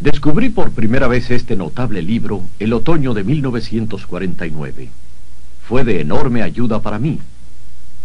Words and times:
Descubrí 0.00 0.48
por 0.48 0.70
primera 0.70 1.08
vez 1.08 1.30
este 1.30 1.56
notable 1.56 2.00
libro 2.00 2.42
el 2.58 2.72
otoño 2.72 3.12
de 3.12 3.22
1949. 3.22 4.88
Fue 5.68 5.84
de 5.84 6.00
enorme 6.00 6.40
ayuda 6.40 6.80
para 6.80 6.98
mí. 6.98 7.18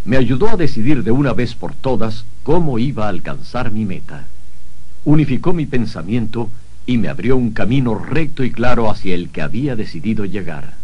Me 0.04 0.18
ayudó 0.18 0.50
a 0.50 0.56
decidir 0.56 1.04
de 1.04 1.10
una 1.10 1.32
vez 1.32 1.54
por 1.54 1.72
todas 1.72 2.26
cómo 2.42 2.78
iba 2.78 3.06
a 3.06 3.08
alcanzar 3.08 3.72
mi 3.72 3.86
meta. 3.86 4.26
Unificó 5.06 5.54
mi 5.54 5.64
pensamiento 5.64 6.50
y 6.84 6.98
me 6.98 7.08
abrió 7.08 7.34
un 7.34 7.52
camino 7.52 7.94
recto 7.94 8.44
y 8.44 8.50
claro 8.50 8.90
hacia 8.90 9.14
el 9.14 9.30
que 9.30 9.40
había 9.40 9.74
decidido 9.74 10.26
llegar. 10.26 10.74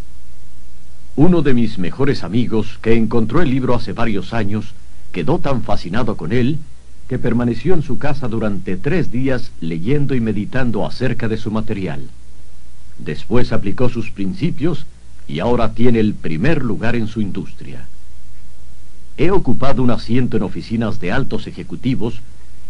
Uno 1.15 1.43
de 1.43 1.53
mis 1.53 1.77
mejores 1.77 2.25
amigos, 2.25 2.79
que 2.81 2.97
encontró 2.97 3.43
el 3.43 3.51
libro 3.51 3.75
hace 3.75 3.93
varios 3.93 4.33
años, 4.33 4.73
quedó 5.13 5.39
tan 5.41 5.63
fascinado 5.63 6.17
con 6.17 6.33
él 6.33 6.59
que 7.13 7.19
permaneció 7.19 7.75
en 7.75 7.83
su 7.83 7.99
casa 7.99 8.27
durante 8.27 8.79
tres 8.79 9.13
días 9.13 9.53
leyendo 9.61 10.15
y 10.15 10.21
meditando 10.23 10.87
acerca 10.87 11.29
de 11.29 11.37
su 11.37 11.51
material. 11.51 12.09
Después 12.97 13.53
aplicó 13.53 13.91
sus 13.91 14.11
principios 14.11 14.87
y 15.29 15.41
ahora 15.41 15.75
tiene 15.75 16.01
el 16.01 16.15
primer 16.15 16.65
lugar 16.65 16.97
en 16.97 17.09
su 17.09 17.21
industria. 17.21 17.87
He 19.19 19.31
ocupado 19.31 19.83
un 19.83 19.91
asiento 19.91 20.39
en 20.39 20.43
oficinas 20.43 21.01
de 21.01 21.13
altos 21.13 21.47
ejecutivos 21.47 22.23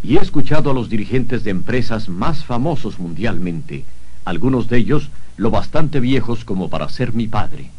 y 0.02 0.16
he 0.16 0.20
escuchado 0.20 0.72
a 0.72 0.74
los 0.74 0.88
dirigentes 0.88 1.44
de 1.44 1.52
empresas 1.52 2.08
más 2.08 2.44
famosos 2.44 2.98
mundialmente, 2.98 3.84
algunos 4.24 4.68
de 4.68 4.78
ellos 4.78 5.10
lo 5.36 5.52
bastante 5.52 6.00
viejos 6.00 6.44
como 6.44 6.68
para 6.68 6.88
ser 6.88 7.12
mi 7.12 7.28
padre. 7.28 7.70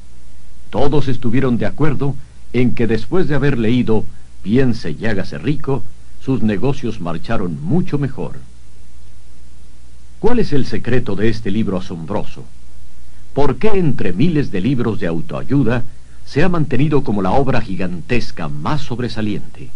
Todos 0.69 1.09
estuvieron 1.09 1.57
de 1.57 1.66
acuerdo 1.66 2.16
en 2.53 2.73
que 2.73 2.88
después 2.88 3.27
de 3.27 3.35
haber 3.35 3.59
leído 3.59 4.05
Piense 4.43 4.91
y 4.91 5.05
hágase 5.05 5.38
rico, 5.38 5.83
sus 6.23 6.41
negocios 6.41 7.01
marcharon 7.01 7.61
mucho 7.61 7.97
mejor. 7.97 8.37
¿Cuál 10.19 10.39
es 10.39 10.53
el 10.53 10.65
secreto 10.65 11.15
de 11.15 11.27
este 11.27 11.51
libro 11.51 11.77
asombroso? 11.77 12.45
¿Por 13.33 13.57
qué 13.57 13.71
entre 13.73 14.13
miles 14.13 14.49
de 14.49 14.61
libros 14.61 15.02
de 15.02 15.07
autoayuda 15.07 15.83
se 16.25 16.43
ha 16.43 16.47
mantenido 16.47 17.03
como 17.03 17.21
la 17.21 17.31
obra 17.31 17.59
gigantesca 17.59 18.47
más 18.47 18.81
sobresaliente? 18.83 19.69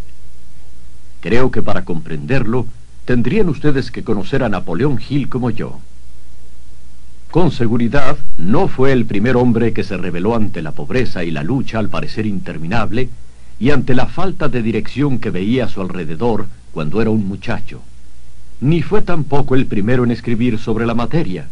Creo 1.19 1.51
que 1.51 1.61
para 1.61 1.83
comprenderlo 1.83 2.65
tendrían 3.03 3.49
ustedes 3.49 3.91
que 3.91 4.03
conocer 4.03 4.41
a 4.41 4.49
Napoleón 4.49 5.01
Hill 5.09 5.27
como 5.27 5.49
yo. 5.49 5.79
Con 7.29 7.51
seguridad, 7.51 8.17
no 8.37 8.69
fue 8.69 8.93
el 8.93 9.05
primer 9.05 9.35
hombre 9.35 9.73
que 9.73 9.83
se 9.83 9.97
rebeló 9.97 10.33
ante 10.33 10.61
la 10.61 10.71
pobreza 10.71 11.25
y 11.25 11.31
la 11.31 11.43
lucha 11.43 11.79
al 11.79 11.89
parecer 11.89 12.25
interminable, 12.25 13.09
y 13.59 13.71
ante 13.71 13.95
la 13.95 14.05
falta 14.05 14.49
de 14.49 14.61
dirección 14.61 15.19
que 15.19 15.31
veía 15.31 15.65
a 15.65 15.69
su 15.69 15.81
alrededor 15.81 16.47
cuando 16.73 17.01
era 17.01 17.09
un 17.09 17.27
muchacho. 17.27 17.81
Ni 18.61 18.81
fue 18.81 19.01
tampoco 19.01 19.55
el 19.55 19.65
primero 19.65 20.03
en 20.03 20.11
escribir 20.11 20.59
sobre 20.59 20.85
la 20.85 20.93
materia, 20.93 21.47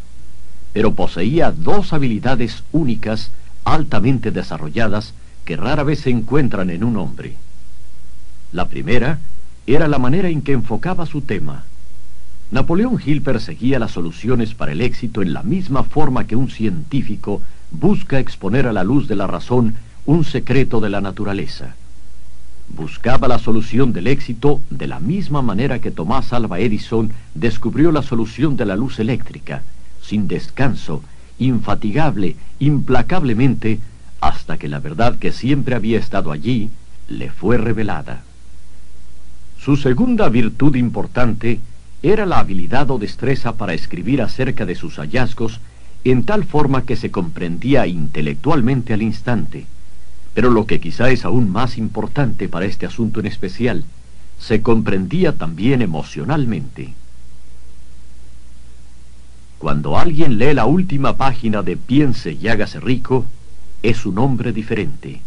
pero 0.74 0.94
poseía 0.94 1.52
dos 1.52 1.94
habilidades 1.94 2.64
únicas, 2.72 3.32
altamente 3.64 4.32
desarrolladas, 4.32 5.14
que 5.46 5.58
rara 5.58 5.84
vez 5.84 6.02
se 6.02 6.10
encuentran 6.10 6.70
en 6.70 6.84
un 6.84 6.98
hombre. 6.98 7.36
La 8.52 8.68
primera 8.68 9.20
era 9.68 9.88
la 9.88 10.00
manera 10.00 10.30
en 10.30 10.42
que 10.42 10.54
enfocaba 10.54 11.06
su 11.06 11.22
tema. 11.22 11.64
Napoleón 12.52 13.00
Hill 13.04 13.24
perseguía 13.24 13.80
las 13.80 13.92
soluciones 13.92 14.54
para 14.54 14.72
el 14.72 14.82
éxito 14.82 15.24
en 15.24 15.34
la 15.34 15.42
misma 15.42 15.84
forma 15.84 16.28
que 16.28 16.36
un 16.36 16.50
científico 16.50 17.42
busca 17.72 18.20
exponer 18.20 18.68
a 18.68 18.74
la 18.74 18.84
luz 18.84 19.08
de 19.08 19.16
la 19.16 19.26
razón 19.26 19.76
un 20.06 20.24
secreto 20.24 20.80
de 20.80 20.90
la 20.90 21.02
naturaleza 21.02 21.76
buscaba 22.70 23.28
la 23.28 23.40
solución 23.40 23.94
del 23.94 24.08
éxito 24.08 24.62
de 24.70 24.88
la 24.88 25.00
misma 25.00 25.42
manera 25.42 25.80
que 25.80 25.92
Tomás 25.92 26.34
Alva 26.34 26.60
Edison 26.60 27.12
descubrió 27.34 27.92
la 27.92 28.02
solución 28.02 28.58
de 28.58 28.66
la 28.66 28.76
luz 28.76 29.00
eléctrica, 29.00 29.64
sin 30.02 30.28
descanso, 30.28 31.04
infatigable, 31.40 32.36
implacablemente, 32.60 33.80
hasta 34.22 34.58
que 34.58 34.68
la 34.68 34.80
verdad 34.80 35.18
que 35.18 35.32
siempre 35.32 35.76
había 35.76 36.00
estado 36.00 36.32
allí 36.32 36.70
le 37.08 37.30
fue 37.30 37.58
revelada. 37.58 38.24
Su 39.60 39.78
segunda 39.78 40.30
virtud 40.30 40.76
importante 40.76 41.60
era 42.02 42.26
la 42.26 42.40
habilidad 42.40 42.90
o 42.92 42.98
destreza 42.98 43.54
para 43.54 43.74
escribir 43.74 44.22
acerca 44.22 44.66
de 44.66 44.76
sus 44.76 44.98
hallazgos 44.98 45.60
en 46.04 46.24
tal 46.24 46.44
forma 46.44 46.84
que 46.84 46.96
se 46.96 47.10
comprendía 47.10 47.88
intelectualmente 47.88 48.94
al 48.94 49.02
instante 49.02 49.66
pero 50.36 50.52
lo 50.52 50.68
que 50.68 50.82
quizá 50.82 51.10
es 51.10 51.24
aún 51.24 51.50
más 51.50 51.78
importante 51.78 52.50
para 52.50 52.66
este 52.66 52.86
asunto 52.86 53.22
en 53.22 53.26
especial, 53.26 53.86
se 54.38 54.62
comprendía 54.62 55.38
también 55.38 55.82
emocionalmente. 55.82 56.94
Cuando 59.58 59.98
alguien 59.98 60.38
lee 60.38 60.54
la 60.54 60.66
última 60.66 61.16
página 61.16 61.64
de 61.64 61.78
Piense 61.78 62.34
y 62.34 62.50
hágase 62.50 62.82
rico, 62.82 63.26
es 63.82 64.06
un 64.06 64.20
hombre 64.20 64.52
diferente. 64.52 65.22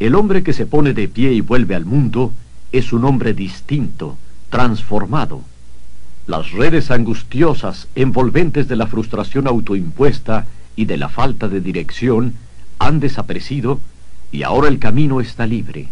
El 0.00 0.14
hombre 0.14 0.42
que 0.42 0.54
se 0.54 0.64
pone 0.64 0.94
de 0.94 1.06
pie 1.06 1.34
y 1.34 1.42
vuelve 1.42 1.74
al 1.74 1.84
mundo 1.84 2.32
es 2.72 2.94
un 2.94 3.04
hombre 3.04 3.34
distinto, 3.34 4.16
transformado. 4.48 5.42
Las 6.26 6.52
redes 6.52 6.90
angustiosas, 6.90 7.88
envolventes 7.94 8.68
de 8.68 8.76
la 8.76 8.86
frustración 8.86 9.46
autoimpuesta 9.46 10.46
y 10.76 10.86
de 10.86 10.96
la 10.96 11.10
falta 11.10 11.48
de 11.48 11.60
dirección 11.60 12.34
han 12.78 13.00
desaparecido 13.00 13.80
y 14.30 14.42
ahora 14.42 14.68
el 14.68 14.78
camino 14.78 15.20
está 15.20 15.46
libre. 15.46 15.88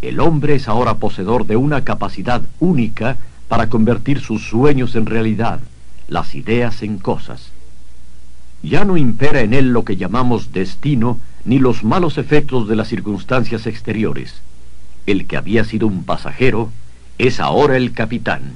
El 0.00 0.20
hombre 0.20 0.56
es 0.56 0.68
ahora 0.68 0.94
poseedor 0.94 1.46
de 1.46 1.56
una 1.56 1.84
capacidad 1.84 2.42
única 2.58 3.16
para 3.48 3.68
convertir 3.68 4.20
sus 4.20 4.48
sueños 4.48 4.96
en 4.96 5.06
realidad, 5.06 5.60
las 6.08 6.34
ideas 6.34 6.82
en 6.82 6.98
cosas. 6.98 7.50
Ya 8.62 8.84
no 8.84 8.96
impera 8.96 9.40
en 9.40 9.54
él 9.54 9.72
lo 9.72 9.84
que 9.84 9.96
llamamos 9.96 10.52
destino 10.52 11.18
ni 11.44 11.58
los 11.58 11.84
malos 11.84 12.18
efectos 12.18 12.68
de 12.68 12.76
las 12.76 12.88
circunstancias 12.88 13.66
exteriores. 13.66 14.40
El 15.06 15.26
que 15.26 15.36
había 15.36 15.64
sido 15.64 15.86
un 15.86 16.04
pasajero 16.04 16.70
es 17.18 17.40
ahora 17.40 17.76
el 17.76 17.92
capitán. 17.92 18.54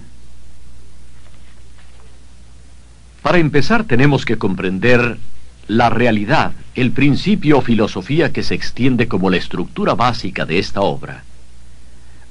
Para 3.23 3.39
empezar 3.39 3.85
tenemos 3.85 4.25
que 4.25 4.39
comprender 4.39 5.19
la 5.69 5.91
realidad, 5.91 6.53
el 6.75 6.93
principio 6.93 7.59
o 7.59 7.61
filosofía 7.63 8.33
que 8.33 8.43
se 8.43 8.55
extiende 8.55 9.09
como 9.09 9.31
la 9.31 9.37
estructura 9.37 9.95
básica 9.95 10.47
de 10.47 10.59
esta 10.59 10.81
obra. 10.81 11.25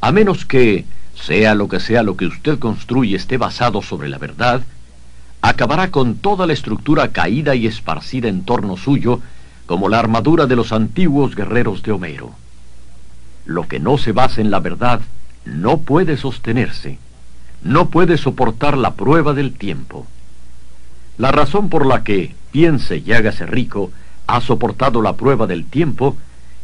A 0.02 0.12
menos 0.12 0.46
que, 0.46 0.86
sea 1.16 1.56
lo 1.56 1.68
que 1.68 1.80
sea 1.80 2.04
lo 2.04 2.16
que 2.16 2.28
usted 2.28 2.60
construye 2.60 3.16
esté 3.16 3.38
basado 3.38 3.82
sobre 3.82 4.10
la 4.10 4.18
verdad, 4.18 4.62
acabará 5.42 5.92
con 5.92 6.16
toda 6.16 6.48
la 6.48 6.54
estructura 6.54 7.10
caída 7.10 7.56
y 7.56 7.68
esparcida 7.68 8.30
en 8.30 8.44
torno 8.44 8.78
suyo, 8.78 9.20
como 9.66 9.90
la 9.90 10.00
armadura 10.00 10.46
de 10.46 10.56
los 10.56 10.72
antiguos 10.72 11.36
guerreros 11.36 11.84
de 11.84 11.92
Homero. 11.92 12.32
Lo 13.46 13.68
que 13.68 13.80
no 13.80 13.98
se 13.98 14.12
basa 14.12 14.42
en 14.42 14.52
la 14.52 14.60
verdad 14.60 15.02
no 15.44 15.80
puede 15.80 16.18
sostenerse, 16.18 17.00
no 17.64 17.90
puede 17.90 18.18
soportar 18.18 18.78
la 18.78 18.94
prueba 18.94 19.34
del 19.34 19.54
tiempo. 19.54 20.08
La 21.18 21.32
razón 21.32 21.70
por 21.70 21.86
la 21.86 22.04
que 22.04 22.36
piense 22.52 22.98
y 22.98 23.14
hágase 23.14 23.46
rico 23.46 23.92
ha 24.28 24.42
soportado 24.42 25.02
la 25.02 25.14
prueba 25.14 25.48
del 25.48 25.66
tiempo 25.66 26.18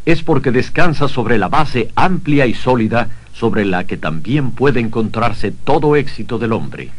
es 0.05 0.23
porque 0.23 0.51
descansa 0.51 1.07
sobre 1.07 1.37
la 1.37 1.47
base 1.47 1.91
amplia 1.95 2.47
y 2.47 2.53
sólida 2.53 3.09
sobre 3.33 3.63
la 3.63 3.85
que 3.85 3.95
también 3.95 4.51
puede 4.51 4.81
encontrarse 4.81 5.51
todo 5.51 5.95
éxito 5.95 6.37
del 6.37 6.51
hombre. 6.51 6.89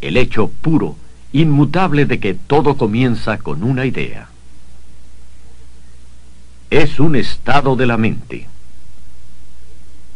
El 0.00 0.16
hecho 0.16 0.48
puro, 0.48 0.96
inmutable 1.32 2.06
de 2.06 2.18
que 2.18 2.34
todo 2.34 2.76
comienza 2.76 3.38
con 3.38 3.62
una 3.62 3.86
idea. 3.86 4.28
Es 6.70 6.98
un 6.98 7.14
estado 7.14 7.76
de 7.76 7.86
la 7.86 7.96
mente. 7.96 8.48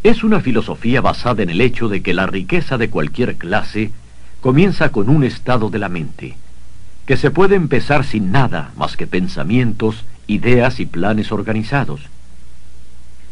Es 0.03 0.25
una 0.25 0.41
filosofía 0.41 0.99
basada 0.99 1.41
en 1.41 1.51
el 1.51 1.61
hecho 1.61 1.87
de 1.87 2.01
que 2.01 2.13
la 2.13 2.27
riqueza 2.27 2.77
de 2.77 2.89
cualquier 2.89 3.37
clase 3.37 3.91
comienza 4.41 4.89
con 4.89 5.09
un 5.09 5.23
estado 5.23 5.69
de 5.69 5.79
la 5.79 5.89
mente 5.89 6.35
que 7.09 7.17
se 7.17 7.31
puede 7.31 7.55
empezar 7.55 8.05
sin 8.05 8.31
nada 8.31 8.71
más 8.77 8.95
que 8.95 9.07
pensamientos, 9.07 10.05
ideas 10.27 10.79
y 10.79 10.85
planes 10.85 11.31
organizados. 11.31 12.01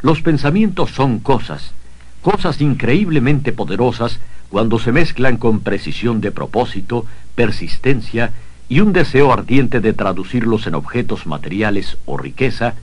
Los 0.02 0.24
pensamientos 0.24 0.90
son 0.90 1.20
cosas, 1.20 1.74
cosas 2.24 2.60
increíblemente 2.60 3.52
poderosas 3.52 4.20
cuando 4.50 4.80
se 4.80 4.92
mezclan 4.92 5.38
con 5.38 5.60
precisión 5.60 6.22
de 6.22 6.32
propósito, 6.32 7.06
persistencia 7.36 8.32
y 8.68 8.80
un 8.80 8.94
deseo 8.94 9.32
ardiente 9.32 9.80
de 9.80 9.94
traducirlos 9.94 10.66
en 10.66 10.74
objetos 10.74 11.28
materiales 11.28 12.00
o 12.08 12.18
riqueza, 12.18 12.74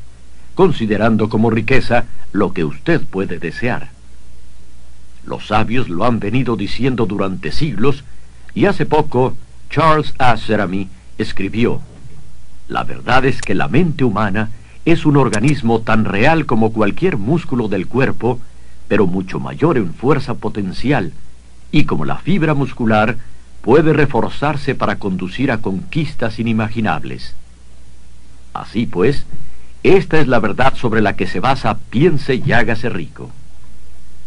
considerando 0.55 1.29
como 1.29 1.51
riqueza 1.51 2.05
lo 2.31 2.53
que 2.53 2.63
usted 2.63 3.01
puede 3.01 3.41
desear. 3.41 3.89
Los 5.27 5.49
sabios 5.49 5.89
lo 5.89 6.05
han 6.05 6.21
venido 6.21 6.55
diciendo 6.55 7.05
durante 7.05 7.51
siglos 7.51 8.05
y 8.55 8.67
hace 8.67 8.87
poco 8.87 9.37
Charles 9.75 10.15
A. 10.21 10.37
escribió, 11.19 11.81
La 12.69 12.85
verdad 12.85 13.25
es 13.25 13.43
que 13.43 13.57
la 13.57 13.67
mente 13.67 14.05
humana 14.05 14.51
es 14.85 15.05
un 15.05 15.17
organismo 15.17 15.81
tan 15.81 16.05
real 16.05 16.47
como 16.47 16.73
cualquier 16.73 17.17
músculo 17.17 17.67
del 17.67 17.89
cuerpo, 17.89 18.39
pero 18.87 19.09
mucho 19.09 19.41
mayor 19.41 19.77
en 19.77 19.93
fuerza 19.93 20.35
potencial, 20.35 21.13
y 21.73 21.87
como 21.87 22.05
la 22.05 22.19
fibra 22.19 22.55
muscular, 22.55 23.17
puede 23.63 23.93
reforzarse 23.93 24.77
para 24.77 25.01
conducir 25.01 25.51
a 25.51 25.59
conquistas 25.59 26.39
inimaginables. 26.39 27.35
Así 28.53 28.87
pues, 28.87 29.27
esta 29.83 30.21
es 30.21 30.29
la 30.29 30.39
verdad 30.39 30.75
sobre 30.77 31.03
la 31.03 31.17
que 31.17 31.27
se 31.27 31.41
basa 31.41 31.79
Piense 31.91 32.37
y 32.37 32.53
hágase 32.53 32.91
rico. 32.91 33.33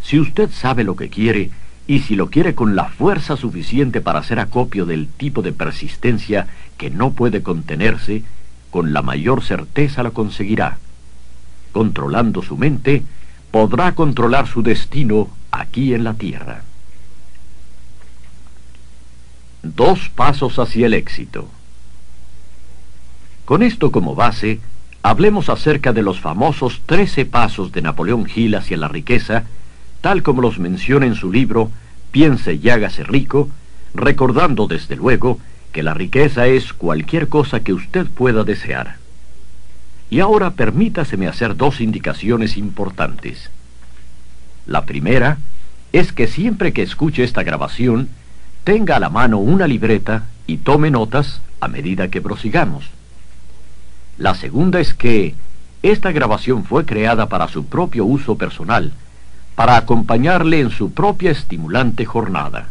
Si 0.03 0.19
usted 0.19 0.49
sabe 0.51 0.83
lo 0.83 0.97
que 0.97 1.07
quiere, 1.07 1.51
y 1.87 1.99
si 1.99 2.15
lo 2.15 2.29
quiere 2.29 2.53
con 2.53 2.75
la 2.75 2.85
fuerza 2.89 3.37
suficiente 3.37 4.01
para 4.01 4.19
hacer 4.19 4.39
acopio 4.39 4.85
del 4.85 5.07
tipo 5.07 5.41
de 5.41 5.53
persistencia 5.53 6.47
que 6.77 6.89
no 6.89 7.11
puede 7.11 7.41
contenerse, 7.41 8.23
con 8.69 8.91
la 8.91 9.01
mayor 9.01 9.41
certeza 9.41 10.03
lo 10.03 10.11
conseguirá. 10.11 10.77
Controlando 11.71 12.41
su 12.43 12.57
mente, 12.57 13.03
podrá 13.51 13.95
controlar 13.95 14.47
su 14.47 14.61
destino 14.61 15.29
aquí 15.51 15.93
en 15.93 16.03
la 16.03 16.13
tierra. 16.13 16.63
Dos 19.63 20.09
pasos 20.09 20.59
hacia 20.59 20.87
el 20.87 20.93
éxito. 20.93 21.49
Con 23.45 23.63
esto 23.63 23.93
como 23.93 24.13
base, 24.13 24.59
hablemos 25.03 25.47
acerca 25.47 25.93
de 25.93 26.01
los 26.01 26.19
famosos 26.19 26.81
trece 26.85 27.25
pasos 27.25 27.71
de 27.71 27.81
Napoleón 27.81 28.27
Hill 28.33 28.55
hacia 28.55 28.75
la 28.75 28.89
riqueza, 28.89 29.45
tal 30.01 30.23
como 30.23 30.41
los 30.41 30.59
menciona 30.59 31.05
en 31.05 31.15
su 31.15 31.31
libro 31.31 31.71
Piense 32.11 32.53
y 32.53 32.69
hágase 32.69 33.03
rico, 33.03 33.49
recordando 33.93 34.67
desde 34.67 34.95
luego 34.95 35.39
que 35.71 35.83
la 35.83 35.93
riqueza 35.93 36.47
es 36.47 36.73
cualquier 36.73 37.27
cosa 37.27 37.59
que 37.59 37.73
usted 37.73 38.07
pueda 38.07 38.43
desear. 38.43 38.95
Y 40.09 40.21
ahora 40.21 40.51
permítaseme 40.51 41.27
hacer 41.27 41.57
dos 41.57 41.81
indicaciones 41.81 42.57
importantes. 42.57 43.51
La 44.65 44.85
primera 44.85 45.37
es 45.91 46.13
que 46.13 46.27
siempre 46.27 46.73
que 46.73 46.81
escuche 46.81 47.23
esta 47.23 47.43
grabación, 47.43 48.09
tenga 48.63 48.95
a 48.95 48.99
la 48.99 49.09
mano 49.09 49.37
una 49.37 49.67
libreta 49.67 50.25
y 50.45 50.57
tome 50.57 50.91
notas 50.91 51.41
a 51.59 51.67
medida 51.67 52.09
que 52.09 52.21
prosigamos. 52.21 52.85
La 54.17 54.33
segunda 54.35 54.79
es 54.79 54.93
que 54.93 55.35
esta 55.83 56.11
grabación 56.11 56.63
fue 56.63 56.85
creada 56.85 57.27
para 57.27 57.47
su 57.47 57.65
propio 57.65 58.05
uso 58.05 58.37
personal, 58.37 58.93
para 59.57 59.75
acompañarle 59.75 60.59
en 60.59 60.69
su 60.69 60.91
propia 60.91 61.31
estimulante 61.31 62.05
jornada. 62.05 62.69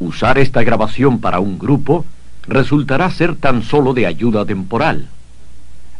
Usar 0.00 0.36
esta 0.36 0.64
grabación 0.64 1.20
para 1.20 1.38
un 1.38 1.56
grupo 1.56 2.04
resultará 2.48 3.08
ser 3.12 3.36
tan 3.36 3.62
solo 3.62 3.94
de 3.94 4.04
ayuda 4.04 4.44
temporal. 4.44 5.06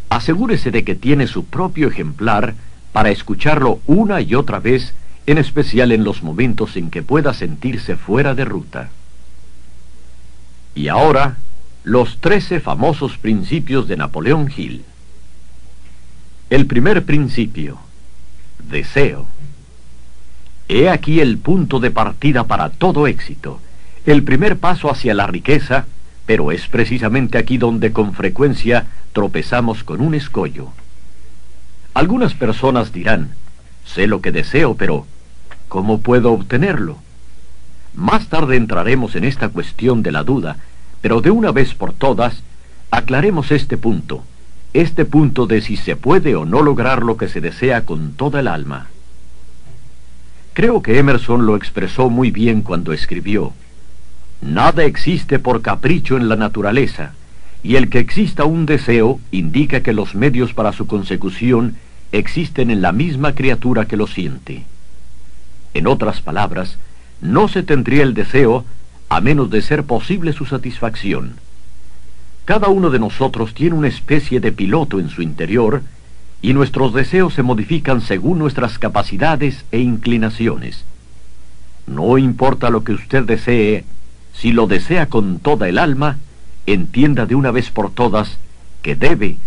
Asegúrese 0.08 0.72
de 0.72 0.82
que 0.82 0.96
tiene 0.96 1.28
su 1.28 1.44
propio 1.44 1.86
ejemplar 1.86 2.56
para 2.92 3.10
escucharlo 3.10 3.78
una 3.86 4.20
y 4.20 4.34
otra 4.34 4.58
vez 4.58 4.94
en 5.28 5.38
especial 5.38 5.92
en 5.92 6.02
los 6.02 6.24
momentos 6.24 6.76
en 6.76 6.90
que 6.90 7.04
pueda 7.04 7.32
sentirse 7.32 7.94
fuera 7.94 8.34
de 8.34 8.44
ruta. 8.44 8.88
Y 10.74 10.88
ahora, 10.88 11.36
los 11.84 12.19
trece 12.19 12.58
famosos 12.58 13.16
principios 13.16 13.86
de 13.86 13.96
Napoleón 13.96 14.50
Hill. 14.56 14.84
El 16.50 16.66
primer 16.66 17.04
principio, 17.04 17.78
deseo. 18.69 19.38
He 20.69 20.88
aquí 20.88 21.20
el 21.20 21.38
punto 21.38 21.81
de 21.81 21.91
partida 21.91 22.44
para 22.44 22.70
todo 22.70 23.06
éxito, 23.06 23.61
el 24.06 24.23
primer 24.23 24.59
paso 24.59 24.91
hacia 24.91 25.15
la 25.15 25.26
riqueza, 25.26 25.87
pero 26.26 26.53
es 26.53 26.67
precisamente 26.69 27.38
aquí 27.38 27.59
donde 27.59 27.93
con 27.93 28.12
frecuencia 28.12 28.87
tropezamos 29.12 29.82
con 29.82 30.00
un 30.00 30.15
escollo. 30.15 30.69
Algunas 31.94 32.35
personas 32.35 32.93
dirán, 32.93 33.31
sé 33.85 34.06
lo 34.06 34.20
que 34.20 34.31
deseo, 34.31 34.75
pero 34.75 35.06
¿Cómo 35.69 36.00
puedo 36.00 36.32
obtenerlo? 36.32 36.97
Más 37.94 38.29
tarde 38.29 38.56
entraremos 38.56 39.15
en 39.17 39.25
esta 39.25 39.50
cuestión 39.50 40.03
de 40.03 40.12
la 40.12 40.25
duda, 40.25 40.56
pero 41.03 41.20
de 41.20 41.31
una 41.31 41.53
vez 41.53 41.75
por 41.75 41.93
todas, 41.93 42.43
aclaremos 42.91 43.53
este 43.53 43.76
punto, 43.76 44.25
este 44.73 45.05
punto 45.05 45.47
de 45.47 45.61
si 45.61 45.76
se 45.76 45.94
puede 45.94 46.37
o 46.37 46.47
no 46.47 46.62
lograr 46.62 47.03
lo 47.03 47.19
que 47.19 47.29
se 47.29 47.43
desea 47.43 47.85
con 47.85 48.12
toda 48.12 48.41
el 48.41 48.49
alma. 48.49 48.87
Creo 50.58 50.82
que 50.82 50.99
Emerson 50.99 51.46
lo 51.46 51.55
expresó 51.55 52.10
muy 52.10 52.32
bien 52.32 52.62
cuando 52.62 52.93
escribió, 52.93 53.52
Nada 54.40 54.82
existe 54.82 55.38
por 55.38 55.62
capricho 55.62 56.16
en 56.16 56.28
la 56.28 56.34
naturaleza, 56.34 57.12
y 57.62 57.76
el 57.76 57.88
que 57.88 58.00
exista 58.00 58.44
un 58.44 58.66
deseo 58.66 59.20
indica 59.31 59.84
que 59.84 59.93
los 59.93 60.16
medios 60.16 60.55
para 60.55 60.72
su 60.72 60.88
consecución 60.88 61.76
existen 62.10 62.72
en 62.72 62.82
la 62.82 62.90
misma 62.90 63.37
criatura 63.37 63.84
que 63.84 63.96
lo 63.96 64.08
siente. 64.08 64.64
En 65.75 65.87
otras 65.87 66.22
palabras, 66.22 66.76
no 67.20 67.46
se 67.46 67.62
tendría 67.62 68.02
el 68.02 68.14
deseo 68.14 68.64
a 69.08 69.20
menos 69.20 69.50
de 69.50 69.62
ser 69.62 69.84
posible 69.84 70.32
su 70.32 70.44
satisfacción. 70.44 71.34
Cada 72.46 72.66
uno 72.66 72.90
de 72.90 72.99
nosotros 72.99 73.55
tiene 73.55 73.76
una 73.76 73.87
especie 73.87 74.40
de 74.40 74.50
piloto 74.50 74.99
en 74.99 75.08
su 75.08 75.22
interior 75.22 75.82
y 76.40 76.52
nuestros 76.52 76.94
deseos 76.94 77.35
se 77.35 77.43
modifican 77.43 78.00
según 78.00 78.38
nuestras 78.38 78.79
capacidades 78.79 79.64
e 79.73 79.81
inclinaciones. 79.81 80.85
No 81.87 82.19
importa 82.19 82.70
lo 82.70 82.85
que 82.85 82.93
usted 82.93 83.25
desee, 83.25 83.85
si 84.35 84.52
lo 84.52 84.67
desea 84.67 85.06
con 85.06 85.40
toda 85.40 85.69
el 85.69 85.79
alma, 85.79 86.19
entienda 86.67 87.26
de 87.26 87.35
una 87.35 87.50
vez 87.50 87.70
por 87.70 87.90
todas 87.90 88.38
que 88.82 88.94
debe 88.94 89.38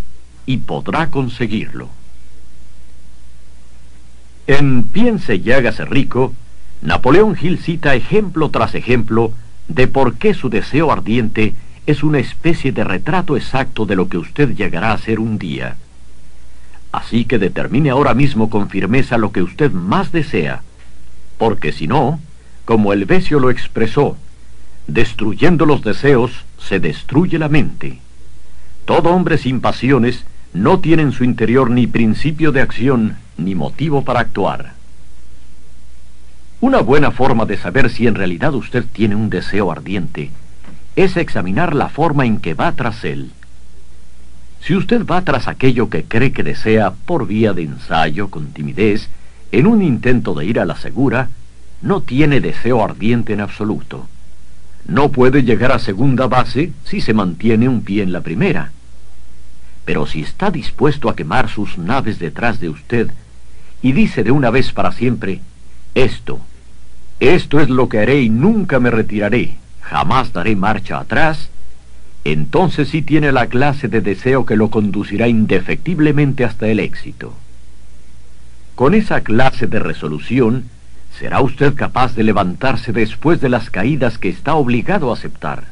y 0.45 0.57
podrá 0.57 1.09
conseguirlo. 1.09 1.89
En 4.47 4.83
Piense 4.83 5.35
y 5.35 5.51
hágase 5.51 5.85
rico, 5.85 6.33
Napoleón 6.81 7.37
Hill 7.39 7.59
cita 7.59 7.95
ejemplo 7.95 8.49
tras 8.49 8.75
ejemplo 8.75 9.33
de 9.67 9.87
por 9.87 10.15
qué 10.15 10.33
su 10.33 10.49
deseo 10.49 10.91
ardiente 10.91 11.53
es 11.85 12.03
una 12.03 12.19
especie 12.19 12.71
de 12.71 12.83
retrato 12.83 13.37
exacto 13.37 13.85
de 13.85 13.95
lo 13.95 14.09
que 14.09 14.17
usted 14.17 14.55
llegará 14.55 14.91
a 14.91 14.97
ser 14.97 15.19
un 15.19 15.37
día. 15.37 15.77
Así 16.91 17.25
que 17.25 17.39
determine 17.39 17.89
ahora 17.89 18.13
mismo 18.13 18.49
con 18.49 18.69
firmeza 18.69 19.17
lo 19.17 19.31
que 19.31 19.41
usted 19.41 19.71
más 19.71 20.11
desea, 20.11 20.61
porque 21.37 21.71
si 21.71 21.87
no, 21.87 22.19
como 22.65 22.93
el 22.93 23.05
Besio 23.05 23.39
lo 23.39 23.49
expresó, 23.49 24.17
destruyendo 24.87 25.65
los 25.65 25.83
deseos 25.83 26.31
se 26.57 26.79
destruye 26.79 27.39
la 27.39 27.49
mente. 27.49 27.99
Todo 28.85 29.09
hombre 29.11 29.37
sin 29.37 29.61
pasiones 29.61 30.25
no 30.53 30.79
tiene 30.79 31.03
en 31.03 31.11
su 31.11 31.23
interior 31.23 31.69
ni 31.69 31.87
principio 31.87 32.51
de 32.51 32.61
acción 32.61 33.17
ni 33.37 33.55
motivo 33.55 34.03
para 34.03 34.19
actuar. 34.19 34.73
Una 36.59 36.81
buena 36.81 37.11
forma 37.11 37.45
de 37.45 37.57
saber 37.57 37.89
si 37.89 38.05
en 38.05 38.15
realidad 38.15 38.53
usted 38.53 38.85
tiene 38.91 39.15
un 39.15 39.29
deseo 39.29 39.71
ardiente 39.71 40.29
es 40.95 41.15
examinar 41.15 41.73
la 41.73 41.89
forma 41.89 42.25
en 42.25 42.39
que 42.39 42.53
va 42.53 42.71
tras 42.73 43.03
él. 43.05 43.31
Si 44.63 44.75
usted 44.75 45.05
va 45.05 45.21
tras 45.23 45.47
aquello 45.47 45.89
que 45.89 46.03
cree 46.03 46.31
que 46.31 46.43
desea 46.43 46.91
por 46.91 47.25
vía 47.27 47.53
de 47.53 47.63
ensayo, 47.63 48.29
con 48.29 48.51
timidez, 48.51 49.09
en 49.51 49.67
un 49.67 49.81
intento 49.81 50.33
de 50.33 50.45
ir 50.45 50.59
a 50.59 50.65
la 50.65 50.75
segura, 50.75 51.29
no 51.81 52.01
tiene 52.01 52.39
deseo 52.39 52.83
ardiente 52.83 53.33
en 53.33 53.41
absoluto. 53.41 54.07
No 54.87 55.11
puede 55.11 55.43
llegar 55.43 55.71
a 55.71 55.79
segunda 55.79 56.27
base 56.27 56.73
si 56.85 57.01
se 57.01 57.13
mantiene 57.13 57.67
un 57.67 57.81
pie 57.81 58.03
en 58.03 58.11
la 58.11 58.21
primera. 58.21 58.71
Pero 59.85 60.05
si 60.05 60.21
está 60.21 60.51
dispuesto 60.51 61.09
a 61.09 61.15
quemar 61.15 61.49
sus 61.49 61.77
naves 61.77 62.19
detrás 62.19 62.59
de 62.59 62.69
usted 62.69 63.11
y 63.81 63.93
dice 63.93 64.23
de 64.23 64.31
una 64.31 64.51
vez 64.51 64.71
para 64.71 64.91
siempre, 64.91 65.41
esto, 65.95 66.39
esto 67.19 67.59
es 67.59 67.69
lo 67.69 67.89
que 67.89 67.99
haré 67.99 68.21
y 68.21 68.29
nunca 68.29 68.79
me 68.79 68.91
retiraré, 68.91 69.55
jamás 69.81 70.33
daré 70.33 70.55
marcha 70.55 70.99
atrás, 70.99 71.50
entonces 72.23 72.89
sí 72.89 73.01
tiene 73.01 73.31
la 73.31 73.47
clase 73.47 73.87
de 73.87 74.01
deseo 74.01 74.45
que 74.45 74.55
lo 74.55 74.69
conducirá 74.69 75.27
indefectiblemente 75.27 76.45
hasta 76.45 76.67
el 76.67 76.79
éxito. 76.79 77.33
Con 78.75 78.93
esa 78.93 79.21
clase 79.21 79.67
de 79.67 79.79
resolución, 79.79 80.65
será 81.17 81.41
usted 81.41 81.75
capaz 81.75 82.15
de 82.15 82.23
levantarse 82.23 82.93
después 82.93 83.41
de 83.41 83.49
las 83.49 83.69
caídas 83.69 84.17
que 84.17 84.29
está 84.29 84.55
obligado 84.55 85.09
a 85.09 85.13
aceptar. 85.13 85.65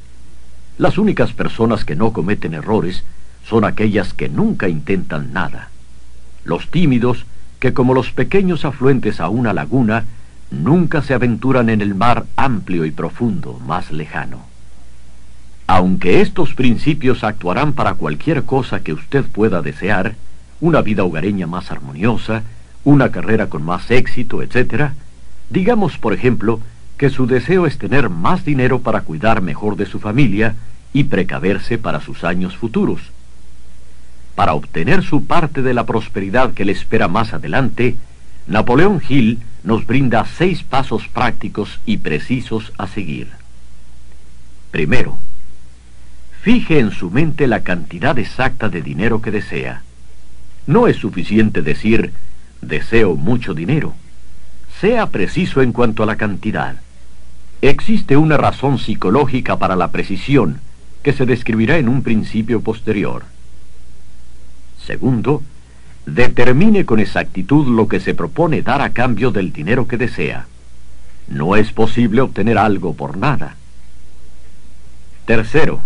Las 0.77 0.97
únicas 0.97 1.33
personas 1.33 1.85
que 1.85 1.95
no 1.95 2.13
cometen 2.13 2.53
errores 2.53 3.03
son 3.47 3.65
aquellas 3.65 4.13
que 4.13 4.29
nunca 4.29 4.69
intentan 4.69 5.33
nada. 5.33 5.69
Los 6.45 6.69
tímidos 6.69 7.25
que 7.59 7.73
como 7.73 7.93
los 7.93 8.11
pequeños 8.11 8.65
afluentes 8.65 9.19
a 9.19 9.29
una 9.29 9.53
laguna, 9.53 10.05
nunca 10.49 11.01
se 11.01 11.13
aventuran 11.13 11.69
en 11.69 11.81
el 11.81 11.93
mar 11.93 12.25
amplio 12.35 12.85
y 12.85 12.91
profundo, 12.91 13.59
más 13.65 13.91
lejano. 13.91 14.48
Aunque 15.71 16.21
estos 16.21 16.55
principios 16.55 17.23
actuarán 17.23 17.73
para 17.73 17.93
cualquier 17.93 18.41
cosa 18.41 18.79
que 18.79 18.91
usted 18.91 19.23
pueda 19.23 19.61
desear, 19.61 20.15
una 20.59 20.81
vida 20.81 21.03
hogareña 21.03 21.45
más 21.45 21.69
armoniosa, 21.69 22.41
una 22.83 23.11
carrera 23.11 23.49
con 23.49 23.61
más 23.61 23.91
éxito, 23.91 24.41
etc., 24.41 24.93
digamos, 25.51 25.99
por 25.99 26.13
ejemplo, 26.13 26.59
que 26.97 27.11
su 27.11 27.27
deseo 27.27 27.67
es 27.67 27.77
tener 27.77 28.09
más 28.09 28.43
dinero 28.45 28.79
para 28.79 29.01
cuidar 29.01 29.43
mejor 29.43 29.75
de 29.75 29.85
su 29.85 29.99
familia 29.99 30.55
y 30.91 31.03
precaverse 31.03 31.77
para 31.77 32.01
sus 32.01 32.23
años 32.23 32.57
futuros. 32.57 33.01
Para 34.33 34.55
obtener 34.55 35.03
su 35.03 35.27
parte 35.27 35.61
de 35.61 35.75
la 35.75 35.85
prosperidad 35.85 36.55
que 36.55 36.65
le 36.65 36.71
espera 36.71 37.07
más 37.07 37.31
adelante, 37.31 37.95
Napoleón 38.47 39.03
Hill 39.07 39.37
nos 39.63 39.85
brinda 39.85 40.25
seis 40.25 40.63
pasos 40.63 41.07
prácticos 41.09 41.79
y 41.85 41.97
precisos 41.97 42.73
a 42.79 42.87
seguir. 42.87 43.27
Primero, 44.71 45.19
fije 46.41 46.79
en 46.79 46.91
su 46.91 47.11
mente 47.11 47.47
la 47.47 47.63
cantidad 47.63 48.17
exacta 48.17 48.69
de 48.69 48.81
dinero 48.81 49.21
que 49.21 49.31
desea. 49.31 49.83
No 50.67 50.87
es 50.87 50.97
suficiente 50.97 51.61
decir, 51.61 52.13
deseo 52.61 53.15
mucho 53.15 53.53
dinero. 53.53 53.93
Sea 54.79 55.07
preciso 55.07 55.61
en 55.61 55.73
cuanto 55.73 56.03
a 56.03 56.05
la 56.05 56.15
cantidad. 56.15 56.75
Existe 57.61 58.15
una 58.15 58.37
razón 58.37 58.79
psicológica 58.79 59.57
para 59.57 59.75
la 59.75 59.91
precisión 59.91 60.61
que 61.03 61.11
se 61.11 61.25
describirá 61.25 61.77
en 61.77 61.89
un 61.89 62.03
principio 62.03 62.61
posterior. 62.61 63.23
Segundo, 64.85 65.43
determine 66.05 66.85
con 66.85 66.99
exactitud 66.99 67.67
lo 67.67 67.87
que 67.87 67.99
se 67.99 68.13
propone 68.13 68.61
dar 68.61 68.81
a 68.81 68.91
cambio 68.91 69.31
del 69.31 69.51
dinero 69.51 69.87
que 69.87 69.97
desea. 69.97 70.47
No 71.27 71.55
es 71.55 71.71
posible 71.71 72.21
obtener 72.21 72.57
algo 72.57 72.93
por 72.93 73.17
nada. 73.17 73.55
Tercero, 75.25 75.81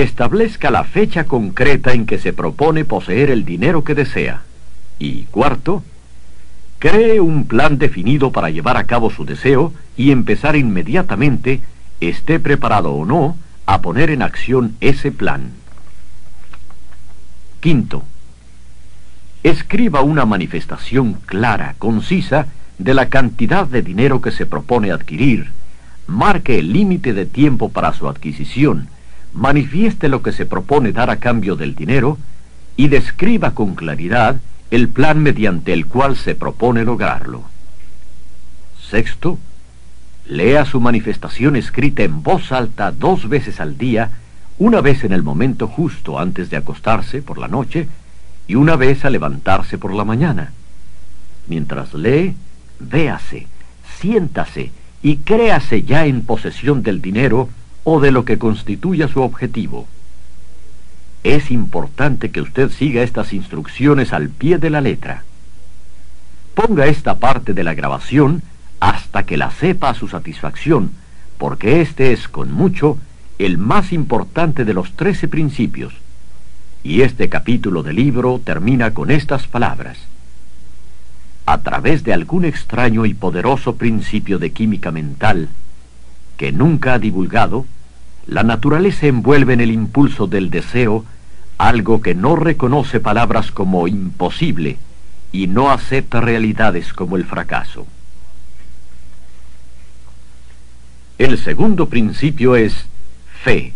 establezca 0.00 0.70
la 0.70 0.84
fecha 0.84 1.24
concreta 1.24 1.92
en 1.92 2.06
que 2.06 2.18
se 2.18 2.32
propone 2.32 2.84
poseer 2.84 3.30
el 3.30 3.44
dinero 3.44 3.84
que 3.84 3.94
desea. 3.94 4.42
Y 4.98 5.24
cuarto, 5.24 5.82
cree 6.78 7.20
un 7.20 7.46
plan 7.46 7.78
definido 7.78 8.32
para 8.32 8.50
llevar 8.50 8.76
a 8.76 8.84
cabo 8.84 9.10
su 9.10 9.24
deseo 9.24 9.72
y 9.96 10.10
empezar 10.10 10.56
inmediatamente, 10.56 11.60
esté 12.00 12.40
preparado 12.40 12.92
o 12.92 13.04
no, 13.04 13.36
a 13.66 13.80
poner 13.80 14.10
en 14.10 14.22
acción 14.22 14.76
ese 14.80 15.12
plan. 15.12 15.50
Quinto, 17.60 18.04
escriba 19.42 20.02
una 20.02 20.24
manifestación 20.24 21.14
clara, 21.26 21.74
concisa, 21.78 22.46
de 22.78 22.94
la 22.94 23.08
cantidad 23.08 23.66
de 23.66 23.82
dinero 23.82 24.20
que 24.20 24.30
se 24.30 24.46
propone 24.46 24.90
adquirir, 24.90 25.52
marque 26.06 26.58
el 26.58 26.72
límite 26.72 27.14
de 27.14 27.26
tiempo 27.26 27.70
para 27.70 27.92
su 27.92 28.08
adquisición, 28.08 28.88
manifieste 29.36 30.08
lo 30.08 30.22
que 30.22 30.32
se 30.32 30.46
propone 30.46 30.92
dar 30.92 31.10
a 31.10 31.16
cambio 31.16 31.56
del 31.56 31.74
dinero 31.74 32.18
y 32.74 32.88
describa 32.88 33.52
con 33.52 33.74
claridad 33.74 34.40
el 34.70 34.88
plan 34.88 35.22
mediante 35.22 35.72
el 35.72 35.86
cual 35.86 36.16
se 36.16 36.34
propone 36.34 36.84
lograrlo. 36.84 37.44
Sexto, 38.90 39.38
lea 40.26 40.64
su 40.64 40.80
manifestación 40.80 41.54
escrita 41.54 42.02
en 42.02 42.22
voz 42.22 42.50
alta 42.50 42.90
dos 42.90 43.28
veces 43.28 43.60
al 43.60 43.76
día, 43.76 44.10
una 44.58 44.80
vez 44.80 45.04
en 45.04 45.12
el 45.12 45.22
momento 45.22 45.68
justo 45.68 46.18
antes 46.18 46.48
de 46.50 46.56
acostarse 46.56 47.20
por 47.20 47.38
la 47.38 47.46
noche 47.46 47.88
y 48.48 48.54
una 48.54 48.76
vez 48.76 49.04
al 49.04 49.12
levantarse 49.12 49.76
por 49.76 49.92
la 49.92 50.04
mañana. 50.04 50.52
Mientras 51.46 51.92
lee, 51.92 52.34
véase, 52.80 53.46
siéntase 53.98 54.72
y 55.02 55.18
créase 55.18 55.82
ya 55.82 56.06
en 56.06 56.22
posesión 56.22 56.82
del 56.82 57.02
dinero 57.02 57.50
o 57.88 58.00
de 58.00 58.10
lo 58.10 58.24
que 58.24 58.36
constituya 58.36 59.06
su 59.06 59.22
objetivo. 59.22 59.86
Es 61.22 61.52
importante 61.52 62.32
que 62.32 62.40
usted 62.40 62.68
siga 62.70 63.04
estas 63.04 63.32
instrucciones 63.32 64.12
al 64.12 64.28
pie 64.28 64.58
de 64.58 64.70
la 64.70 64.80
letra. 64.80 65.22
Ponga 66.54 66.86
esta 66.86 67.18
parte 67.20 67.54
de 67.54 67.62
la 67.62 67.74
grabación 67.74 68.42
hasta 68.80 69.22
que 69.22 69.36
la 69.36 69.52
sepa 69.52 69.90
a 69.90 69.94
su 69.94 70.08
satisfacción, 70.08 70.90
porque 71.38 71.80
este 71.80 72.12
es 72.12 72.26
con 72.26 72.50
mucho 72.50 72.98
el 73.38 73.56
más 73.56 73.92
importante 73.92 74.64
de 74.64 74.74
los 74.74 74.94
trece 74.94 75.28
principios. 75.28 75.94
Y 76.82 77.02
este 77.02 77.28
capítulo 77.28 77.84
del 77.84 77.96
libro 77.96 78.40
termina 78.42 78.94
con 78.94 79.12
estas 79.12 79.46
palabras. 79.46 79.96
A 81.44 81.58
través 81.58 82.02
de 82.02 82.12
algún 82.12 82.46
extraño 82.46 83.06
y 83.06 83.14
poderoso 83.14 83.76
principio 83.76 84.40
de 84.40 84.50
química 84.50 84.90
mental 84.90 85.50
que 86.36 86.50
nunca 86.50 86.94
ha 86.94 86.98
divulgado, 86.98 87.64
la 88.26 88.42
naturaleza 88.42 89.06
envuelve 89.06 89.54
en 89.54 89.60
el 89.60 89.70
impulso 89.70 90.26
del 90.26 90.50
deseo 90.50 91.04
algo 91.58 92.00
que 92.00 92.14
no 92.14 92.36
reconoce 92.36 93.00
palabras 93.00 93.50
como 93.50 93.88
imposible 93.88 94.78
y 95.32 95.46
no 95.46 95.70
acepta 95.70 96.20
realidades 96.20 96.92
como 96.92 97.16
el 97.16 97.24
fracaso. 97.24 97.86
El 101.18 101.38
segundo 101.38 101.88
principio 101.88 102.56
es 102.56 102.86
fe. 103.42 103.72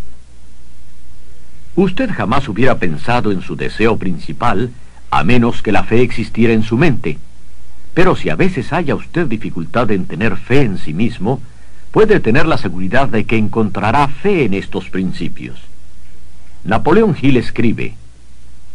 Usted 1.74 2.10
jamás 2.10 2.48
hubiera 2.48 2.78
pensado 2.78 3.32
en 3.32 3.40
su 3.40 3.56
deseo 3.56 3.96
principal 3.96 4.70
a 5.10 5.24
menos 5.24 5.62
que 5.62 5.72
la 5.72 5.84
fe 5.84 6.02
existiera 6.02 6.52
en 6.52 6.62
su 6.62 6.76
mente. 6.76 7.18
Pero 7.94 8.14
si 8.14 8.28
a 8.28 8.36
veces 8.36 8.72
haya 8.72 8.94
usted 8.94 9.26
dificultad 9.26 9.90
en 9.90 10.06
tener 10.06 10.36
fe 10.36 10.62
en 10.62 10.78
sí 10.78 10.92
mismo, 10.92 11.40
puede 11.90 12.20
tener 12.20 12.46
la 12.46 12.58
seguridad 12.58 13.08
de 13.08 13.24
que 13.24 13.36
encontrará 13.36 14.08
fe 14.08 14.44
en 14.44 14.54
estos 14.54 14.90
principios. 14.90 15.60
Napoleón 16.64 17.16
Hill 17.20 17.36
escribe, 17.36 17.94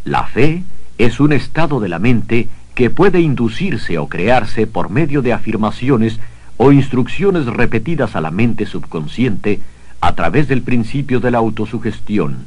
La 0.04 0.24
fe 0.24 0.62
es 0.98 1.20
un 1.20 1.32
estado 1.32 1.80
de 1.80 1.88
la 1.88 1.98
mente 1.98 2.48
que 2.74 2.90
puede 2.90 3.20
inducirse 3.20 3.98
o 3.98 4.08
crearse 4.08 4.66
por 4.66 4.90
medio 4.90 5.22
de 5.22 5.32
afirmaciones 5.32 6.20
o 6.58 6.72
instrucciones 6.72 7.46
repetidas 7.46 8.16
a 8.16 8.20
la 8.20 8.30
mente 8.30 8.66
subconsciente 8.66 9.60
a 10.00 10.14
través 10.14 10.48
del 10.48 10.62
principio 10.62 11.20
de 11.20 11.30
la 11.30 11.38
autosugestión. 11.38 12.46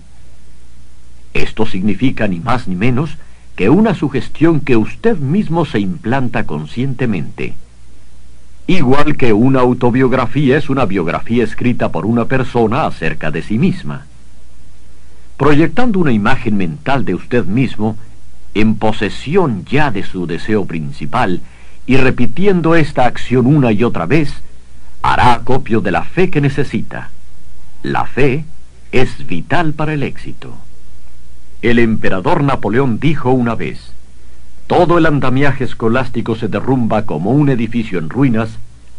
Esto 1.33 1.65
significa 1.65 2.27
ni 2.27 2.39
más 2.39 2.67
ni 2.67 2.75
menos 2.75 3.17
que 3.55 3.69
una 3.69 3.93
sugestión 3.93 4.61
que 4.61 4.77
usted 4.77 5.17
mismo 5.17 5.65
se 5.65 5.79
implanta 5.79 6.45
conscientemente. 6.45 7.55
Igual 8.69 9.17
que 9.17 9.33
una 9.33 9.61
autobiografía 9.61 10.55
es 10.55 10.69
una 10.69 10.85
biografía 10.85 11.43
escrita 11.43 11.89
por 11.89 12.05
una 12.05 12.25
persona 12.25 12.85
acerca 12.85 13.31
de 13.31 13.41
sí 13.41 13.57
misma. 13.57 14.05
Proyectando 15.37 15.97
una 15.97 16.11
imagen 16.11 16.55
mental 16.55 17.03
de 17.03 17.15
usted 17.15 17.45
mismo, 17.45 17.97
en 18.53 18.75
posesión 18.75 19.65
ya 19.65 19.89
de 19.89 20.03
su 20.03 20.27
deseo 20.27 20.65
principal, 20.65 21.41
y 21.87 21.97
repitiendo 21.97 22.75
esta 22.75 23.07
acción 23.07 23.47
una 23.47 23.71
y 23.71 23.83
otra 23.83 24.05
vez, 24.05 24.31
hará 25.01 25.33
acopio 25.33 25.81
de 25.81 25.89
la 25.89 26.03
fe 26.03 26.29
que 26.29 26.39
necesita. 26.39 27.09
La 27.81 28.05
fe 28.05 28.45
es 28.91 29.25
vital 29.25 29.73
para 29.73 29.95
el 29.95 30.03
éxito. 30.03 30.55
El 31.63 31.79
emperador 31.79 32.43
Napoleón 32.43 32.99
dijo 32.99 33.31
una 33.31 33.55
vez, 33.55 33.93
todo 34.69 34.99
el 34.99 35.07
andamiaje 35.07 35.63
escolástico 35.63 36.35
se 36.35 36.47
derrumba 36.47 37.07
como 37.07 37.31
un 37.31 37.49
edificio 37.49 37.97
en 37.97 38.07
ruinas 38.07 38.51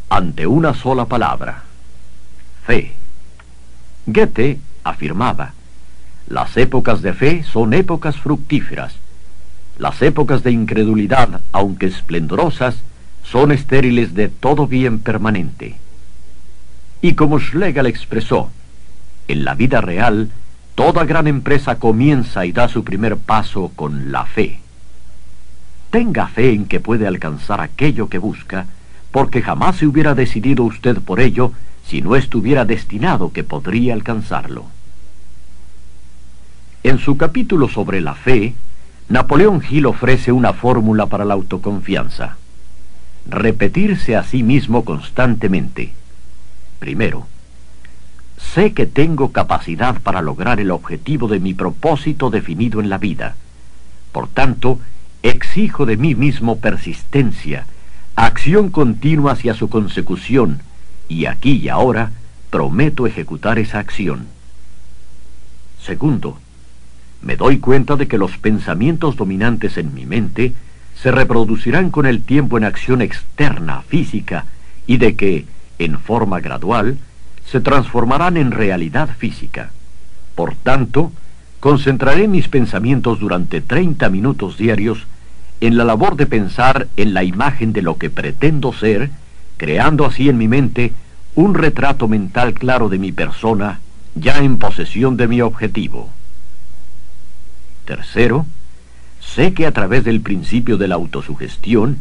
ante 0.09 0.49
una 0.49 0.75
sola 0.75 1.05
palabra, 1.05 1.63
fe. 2.67 2.93
Goethe 4.05 4.59
afirmaba, 4.83 5.53
las 6.27 6.57
épocas 6.57 7.03
de 7.03 7.13
fe 7.13 7.45
son 7.45 7.73
épocas 7.73 8.17
fructíferas. 8.17 8.97
Las 9.79 10.03
épocas 10.03 10.43
de 10.43 10.51
incredulidad, 10.51 11.41
aunque 11.53 11.87
esplendorosas, 11.87 12.83
son 13.23 13.53
estériles 13.53 14.13
de 14.15 14.29
todo 14.29 14.67
bien 14.67 14.99
permanente. 14.99 15.77
Y 17.01 17.15
como 17.15 17.39
Schlegel 17.39 17.87
expresó, 17.87 18.51
en 19.29 19.45
la 19.45 19.55
vida 19.55 19.81
real, 19.81 20.31
toda 20.75 21.05
gran 21.05 21.29
empresa 21.29 21.79
comienza 21.79 22.45
y 22.45 22.51
da 22.51 22.67
su 22.67 22.83
primer 22.83 23.19
paso 23.19 23.71
con 23.77 24.11
la 24.11 24.25
fe. 24.25 24.60
Tenga 25.91 26.29
fe 26.29 26.53
en 26.53 26.67
que 26.67 26.81
puede 26.81 27.07
alcanzar 27.07 27.61
aquello 27.61 28.09
que 28.09 28.19
busca, 28.19 28.67
porque 29.11 29.43
jamás 29.43 29.77
se 29.77 29.87
hubiera 29.87 30.15
decidido 30.15 30.63
usted 30.63 30.99
por 30.99 31.21
ello 31.21 31.53
si 31.87 32.01
no 32.01 32.15
estuviera 32.15 32.65
destinado 32.65 33.33
que 33.33 33.43
podría 33.43 33.95
alcanzarlo. 33.95 34.67
En 36.85 36.99
su 36.99 37.17
capítulo 37.17 37.69
sobre 37.69 38.01
la 38.01 38.15
fe, 38.15 38.55
Napoleón 39.09 39.61
Gil 39.61 39.87
ofrece 39.87 40.31
una 40.31 40.53
fórmula 40.53 41.07
para 41.07 41.25
la 41.25 41.35
autoconfianza. 41.35 42.37
Repetirse 43.27 44.17
a 44.17 44.23
sí 44.23 44.45
mismo 44.45 44.85
constantemente. 44.85 45.93
Primero, 46.79 47.27
sé 48.39 48.73
que 48.73 48.87
tengo 48.87 49.33
capacidad 49.33 50.01
para 50.01 50.23
lograr 50.23 50.61
el 50.61 50.71
objetivo 50.71 51.27
de 51.27 51.41
mi 51.41 51.53
propósito 51.53 52.31
definido 52.31 52.81
en 52.81 52.89
la 52.89 52.99
vida. 52.99 53.35
Por 54.13 54.29
tanto, 54.29 54.79
Exijo 55.23 55.85
de 55.85 55.97
mí 55.97 56.15
mismo 56.15 56.59
persistencia, 56.59 57.67
acción 58.17 58.71
continua 58.71 59.33
hacia 59.33 59.55
su 59.55 59.69
consecución, 59.69 60.61
y 61.09 61.27
aquí 61.27 61.53
y 61.53 61.69
ahora 61.69 62.13
prometo 62.51 63.07
ejecutar 63.07 63.59
esa 63.59 63.79
acción. 63.79 64.27
Segundo, 65.83 66.39
me 67.23 67.37
doy 67.37 67.59
cuenta 67.59 67.97
de 67.97 68.09
que 68.09 68.19
los 68.19 68.39
pensamientos 68.39 69.17
dominantes 69.17 69.77
en 69.77 69.95
mi 69.95 70.07
mente 70.07 70.53
se 70.95 71.11
reproducirán 71.11 71.91
con 71.91 72.07
el 72.07 72.23
tiempo 72.23 72.59
en 72.59 72.65
acción 72.65 73.03
externa, 73.03 73.83
física, 73.83 74.47
y 74.87 74.97
de 74.97 75.17
que, 75.17 75.47
en 75.79 75.99
forma 75.99 76.41
gradual, 76.41 76.99
se 77.47 77.61
transformarán 77.61 78.37
en 78.37 78.51
realidad 78.51 79.11
física. 79.19 79.71
Por 80.35 80.55
tanto, 80.55 81.13
Concentraré 81.61 82.27
mis 82.27 82.49
pensamientos 82.49 83.21
durante 83.21 83.61
30 83.61 84.09
minutos 84.09 84.57
diarios 84.57 85.07
en 85.61 85.77
la 85.77 85.85
labor 85.85 86.17
de 86.17 86.25
pensar 86.25 86.89
en 86.97 87.13
la 87.13 87.23
imagen 87.23 87.75
de 87.75 87.83
lo 87.83 87.99
que 87.99 88.09
pretendo 88.09 88.73
ser, 88.73 89.11
creando 89.59 90.07
así 90.07 90.31
en 90.31 90.39
mi 90.39 90.49
mente 90.49 90.93
un 91.35 91.55
retrato 91.55 92.09
mental 92.09 92.55
claro 92.55 92.89
de 92.89 92.99
mi 92.99 93.13
persona 93.13 93.81
ya 94.15 94.39
en 94.39 94.57
posesión 94.57 95.19
de 95.19 95.29
mi 95.29 95.43
objetivo. 95.43 96.09
Tercero, 97.85 98.47
sé 99.21 99.53
que 99.53 99.67
a 99.67 99.73
través 99.73 100.03
del 100.05 100.23
principio 100.23 100.79
de 100.79 100.89
la 100.89 100.95
autosugestión, 100.95 101.99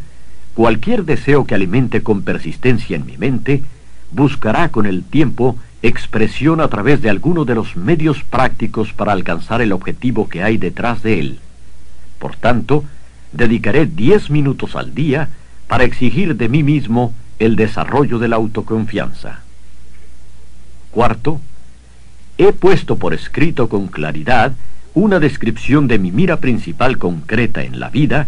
cualquier 0.54 1.04
deseo 1.04 1.44
que 1.44 1.54
alimente 1.54 2.02
con 2.02 2.22
persistencia 2.22 2.96
en 2.96 3.04
mi 3.04 3.18
mente, 3.18 3.62
buscará 4.10 4.70
con 4.70 4.86
el 4.86 5.04
tiempo 5.04 5.56
expresión 5.82 6.60
a 6.60 6.68
través 6.68 7.00
de 7.00 7.10
alguno 7.10 7.44
de 7.44 7.54
los 7.54 7.76
medios 7.76 8.22
prácticos 8.22 8.92
para 8.92 9.12
alcanzar 9.12 9.62
el 9.62 9.72
objetivo 9.72 10.28
que 10.28 10.42
hay 10.42 10.58
detrás 10.58 11.02
de 11.02 11.20
él. 11.20 11.38
Por 12.18 12.36
tanto, 12.36 12.84
dedicaré 13.32 13.86
diez 13.86 14.30
minutos 14.30 14.76
al 14.76 14.94
día 14.94 15.30
para 15.68 15.84
exigir 15.84 16.36
de 16.36 16.48
mí 16.48 16.62
mismo 16.62 17.14
el 17.38 17.56
desarrollo 17.56 18.18
de 18.18 18.28
la 18.28 18.36
autoconfianza. 18.36 19.40
Cuarto, 20.90 21.40
he 22.36 22.52
puesto 22.52 22.96
por 22.96 23.14
escrito 23.14 23.68
con 23.68 23.86
claridad 23.86 24.52
una 24.92 25.20
descripción 25.20 25.88
de 25.88 25.98
mi 25.98 26.10
mira 26.10 26.38
principal 26.38 26.98
concreta 26.98 27.62
en 27.62 27.80
la 27.80 27.90
vida 27.90 28.26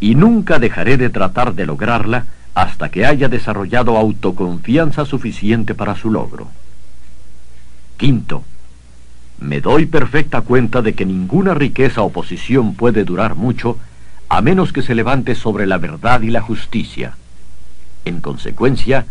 y 0.00 0.14
nunca 0.14 0.58
dejaré 0.58 0.96
de 0.96 1.10
tratar 1.10 1.54
de 1.54 1.66
lograrla 1.66 2.26
hasta 2.54 2.88
que 2.88 3.06
haya 3.06 3.28
desarrollado 3.28 3.96
autoconfianza 3.96 5.04
suficiente 5.04 5.74
para 5.74 5.94
su 5.94 6.10
logro. 6.10 6.48
Quinto, 7.98 8.44
me 9.40 9.60
doy 9.60 9.86
perfecta 9.86 10.40
cuenta 10.42 10.82
de 10.82 10.94
que 10.94 11.04
ninguna 11.04 11.52
riqueza 11.52 12.02
o 12.02 12.10
posición 12.10 12.74
puede 12.74 13.02
durar 13.02 13.34
mucho 13.34 13.76
a 14.28 14.40
menos 14.40 14.72
que 14.72 14.82
se 14.82 14.94
levante 14.94 15.34
sobre 15.34 15.66
la 15.66 15.78
verdad 15.78 16.22
y 16.22 16.30
la 16.30 16.40
justicia. 16.40 17.16
En 18.04 18.20
consecuencia, 18.20 19.06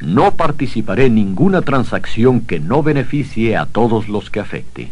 no 0.00 0.34
participaré 0.34 1.06
en 1.06 1.14
ninguna 1.14 1.62
transacción 1.62 2.42
que 2.42 2.60
no 2.60 2.82
beneficie 2.82 3.56
a 3.56 3.64
todos 3.64 4.06
los 4.06 4.28
que 4.28 4.40
afecte. 4.40 4.90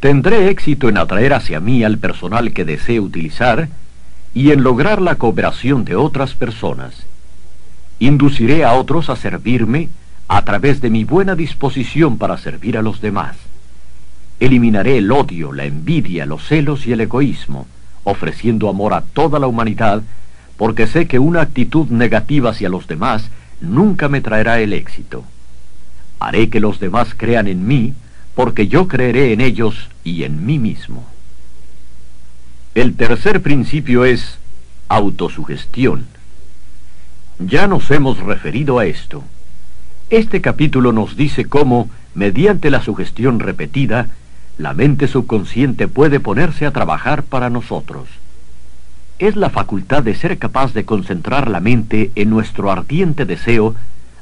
Tendré 0.00 0.48
éxito 0.48 0.88
en 0.88 0.96
atraer 0.96 1.34
hacia 1.34 1.60
mí 1.60 1.84
al 1.84 1.98
personal 1.98 2.54
que 2.54 2.64
desee 2.64 2.98
utilizar 2.98 3.68
y 4.32 4.52
en 4.52 4.62
lograr 4.62 5.02
la 5.02 5.16
cooperación 5.16 5.84
de 5.84 5.96
otras 5.96 6.34
personas. 6.34 7.04
Induciré 7.98 8.64
a 8.64 8.72
otros 8.72 9.10
a 9.10 9.16
servirme 9.16 9.90
a 10.34 10.46
través 10.46 10.80
de 10.80 10.88
mi 10.88 11.04
buena 11.04 11.36
disposición 11.36 12.16
para 12.16 12.38
servir 12.38 12.78
a 12.78 12.82
los 12.82 13.02
demás. 13.02 13.36
Eliminaré 14.40 14.96
el 14.96 15.12
odio, 15.12 15.52
la 15.52 15.66
envidia, 15.66 16.24
los 16.24 16.48
celos 16.48 16.86
y 16.86 16.92
el 16.94 17.02
egoísmo, 17.02 17.66
ofreciendo 18.04 18.70
amor 18.70 18.94
a 18.94 19.02
toda 19.02 19.38
la 19.38 19.46
humanidad, 19.46 20.02
porque 20.56 20.86
sé 20.86 21.06
que 21.06 21.18
una 21.18 21.42
actitud 21.42 21.88
negativa 21.88 22.48
hacia 22.48 22.70
los 22.70 22.86
demás 22.86 23.28
nunca 23.60 24.08
me 24.08 24.22
traerá 24.22 24.58
el 24.60 24.72
éxito. 24.72 25.22
Haré 26.18 26.48
que 26.48 26.60
los 26.60 26.80
demás 26.80 27.14
crean 27.14 27.46
en 27.46 27.66
mí, 27.66 27.92
porque 28.34 28.68
yo 28.68 28.88
creeré 28.88 29.34
en 29.34 29.42
ellos 29.42 29.90
y 30.02 30.22
en 30.22 30.46
mí 30.46 30.58
mismo. 30.58 31.04
El 32.74 32.96
tercer 32.96 33.42
principio 33.42 34.06
es 34.06 34.38
autosugestión. 34.88 36.06
Ya 37.38 37.66
nos 37.66 37.90
hemos 37.90 38.18
referido 38.18 38.78
a 38.78 38.86
esto. 38.86 39.24
Este 40.12 40.40
capítulo 40.40 40.92
nos 40.92 41.16
dice 41.16 41.46
cómo, 41.46 41.90
mediante 42.14 42.70
la 42.70 42.82
sugestión 42.82 43.40
repetida, 43.40 44.10
la 44.58 44.72
mente 44.72 45.08
subconsciente 45.08 45.88
puede 45.88 46.20
ponerse 46.20 46.66
a 46.66 46.70
trabajar 46.70 47.24
para 47.24 47.50
nosotros 47.50 48.06
es 49.26 49.36
la 49.36 49.50
facultad 49.50 50.02
de 50.02 50.16
ser 50.16 50.36
capaz 50.36 50.74
de 50.74 50.84
concentrar 50.84 51.48
la 51.48 51.60
mente 51.60 52.10
en 52.16 52.28
nuestro 52.28 52.72
ardiente 52.72 53.24
deseo 53.24 53.76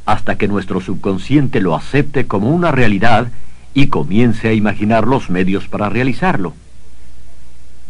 hasta 0.04 0.36
que 0.36 0.46
nuestro 0.46 0.82
subconsciente 0.82 1.62
lo 1.62 1.74
acepte 1.74 2.26
como 2.26 2.50
una 2.50 2.70
realidad 2.70 3.28
y 3.72 3.86
comience 3.86 4.48
a 4.48 4.52
imaginar 4.52 5.06
los 5.06 5.30
medios 5.30 5.68
para 5.68 5.88
realizarlo. 5.88 6.52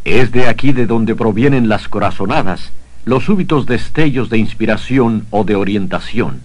Es 0.05 0.31
de 0.31 0.47
aquí 0.47 0.73
de 0.73 0.87
donde 0.87 1.17
provienen 1.17 1.69
las 1.69 1.89
corazonadas, 1.89 2.71
los 3.05 3.25
súbitos 3.25 3.67
destellos 3.67 4.31
de 4.31 4.39
inspiración 4.39 5.27
o 5.31 5.43
de 5.43 5.57
orientación. 5.57 6.43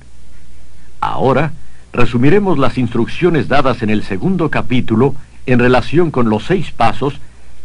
Ahora, 1.06 1.54
resumiremos 1.94 2.58
las 2.58 2.80
instrucciones 2.80 3.48
dadas 3.48 3.84
en 3.84 3.91
el 3.91 4.04
segundo 4.04 4.50
capítulo 4.50 5.13
en 5.46 5.60
relación 5.60 6.10
con 6.10 6.32
los 6.32 6.46
seis 6.46 6.72
pasos 6.72 7.13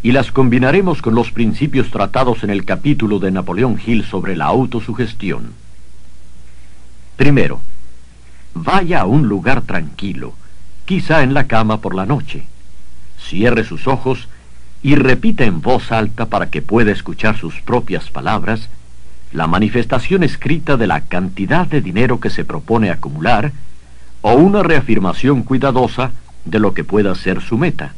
y 0.03 0.13
las 0.13 0.31
combinaremos 0.31 1.01
con 1.01 1.15
los 1.15 1.31
principios 1.33 1.91
tratados 1.91 2.45
en 2.45 2.51
el 2.51 2.67
capítulo 2.67 3.19
de 3.19 3.31
Napoleón 3.31 3.81
Hill 3.85 4.05
sobre 4.05 4.37
la 4.37 4.45
autosugestión. 4.45 5.55
Primero, 7.17 7.63
vaya 8.53 9.01
a 9.01 9.07
un 9.07 9.27
lugar 9.27 9.63
tranquilo, 9.63 10.35
quizá 10.85 11.23
en 11.23 11.33
la 11.33 11.47
cama 11.47 11.81
por 11.81 11.95
la 11.95 12.05
noche. 12.05 12.45
Cierre 13.19 13.65
sus 13.65 13.87
ojos 13.87 14.29
y 14.83 14.97
repita 14.97 15.45
en 15.45 15.63
voz 15.63 15.93
alta 15.93 16.27
para 16.27 16.51
que 16.51 16.61
pueda 16.61 16.93
escuchar 16.93 17.39
sus 17.39 17.59
propias 17.63 18.11
palabras 18.11 18.69
la 19.33 19.47
manifestación 19.47 20.23
escrita 20.23 20.77
de 20.77 20.87
la 20.87 21.03
cantidad 21.03 21.67
de 21.67 21.81
dinero 21.81 22.21
que 22.21 22.31
se 22.31 22.45
propone 22.45 22.91
acumular 22.91 23.53
o 24.23 24.35
una 24.35 24.63
reafirmación 24.63 25.43
cuidadosa 25.43 26.13
de 26.45 26.59
lo 26.59 26.75
que 26.75 26.85
pueda 26.85 27.15
ser 27.15 27.41
su 27.41 27.57
meta. 27.57 27.95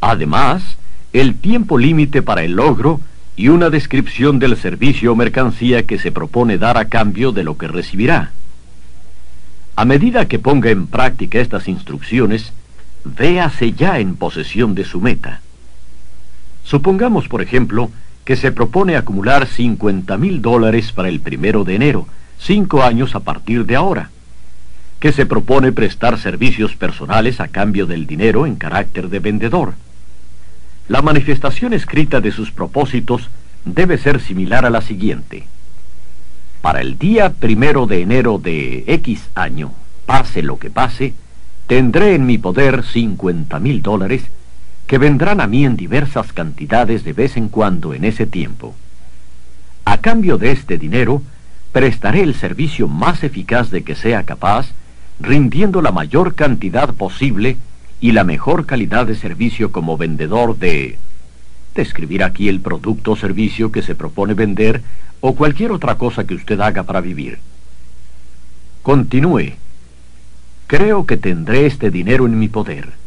Además, 0.00 0.76
el 1.12 1.36
tiempo 1.36 1.78
límite 1.78 2.22
para 2.22 2.44
el 2.44 2.52
logro 2.52 3.00
y 3.36 3.48
una 3.48 3.70
descripción 3.70 4.38
del 4.38 4.56
servicio 4.56 5.12
o 5.12 5.16
mercancía 5.16 5.84
que 5.84 5.98
se 5.98 6.12
propone 6.12 6.58
dar 6.58 6.76
a 6.76 6.86
cambio 6.86 7.32
de 7.32 7.44
lo 7.44 7.56
que 7.56 7.68
recibirá. 7.68 8.32
A 9.76 9.84
medida 9.84 10.26
que 10.26 10.38
ponga 10.38 10.70
en 10.70 10.86
práctica 10.86 11.38
estas 11.38 11.68
instrucciones, 11.68 12.52
véase 13.04 13.72
ya 13.72 14.00
en 14.00 14.16
posesión 14.16 14.74
de 14.74 14.84
su 14.84 15.00
meta. 15.00 15.40
Supongamos, 16.64 17.28
por 17.28 17.42
ejemplo, 17.42 17.90
que 18.28 18.36
se 18.36 18.52
propone 18.52 18.94
acumular 18.94 19.46
50 19.46 20.18
mil 20.18 20.42
dólares 20.42 20.92
para 20.92 21.08
el 21.08 21.20
primero 21.20 21.64
de 21.64 21.76
enero, 21.76 22.06
cinco 22.38 22.82
años 22.82 23.14
a 23.14 23.20
partir 23.20 23.64
de 23.64 23.74
ahora, 23.74 24.10
que 25.00 25.12
se 25.12 25.24
propone 25.24 25.72
prestar 25.72 26.18
servicios 26.18 26.76
personales 26.76 27.40
a 27.40 27.48
cambio 27.48 27.86
del 27.86 28.06
dinero 28.06 28.44
en 28.44 28.56
carácter 28.56 29.08
de 29.08 29.20
vendedor, 29.20 29.72
la 30.88 31.00
manifestación 31.00 31.72
escrita 31.72 32.20
de 32.20 32.30
sus 32.30 32.50
propósitos 32.50 33.30
debe 33.64 33.96
ser 33.96 34.20
similar 34.20 34.66
a 34.66 34.70
la 34.70 34.82
siguiente. 34.82 35.46
Para 36.60 36.82
el 36.82 36.98
día 36.98 37.32
primero 37.32 37.86
de 37.86 38.02
enero 38.02 38.36
de 38.36 38.84
X 38.88 39.22
año, 39.36 39.72
pase 40.04 40.42
lo 40.42 40.58
que 40.58 40.68
pase, 40.68 41.14
tendré 41.66 42.14
en 42.14 42.26
mi 42.26 42.36
poder 42.36 42.84
50 42.84 43.58
mil 43.58 43.80
dólares 43.80 44.24
que 44.88 44.98
vendrán 44.98 45.42
a 45.42 45.46
mí 45.46 45.66
en 45.66 45.76
diversas 45.76 46.32
cantidades 46.32 47.04
de 47.04 47.12
vez 47.12 47.36
en 47.36 47.50
cuando 47.50 47.92
en 47.92 48.04
ese 48.04 48.26
tiempo. 48.26 48.74
A 49.84 49.98
cambio 49.98 50.38
de 50.38 50.50
este 50.50 50.78
dinero, 50.78 51.22
prestaré 51.72 52.22
el 52.22 52.34
servicio 52.34 52.88
más 52.88 53.22
eficaz 53.22 53.70
de 53.70 53.84
que 53.84 53.94
sea 53.94 54.24
capaz, 54.24 54.70
rindiendo 55.20 55.82
la 55.82 55.92
mayor 55.92 56.34
cantidad 56.34 56.94
posible 56.94 57.58
y 58.00 58.12
la 58.12 58.24
mejor 58.24 58.64
calidad 58.64 59.06
de 59.06 59.14
servicio 59.14 59.72
como 59.72 59.98
vendedor 59.98 60.56
de... 60.56 60.98
describir 61.74 62.24
aquí 62.24 62.48
el 62.48 62.60
producto 62.60 63.12
o 63.12 63.16
servicio 63.16 63.70
que 63.70 63.82
se 63.82 63.94
propone 63.94 64.32
vender 64.32 64.82
o 65.20 65.34
cualquier 65.34 65.70
otra 65.70 65.96
cosa 65.96 66.24
que 66.24 66.34
usted 66.34 66.58
haga 66.60 66.84
para 66.84 67.02
vivir. 67.02 67.40
Continúe. 68.82 69.52
Creo 70.66 71.04
que 71.04 71.18
tendré 71.18 71.66
este 71.66 71.90
dinero 71.90 72.24
en 72.24 72.38
mi 72.38 72.48
poder. 72.48 72.97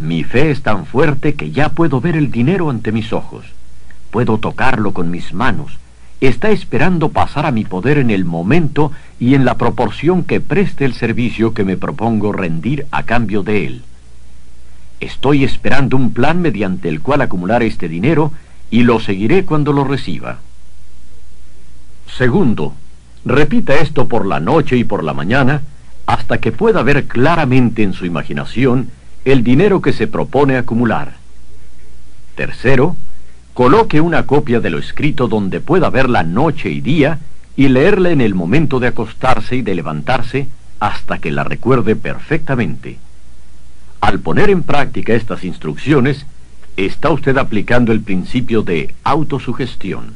Mi 0.00 0.24
fe 0.24 0.50
es 0.50 0.62
tan 0.62 0.86
fuerte 0.86 1.34
que 1.34 1.50
ya 1.50 1.68
puedo 1.68 2.00
ver 2.00 2.16
el 2.16 2.30
dinero 2.30 2.70
ante 2.70 2.90
mis 2.90 3.12
ojos. 3.12 3.44
Puedo 4.10 4.38
tocarlo 4.38 4.94
con 4.94 5.10
mis 5.10 5.34
manos. 5.34 5.78
Está 6.22 6.48
esperando 6.50 7.10
pasar 7.10 7.44
a 7.44 7.50
mi 7.50 7.64
poder 7.64 7.98
en 7.98 8.10
el 8.10 8.24
momento 8.24 8.92
y 9.18 9.34
en 9.34 9.44
la 9.44 9.58
proporción 9.58 10.24
que 10.24 10.40
preste 10.40 10.86
el 10.86 10.94
servicio 10.94 11.52
que 11.52 11.64
me 11.64 11.76
propongo 11.76 12.32
rendir 12.32 12.86
a 12.90 13.02
cambio 13.02 13.42
de 13.42 13.66
él. 13.66 13.82
Estoy 15.00 15.44
esperando 15.44 15.98
un 15.98 16.14
plan 16.14 16.40
mediante 16.40 16.88
el 16.88 17.02
cual 17.02 17.20
acumular 17.20 17.62
este 17.62 17.86
dinero 17.86 18.32
y 18.70 18.84
lo 18.84 19.00
seguiré 19.00 19.44
cuando 19.44 19.74
lo 19.74 19.84
reciba. 19.84 20.38
Segundo, 22.16 22.72
repita 23.26 23.74
esto 23.74 24.08
por 24.08 24.24
la 24.24 24.40
noche 24.40 24.78
y 24.78 24.84
por 24.84 25.04
la 25.04 25.12
mañana 25.12 25.60
hasta 26.06 26.38
que 26.38 26.52
pueda 26.52 26.82
ver 26.82 27.06
claramente 27.06 27.82
en 27.82 27.92
su 27.92 28.06
imaginación 28.06 28.90
el 29.24 29.44
dinero 29.44 29.80
que 29.80 29.92
se 29.92 30.06
propone 30.06 30.56
acumular. 30.56 31.14
Tercero, 32.34 32.96
coloque 33.54 34.00
una 34.00 34.26
copia 34.26 34.60
de 34.60 34.70
lo 34.70 34.78
escrito 34.78 35.28
donde 35.28 35.60
pueda 35.60 35.90
verla 35.90 36.22
noche 36.22 36.70
y 36.70 36.80
día 36.80 37.18
y 37.56 37.68
leerla 37.68 38.10
en 38.10 38.20
el 38.20 38.34
momento 38.34 38.80
de 38.80 38.88
acostarse 38.88 39.56
y 39.56 39.62
de 39.62 39.74
levantarse 39.74 40.48
hasta 40.78 41.18
que 41.18 41.30
la 41.30 41.44
recuerde 41.44 41.96
perfectamente. 41.96 42.98
Al 44.00 44.20
poner 44.20 44.48
en 44.48 44.62
práctica 44.62 45.12
estas 45.12 45.44
instrucciones, 45.44 46.24
está 46.76 47.10
usted 47.10 47.36
aplicando 47.36 47.92
el 47.92 48.00
principio 48.00 48.62
de 48.62 48.94
autosugestión. 49.04 50.14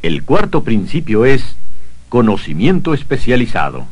El 0.00 0.22
cuarto 0.24 0.64
principio 0.64 1.26
es 1.26 1.56
conocimiento 2.08 2.94
especializado. 2.94 3.86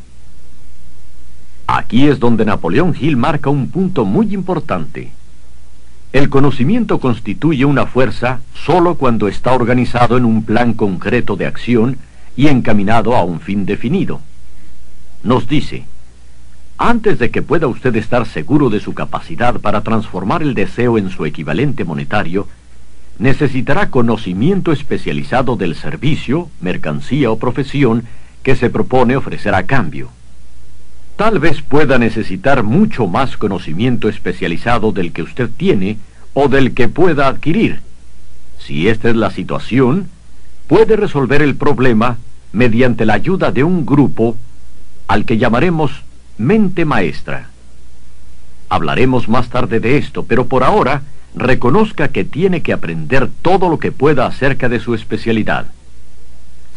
Aquí 1.73 2.07
es 2.07 2.19
donde 2.19 2.43
Napoleón 2.43 2.93
Hill 2.99 3.15
marca 3.15 3.49
un 3.49 3.69
punto 3.69 4.03
muy 4.03 4.33
importante. 4.33 5.09
El 6.11 6.29
conocimiento 6.29 6.99
constituye 6.99 7.63
una 7.63 7.85
fuerza 7.85 8.41
solo 8.53 8.95
cuando 8.95 9.29
está 9.29 9.53
organizado 9.53 10.17
en 10.17 10.25
un 10.25 10.43
plan 10.43 10.73
concreto 10.73 11.37
de 11.37 11.45
acción 11.45 11.97
y 12.35 12.47
encaminado 12.47 13.15
a 13.15 13.23
un 13.23 13.39
fin 13.39 13.65
definido. 13.65 14.19
Nos 15.23 15.47
dice, 15.47 15.85
antes 16.77 17.19
de 17.19 17.31
que 17.31 17.41
pueda 17.41 17.67
usted 17.67 17.95
estar 17.95 18.25
seguro 18.25 18.69
de 18.69 18.81
su 18.81 18.93
capacidad 18.93 19.57
para 19.61 19.79
transformar 19.79 20.41
el 20.41 20.53
deseo 20.53 20.97
en 20.97 21.09
su 21.09 21.25
equivalente 21.25 21.85
monetario, 21.85 22.49
necesitará 23.17 23.89
conocimiento 23.89 24.73
especializado 24.73 25.55
del 25.55 25.75
servicio, 25.75 26.49
mercancía 26.59 27.31
o 27.31 27.39
profesión 27.39 28.03
que 28.43 28.57
se 28.57 28.69
propone 28.69 29.15
ofrecer 29.15 29.55
a 29.55 29.63
cambio. 29.63 30.09
Tal 31.21 31.37
vez 31.37 31.61
pueda 31.61 31.99
necesitar 31.99 32.63
mucho 32.63 33.05
más 33.05 33.37
conocimiento 33.37 34.09
especializado 34.09 34.91
del 34.91 35.11
que 35.11 35.21
usted 35.21 35.51
tiene 35.55 35.99
o 36.33 36.47
del 36.47 36.73
que 36.73 36.89
pueda 36.89 37.27
adquirir. 37.27 37.81
Si 38.57 38.87
esta 38.87 39.07
es 39.07 39.15
la 39.15 39.29
situación, 39.29 40.07
puede 40.65 40.95
resolver 40.95 41.43
el 41.43 41.53
problema 41.53 42.17
mediante 42.53 43.05
la 43.05 43.13
ayuda 43.13 43.51
de 43.51 43.63
un 43.63 43.85
grupo 43.85 44.35
al 45.07 45.25
que 45.25 45.37
llamaremos 45.37 45.91
mente 46.39 46.85
maestra. 46.85 47.51
Hablaremos 48.69 49.29
más 49.29 49.49
tarde 49.49 49.79
de 49.79 49.97
esto, 49.97 50.25
pero 50.25 50.47
por 50.47 50.63
ahora 50.63 51.03
reconozca 51.35 52.07
que 52.07 52.23
tiene 52.23 52.63
que 52.63 52.73
aprender 52.73 53.29
todo 53.43 53.69
lo 53.69 53.77
que 53.77 53.91
pueda 53.91 54.25
acerca 54.25 54.69
de 54.69 54.79
su 54.79 54.95
especialidad. 54.95 55.67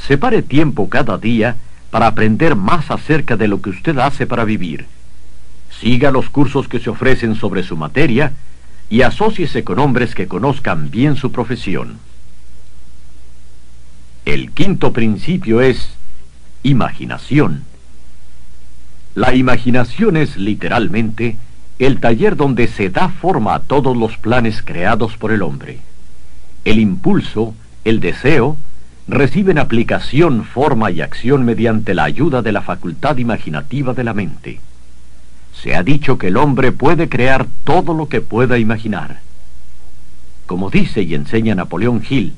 Separe 0.07 0.43
tiempo 0.43 0.91
cada 0.91 1.17
día 1.17 1.57
para 1.95 2.09
aprender 2.09 2.57
más 2.57 2.91
acerca 2.91 3.37
de 3.37 3.47
lo 3.47 3.63
que 3.63 3.71
usted 3.71 3.97
hace 3.99 4.27
para 4.27 4.43
vivir. 4.43 4.87
Siga 5.79 6.11
los 6.11 6.29
cursos 6.29 6.67
que 6.67 6.81
se 6.81 6.91
ofrecen 6.91 7.37
sobre 7.37 7.63
su 7.63 7.77
materia 7.77 8.33
y 8.91 9.03
asóciese 9.03 9.63
con 9.63 9.79
hombres 9.79 10.13
que 10.17 10.27
conozcan 10.27 10.91
bien 10.91 11.15
su 11.15 11.31
profesión. 11.31 12.01
El 14.25 14.51
quinto 14.51 14.93
principio 14.93 15.61
es 15.61 15.91
imaginación. 16.65 17.63
La 19.15 19.37
imaginación 19.37 20.17
es 20.17 20.37
literalmente 20.37 21.37
el 21.79 22.01
taller 22.01 22.35
donde 22.35 22.67
se 22.67 22.91
da 22.91 23.09
forma 23.09 23.55
a 23.55 23.61
todos 23.61 23.97
los 23.97 24.19
planes 24.19 24.63
creados 24.63 25.17
por 25.17 25.31
el 25.31 25.43
hombre. 25.43 25.79
El 26.65 26.81
impulso, 26.81 27.55
el 27.85 28.01
deseo, 28.01 28.57
reciben 29.07 29.59
aplicación, 29.59 30.45
forma 30.45 30.91
y 30.91 31.01
acción 31.01 31.45
mediante 31.45 31.95
la 31.95 32.05
ayuda 32.05 32.43
de 32.43 32.53
la 32.53 32.63
facultad 32.63 33.19
imaginativa 33.19 33.93
de 33.93 34.05
la 34.05 34.15
mente. 34.15 34.61
Se 35.53 35.75
ha 35.75 35.83
dicho 35.83 36.19
que 36.19 36.29
el 36.29 36.37
hombre 36.37 36.73
puede 36.73 37.09
crear 37.09 37.47
todo 37.65 37.95
lo 37.95 38.09
que 38.09 38.21
pueda 38.21 38.59
imaginar. 38.59 39.21
Como 40.47 40.71
dice 40.71 41.03
y 41.03 41.15
enseña 41.15 41.55
Napoleón 41.55 42.03
Hill, 42.09 42.35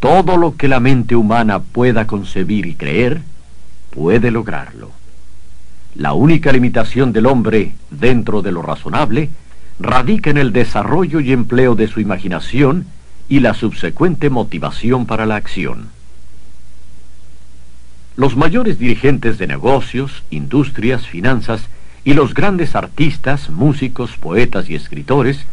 todo 0.00 0.36
lo 0.36 0.56
que 0.56 0.68
la 0.68 0.80
mente 0.80 1.16
humana 1.16 1.60
pueda 1.60 2.06
concebir 2.06 2.66
y 2.66 2.74
creer, 2.74 3.20
puede 3.90 4.30
lograrlo. 4.30 4.90
La 5.94 6.12
única 6.12 6.52
limitación 6.52 7.12
del 7.12 7.26
hombre, 7.26 7.72
dentro 7.90 8.42
de 8.42 8.52
lo 8.52 8.62
razonable, 8.62 9.28
radica 9.78 10.30
en 10.30 10.38
el 10.38 10.52
desarrollo 10.52 11.20
y 11.20 11.32
empleo 11.32 11.74
de 11.74 11.88
su 11.88 12.00
imaginación 12.00 12.86
y 13.30 13.38
la 13.38 13.54
subsecuente 13.54 14.28
motivación 14.28 15.06
para 15.06 15.24
la 15.24 15.36
acción. 15.36 15.88
Los 18.16 18.36
mayores 18.36 18.78
dirigentes 18.78 19.38
de 19.38 19.46
negocios, 19.46 20.24
industrias, 20.30 21.06
finanzas 21.06 21.62
y 22.04 22.14
los 22.14 22.34
grandes 22.34 22.74
artistas, 22.74 23.48
músicos, 23.48 24.16
poetas 24.16 24.68
y 24.68 24.74
escritores 24.74 25.46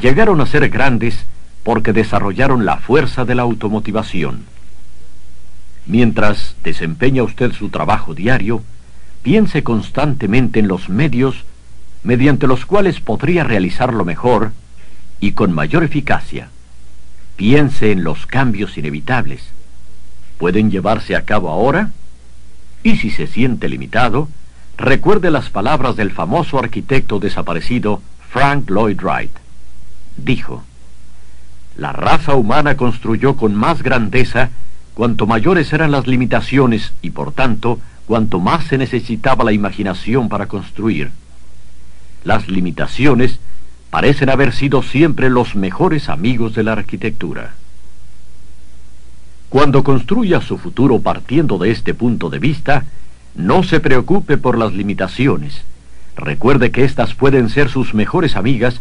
llegaron 0.00 0.40
a 0.40 0.46
ser 0.46 0.68
grandes 0.68 1.24
porque 1.64 1.92
desarrollaron 1.92 2.64
la 2.64 2.76
fuerza 2.76 3.24
de 3.24 3.34
la 3.34 3.42
automotivación. 3.42 4.44
Mientras 5.86 6.54
desempeña 6.62 7.24
usted 7.24 7.52
su 7.52 7.68
trabajo 7.68 8.14
diario, 8.14 8.62
piense 9.22 9.64
constantemente 9.64 10.60
en 10.60 10.68
los 10.68 10.88
medios 10.88 11.44
mediante 12.04 12.46
los 12.46 12.64
cuales 12.64 13.00
podría 13.00 13.42
realizarlo 13.42 14.04
mejor 14.04 14.52
y 15.18 15.32
con 15.32 15.52
mayor 15.52 15.82
eficacia. 15.82 16.50
Piense 17.38 17.92
en 17.92 18.02
los 18.02 18.26
cambios 18.26 18.76
inevitables. 18.76 19.40
¿Pueden 20.38 20.72
llevarse 20.72 21.14
a 21.14 21.24
cabo 21.24 21.50
ahora? 21.50 21.92
Y 22.82 22.96
si 22.96 23.10
se 23.10 23.28
siente 23.28 23.68
limitado, 23.68 24.28
recuerde 24.76 25.30
las 25.30 25.48
palabras 25.48 25.94
del 25.94 26.10
famoso 26.10 26.58
arquitecto 26.58 27.20
desaparecido 27.20 28.02
Frank 28.28 28.68
Lloyd 28.68 29.00
Wright. 29.00 29.30
Dijo, 30.16 30.64
la 31.76 31.92
raza 31.92 32.34
humana 32.34 32.76
construyó 32.76 33.36
con 33.36 33.54
más 33.54 33.84
grandeza 33.84 34.50
cuanto 34.94 35.28
mayores 35.28 35.72
eran 35.72 35.92
las 35.92 36.08
limitaciones 36.08 36.92
y 37.02 37.10
por 37.10 37.30
tanto 37.30 37.78
cuanto 38.06 38.40
más 38.40 38.64
se 38.64 38.78
necesitaba 38.78 39.44
la 39.44 39.52
imaginación 39.52 40.28
para 40.28 40.46
construir. 40.46 41.12
Las 42.24 42.48
limitaciones 42.48 43.38
parecen 43.90 44.30
haber 44.30 44.52
sido 44.52 44.82
siempre 44.82 45.30
los 45.30 45.54
mejores 45.54 46.08
amigos 46.08 46.54
de 46.54 46.62
la 46.62 46.72
arquitectura. 46.72 47.54
Cuando 49.48 49.82
construya 49.82 50.42
su 50.42 50.58
futuro 50.58 51.00
partiendo 51.00 51.56
de 51.56 51.70
este 51.70 51.94
punto 51.94 52.28
de 52.28 52.38
vista, 52.38 52.84
no 53.34 53.62
se 53.62 53.80
preocupe 53.80 54.36
por 54.36 54.58
las 54.58 54.74
limitaciones. 54.74 55.62
Recuerde 56.16 56.70
que 56.70 56.84
éstas 56.84 57.14
pueden 57.14 57.48
ser 57.48 57.70
sus 57.70 57.94
mejores 57.94 58.36
amigas, 58.36 58.80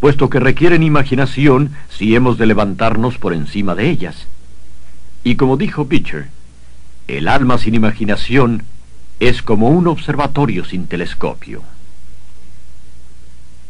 puesto 0.00 0.28
que 0.28 0.40
requieren 0.40 0.82
imaginación 0.82 1.70
si 1.88 2.14
hemos 2.14 2.36
de 2.36 2.46
levantarnos 2.46 3.16
por 3.16 3.32
encima 3.32 3.74
de 3.74 3.88
ellas. 3.88 4.26
Y 5.22 5.36
como 5.36 5.56
dijo 5.56 5.86
Beecher, 5.86 6.28
el 7.08 7.28
alma 7.28 7.56
sin 7.56 7.74
imaginación 7.74 8.64
es 9.20 9.40
como 9.40 9.68
un 9.68 9.86
observatorio 9.86 10.64
sin 10.64 10.86
telescopio. 10.86 11.62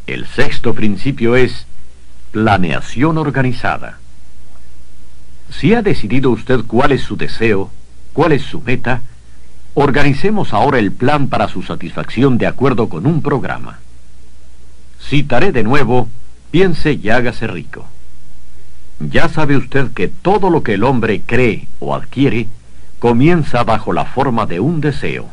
El 0.07 0.27
sexto 0.27 0.75
principio 0.75 1.35
es 1.35 1.65
planeación 2.31 3.17
organizada. 3.17 3.97
Si 5.49 5.73
ha 5.73 5.81
decidido 5.81 6.29
usted 6.29 6.61
cuál 6.67 6.91
es 6.91 7.01
su 7.01 7.17
deseo, 7.17 7.71
cuál 8.13 8.33
es 8.33 8.43
su 8.43 8.61
meta, 8.61 9.01
organicemos 9.73 10.53
ahora 10.53 10.79
el 10.79 10.91
plan 10.91 11.27
para 11.27 11.47
su 11.47 11.63
satisfacción 11.63 12.37
de 12.37 12.45
acuerdo 12.45 12.87
con 12.87 13.07
un 13.07 13.21
programa. 13.21 13.79
Citaré 15.01 15.51
de 15.51 15.63
nuevo, 15.63 16.07
piense 16.51 16.93
y 16.93 17.09
hágase 17.09 17.47
rico. 17.47 17.87
Ya 18.99 19.27
sabe 19.27 19.57
usted 19.57 19.91
que 19.91 20.07
todo 20.07 20.49
lo 20.49 20.61
que 20.63 20.75
el 20.75 20.83
hombre 20.83 21.21
cree 21.25 21.67
o 21.79 21.95
adquiere 21.95 22.47
comienza 22.99 23.63
bajo 23.63 23.91
la 23.91 24.05
forma 24.05 24.45
de 24.45 24.59
un 24.59 24.81
deseo. 24.81 25.29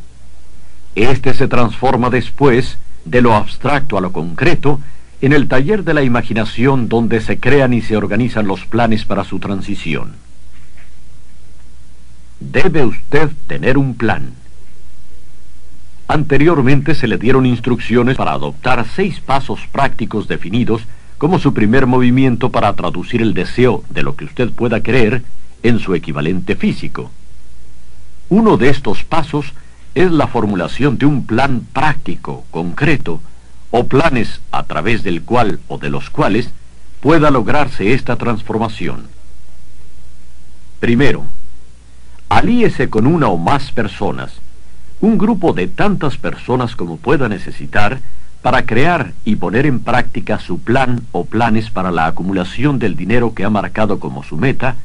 Este 0.95 1.35
se 1.35 1.47
transforma 1.47 2.11
después 2.11 2.79
de 3.05 3.21
lo 3.21 3.35
abstracto 3.35 3.99
a 3.99 4.01
lo 4.01 4.12
concreto, 4.12 4.81
en 5.21 5.33
el 5.33 5.49
taller 5.49 5.85
de 5.85 5.95
la 5.95 6.03
imaginación 6.03 6.88
donde 6.88 7.21
se 7.21 7.38
crean 7.38 7.73
y 7.73 7.81
se 7.81 7.97
organizan 7.97 8.47
los 8.47 8.67
planes 8.67 9.05
para 9.05 9.25
su 9.25 9.38
transición. 9.38 10.15
Debe 12.41 12.85
usted 12.85 13.31
tener 13.47 13.79
un 13.79 13.95
plan. 13.95 14.33
Anteriormente 16.09 16.95
se 16.95 17.07
le 17.07 17.19
dieron 17.19 17.47
instrucciones 17.47 18.17
para 18.17 18.33
adoptar 18.33 18.85
seis 18.97 19.21
pasos 19.21 19.61
prácticos 19.71 20.27
definidos 20.27 20.83
como 21.19 21.38
su 21.38 21.55
primer 21.55 21.87
movimiento 21.87 22.51
para 22.51 22.73
traducir 22.75 23.23
el 23.23 23.33
deseo 23.33 23.85
de 23.91 24.03
lo 24.03 24.17
que 24.17 24.25
usted 24.25 24.51
pueda 24.51 24.83
creer 24.83 25.23
en 25.62 25.79
su 25.79 25.95
equivalente 25.95 26.57
físico. 26.57 27.12
Uno 28.29 28.57
de 28.57 28.71
estos 28.71 29.05
pasos 29.05 29.53
es 29.94 30.11
la 30.11 30.26
formulación 30.26 30.98
de 30.98 31.07
un 31.07 31.26
plan 31.26 31.66
práctico, 31.72 32.44
concreto, 32.50 33.20
o 33.70 33.87
planes 33.87 34.40
a 34.50 34.64
través 34.64 35.02
del 35.02 35.22
cual 35.22 35.59
o 35.68 35.78
de 35.78 35.90
los 35.90 36.11
cuales 36.11 36.50
pueda 37.00 37.31
lograrse 37.31 37.94
esta 37.94 38.16
transformación. 38.16 39.09
Primero, 40.78 41.24
alíese 42.28 42.90
con 42.90 43.07
una 43.07 43.28
o 43.28 43.38
más 43.38 43.72
personas, 43.72 44.33
un 45.00 45.18
grupo 45.18 45.52
de 45.52 45.68
tantas 45.68 46.16
personas 46.16 46.76
como 46.76 46.96
pueda 46.96 47.28
necesitar 47.28 48.00
para 48.42 48.66
crear 48.66 49.12
y 49.24 49.37
poner 49.37 49.66
en 49.66 49.81
práctica 49.81 50.38
su 50.38 50.61
plan 50.61 51.02
o 51.12 51.24
planes 51.24 51.70
para 51.70 51.90
la 51.90 52.07
acumulación 52.07 52.78
del 52.78 52.94
dinero 52.96 53.35
que 53.35 53.44
ha 53.44 53.50
marcado 53.50 54.00
como 54.00 54.22
su 54.22 54.37
meta, 54.37 54.76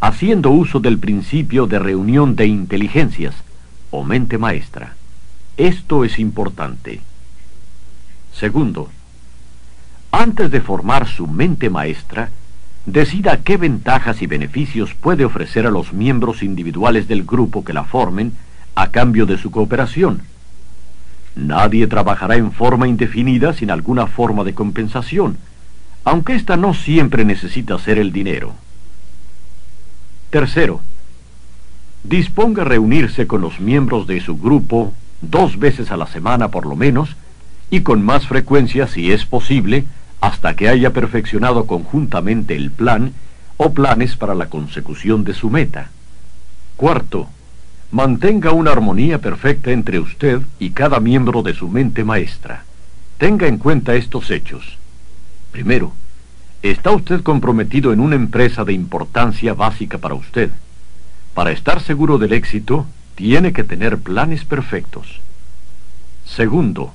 haciendo 0.00 0.50
uso 0.50 0.80
del 0.80 0.98
principio 0.98 1.66
de 1.66 1.78
reunión 1.78 2.36
de 2.36 2.46
inteligencias, 2.46 3.34
o 3.94 4.04
mente 4.04 4.38
maestra. 4.38 4.94
Esto 5.56 6.04
es 6.04 6.18
importante. 6.18 7.00
Segundo, 8.32 8.90
antes 10.10 10.50
de 10.50 10.60
formar 10.60 11.06
su 11.06 11.26
mente 11.26 11.70
maestra, 11.70 12.30
decida 12.86 13.42
qué 13.42 13.56
ventajas 13.56 14.20
y 14.20 14.26
beneficios 14.26 14.94
puede 14.94 15.24
ofrecer 15.24 15.66
a 15.66 15.70
los 15.70 15.92
miembros 15.92 16.42
individuales 16.42 17.06
del 17.06 17.24
grupo 17.24 17.64
que 17.64 17.72
la 17.72 17.84
formen 17.84 18.32
a 18.74 18.88
cambio 18.88 19.26
de 19.26 19.38
su 19.38 19.50
cooperación. 19.50 20.22
Nadie 21.36 21.86
trabajará 21.86 22.36
en 22.36 22.52
forma 22.52 22.88
indefinida 22.88 23.52
sin 23.52 23.70
alguna 23.70 24.06
forma 24.08 24.44
de 24.44 24.54
compensación, 24.54 25.38
aunque 26.04 26.34
ésta 26.34 26.56
no 26.56 26.74
siempre 26.74 27.24
necesita 27.24 27.78
ser 27.78 27.98
el 27.98 28.12
dinero. 28.12 28.54
Tercero, 30.30 30.80
disponga 32.04 32.62
a 32.62 32.66
reunirse 32.66 33.26
con 33.26 33.40
los 33.40 33.58
miembros 33.58 34.06
de 34.06 34.20
su 34.20 34.36
grupo 34.36 34.92
dos 35.22 35.58
veces 35.58 35.90
a 35.90 35.96
la 35.96 36.06
semana 36.06 36.48
por 36.48 36.66
lo 36.66 36.76
menos, 36.76 37.16
y 37.70 37.80
con 37.80 38.02
más 38.02 38.26
frecuencia 38.28 38.86
si 38.86 39.10
es 39.10 39.24
posible, 39.24 39.84
hasta 40.20 40.54
que 40.54 40.68
haya 40.68 40.92
perfeccionado 40.92 41.66
conjuntamente 41.66 42.54
el 42.54 42.70
plan 42.70 43.12
o 43.56 43.72
planes 43.72 44.16
para 44.16 44.34
la 44.34 44.48
consecución 44.48 45.24
de 45.24 45.34
su 45.34 45.50
meta. 45.50 45.90
Cuarto, 46.76 47.28
mantenga 47.90 48.52
una 48.52 48.72
armonía 48.72 49.18
perfecta 49.18 49.70
entre 49.70 49.98
usted 49.98 50.40
y 50.58 50.70
cada 50.70 51.00
miembro 51.00 51.42
de 51.42 51.54
su 51.54 51.68
mente 51.68 52.04
maestra. 52.04 52.64
Tenga 53.18 53.46
en 53.46 53.58
cuenta 53.58 53.94
estos 53.94 54.30
hechos. 54.30 54.78
Primero, 55.52 55.92
está 56.62 56.90
usted 56.90 57.22
comprometido 57.22 57.92
en 57.92 58.00
una 58.00 58.16
empresa 58.16 58.64
de 58.64 58.72
importancia 58.72 59.54
básica 59.54 59.98
para 59.98 60.14
usted. 60.14 60.50
Para 61.34 61.50
estar 61.50 61.80
seguro 61.80 62.18
del 62.18 62.32
éxito, 62.32 62.86
tiene 63.16 63.52
que 63.52 63.64
tener 63.64 63.98
planes 63.98 64.44
perfectos. 64.44 65.20
Segundo, 66.24 66.92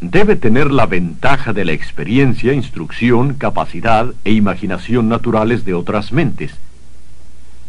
debe 0.00 0.36
tener 0.36 0.70
la 0.70 0.86
ventaja 0.86 1.52
de 1.52 1.64
la 1.64 1.72
experiencia, 1.72 2.52
instrucción, 2.52 3.34
capacidad 3.34 4.14
e 4.24 4.32
imaginación 4.32 5.08
naturales 5.08 5.64
de 5.64 5.74
otras 5.74 6.12
mentes. 6.12 6.54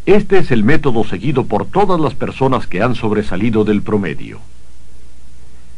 Este 0.06 0.38
es 0.38 0.50
el 0.50 0.64
método 0.64 1.04
seguido 1.04 1.44
por 1.44 1.66
todas 1.66 2.00
las 2.00 2.14
personas 2.14 2.66
que 2.66 2.80
han 2.80 2.94
sobresalido 2.94 3.64
del 3.64 3.82
promedio. 3.82 4.40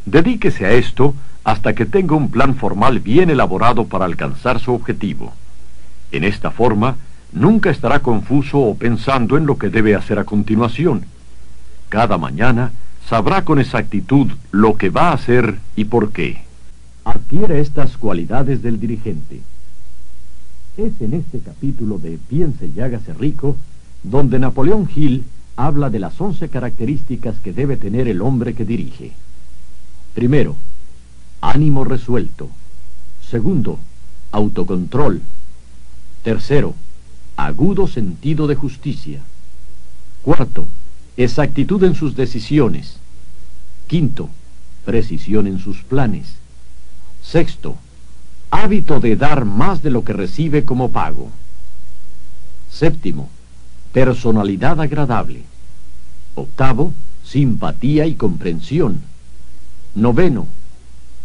Dedíquese 0.04 0.66
a 0.66 0.72
esto 0.72 1.14
hasta 1.44 1.74
que 1.74 1.87
tenga 1.87 2.14
un 2.14 2.30
plan 2.30 2.54
formal 2.56 3.00
bien 3.00 3.30
elaborado 3.30 3.87
para 3.87 4.04
alcanzar 4.04 4.61
su 4.61 4.72
objetivo. 4.72 5.33
En 6.12 6.24
esta 6.24 6.50
forma, 6.50 6.96
nunca 7.33 7.71
estará 7.71 8.01
confuso 8.01 8.59
o 8.59 8.75
pensando 8.75 9.37
en 9.37 9.47
lo 9.47 9.59
que 9.59 9.71
debe 9.71 9.95
hacer 9.95 10.19
a 10.19 10.25
continuación 10.25 11.05
cada 11.90 12.19
mañana 12.19 12.73
sabrá 13.09 13.45
con 13.45 13.59
exactitud 13.59 14.31
lo 14.53 14.77
que 14.77 14.90
va 14.90 15.09
a 15.09 15.14
hacer 15.14 15.59
y 15.75 15.85
por 15.85 16.12
qué. 16.12 16.45
Adquiere 17.05 17.61
estas 17.61 17.97
cualidades 17.97 18.62
del 18.62 18.79
dirigente. 18.79 19.40
Es 20.77 20.93
en 21.01 21.14
este 21.14 21.40
capítulo 21.40 21.99
de 21.99 22.16
Piense 22.29 22.71
y 22.75 22.81
hágase 22.81 23.12
rico 23.12 23.57
donde 24.05 24.38
Napoleón 24.38 24.88
Hill 24.95 25.25
habla 25.57 25.90
de 25.90 25.99
las 25.99 26.19
once 26.21 26.49
características 26.49 27.40
que 27.40 27.53
debe 27.53 27.77
tener 27.77 28.07
el 28.07 28.23
hombre 28.23 28.55
que 28.55 28.64
dirige. 28.64 29.12
Primero, 30.14 30.55
ánimo 31.40 31.85
resuelto. 31.85 32.49
Segundo, 33.29 33.81
autocontrol. 34.31 35.23
Tercero, 36.23 36.77
agudo 37.46 37.87
sentido 37.87 38.46
de 38.46 38.55
justicia. 38.55 39.20
Cuarto, 40.22 40.66
exactitud 41.16 41.83
en 41.85 41.94
sus 41.94 42.16
decisiones. 42.16 42.96
Quinto, 43.87 44.29
precisión 44.85 45.46
en 45.46 45.59
sus 45.59 45.83
planes. 45.83 46.35
Sexto, 47.22 47.76
hábito 48.50 49.00
de 49.00 49.16
dar 49.16 49.44
más 49.44 49.83
de 49.83 49.90
lo 49.90 50.05
que 50.05 50.12
recibe 50.12 50.64
como 50.64 50.90
pago. 50.90 51.31
Séptimo, 52.70 53.29
personalidad 53.92 54.81
agradable. 54.81 55.42
Octavo, 56.35 56.94
simpatía 57.24 58.07
y 58.07 58.14
comprensión. 58.14 59.00
Noveno, 59.94 60.46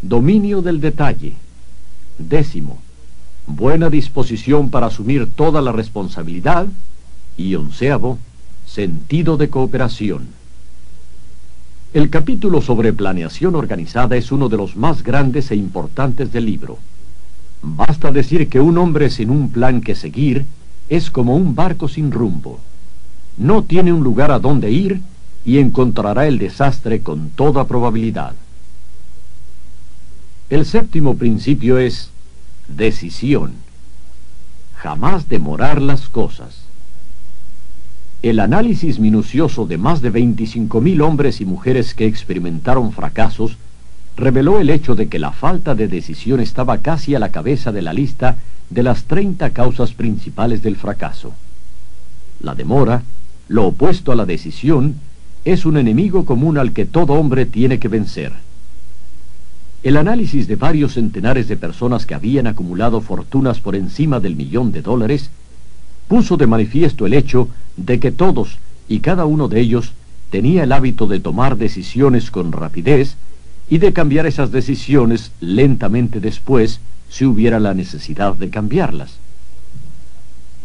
dominio 0.02 0.62
del 0.62 0.82
detalle. 0.82 1.36
Décimo, 2.18 2.82
buena 3.48 3.90
disposición 3.90 4.70
para 4.70 4.88
asumir 4.88 5.32
toda 5.32 5.62
la 5.62 5.72
responsabilidad. 5.72 6.68
Y 7.38 7.56
onceavo, 7.56 8.18
Sentido 8.66 9.38
de 9.38 9.50
cooperación. 9.50 10.28
El 11.94 12.10
capítulo 12.10 12.62
sobre 12.62 12.92
planeación 12.92 13.56
organizada 13.56 14.18
es 14.18 14.32
uno 14.32 14.50
de 14.50 14.58
los 14.58 14.76
más 14.76 15.02
grandes 15.04 15.50
e 15.52 15.56
importantes 15.56 16.34
del 16.34 16.46
libro. 16.46 16.80
Basta 17.62 18.12
decir 18.12 18.50
que 18.50 18.60
un 18.60 18.78
hombre 18.78 19.10
sin 19.10 19.30
un 19.30 19.50
plan 19.50 19.82
que 19.82 19.96
seguir 19.96 20.46
es 20.90 21.10
como 21.10 21.38
un 21.38 21.56
barco 21.56 21.88
sin 21.88 22.12
rumbo. 22.12 22.60
No 23.38 23.64
tiene 23.64 23.94
un 23.94 24.04
lugar 24.04 24.32
a 24.32 24.40
donde 24.40 24.72
ir 24.72 25.00
y 25.46 25.60
encontrará 25.60 26.28
el 26.28 26.38
desastre 26.38 27.02
con 27.02 27.30
toda 27.30 27.66
probabilidad. 27.66 28.34
El 30.50 30.66
séptimo 30.66 31.16
principio 31.16 31.78
es 31.78 32.10
decisión. 32.68 33.54
Jamás 34.76 35.30
demorar 35.30 35.82
las 35.82 36.10
cosas. 36.10 36.66
El 38.22 38.40
análisis 38.40 39.00
minucioso 39.00 39.66
de 39.66 39.78
más 39.78 40.02
de 40.02 40.12
25.000 40.12 41.02
hombres 41.02 41.42
y 41.42 41.46
mujeres 41.46 41.94
que 41.94 42.08
experimentaron 42.08 42.92
fracasos 42.92 43.58
reveló 44.18 44.60
el 44.60 44.70
hecho 44.70 44.96
de 44.96 45.08
que 45.08 45.20
la 45.20 45.32
falta 45.32 45.76
de 45.76 45.88
decisión 45.88 46.40
estaba 46.40 46.80
casi 46.80 47.16
a 47.16 47.20
la 47.20 47.32
cabeza 47.32 47.72
de 47.72 47.82
la 47.82 47.94
lista 47.94 48.38
de 48.70 48.84
las 48.84 49.04
30 49.04 49.52
causas 49.52 49.94
principales 49.94 50.64
del 50.64 50.76
fracaso. 50.76 51.34
La 52.40 52.56
demora, 52.56 53.04
lo 53.48 53.68
opuesto 53.68 54.12
a 54.12 54.16
la 54.16 54.26
decisión, 54.26 54.96
es 55.44 55.66
un 55.66 55.78
enemigo 55.78 56.26
común 56.26 56.58
al 56.58 56.72
que 56.74 56.86
todo 56.86 57.14
hombre 57.14 57.46
tiene 57.46 57.78
que 57.78 57.88
vencer. 57.88 58.32
El 59.86 59.98
análisis 59.98 60.48
de 60.48 60.56
varios 60.56 60.94
centenares 60.94 61.48
de 61.48 61.58
personas 61.58 62.08
que 62.08 62.16
habían 62.16 62.48
acumulado 62.48 63.02
fortunas 63.02 63.60
por 63.60 63.76
encima 63.76 64.20
del 64.20 64.36
millón 64.36 64.72
de 64.72 64.82
dólares 64.82 65.30
puso 66.08 66.38
de 66.38 66.48
manifiesto 66.48 67.06
el 67.06 67.14
hecho 67.14 67.50
de 67.78 68.00
que 68.00 68.12
todos 68.12 68.58
y 68.90 69.02
cada 69.02 69.26
uno 69.26 69.48
de 69.48 69.60
ellos 69.60 69.94
tenía 70.32 70.64
el 70.64 70.72
hábito 70.72 71.06
de 71.06 71.20
tomar 71.20 71.58
decisiones 71.58 72.32
con 72.32 72.52
rapidez 72.52 73.16
y 73.70 73.78
de 73.78 73.94
cambiar 73.94 74.26
esas 74.26 74.52
decisiones 74.52 75.32
lentamente 75.40 76.20
después 76.20 76.80
si 77.08 77.26
hubiera 77.26 77.60
la 77.60 77.76
necesidad 77.76 78.34
de 78.34 78.50
cambiarlas. 78.50 79.20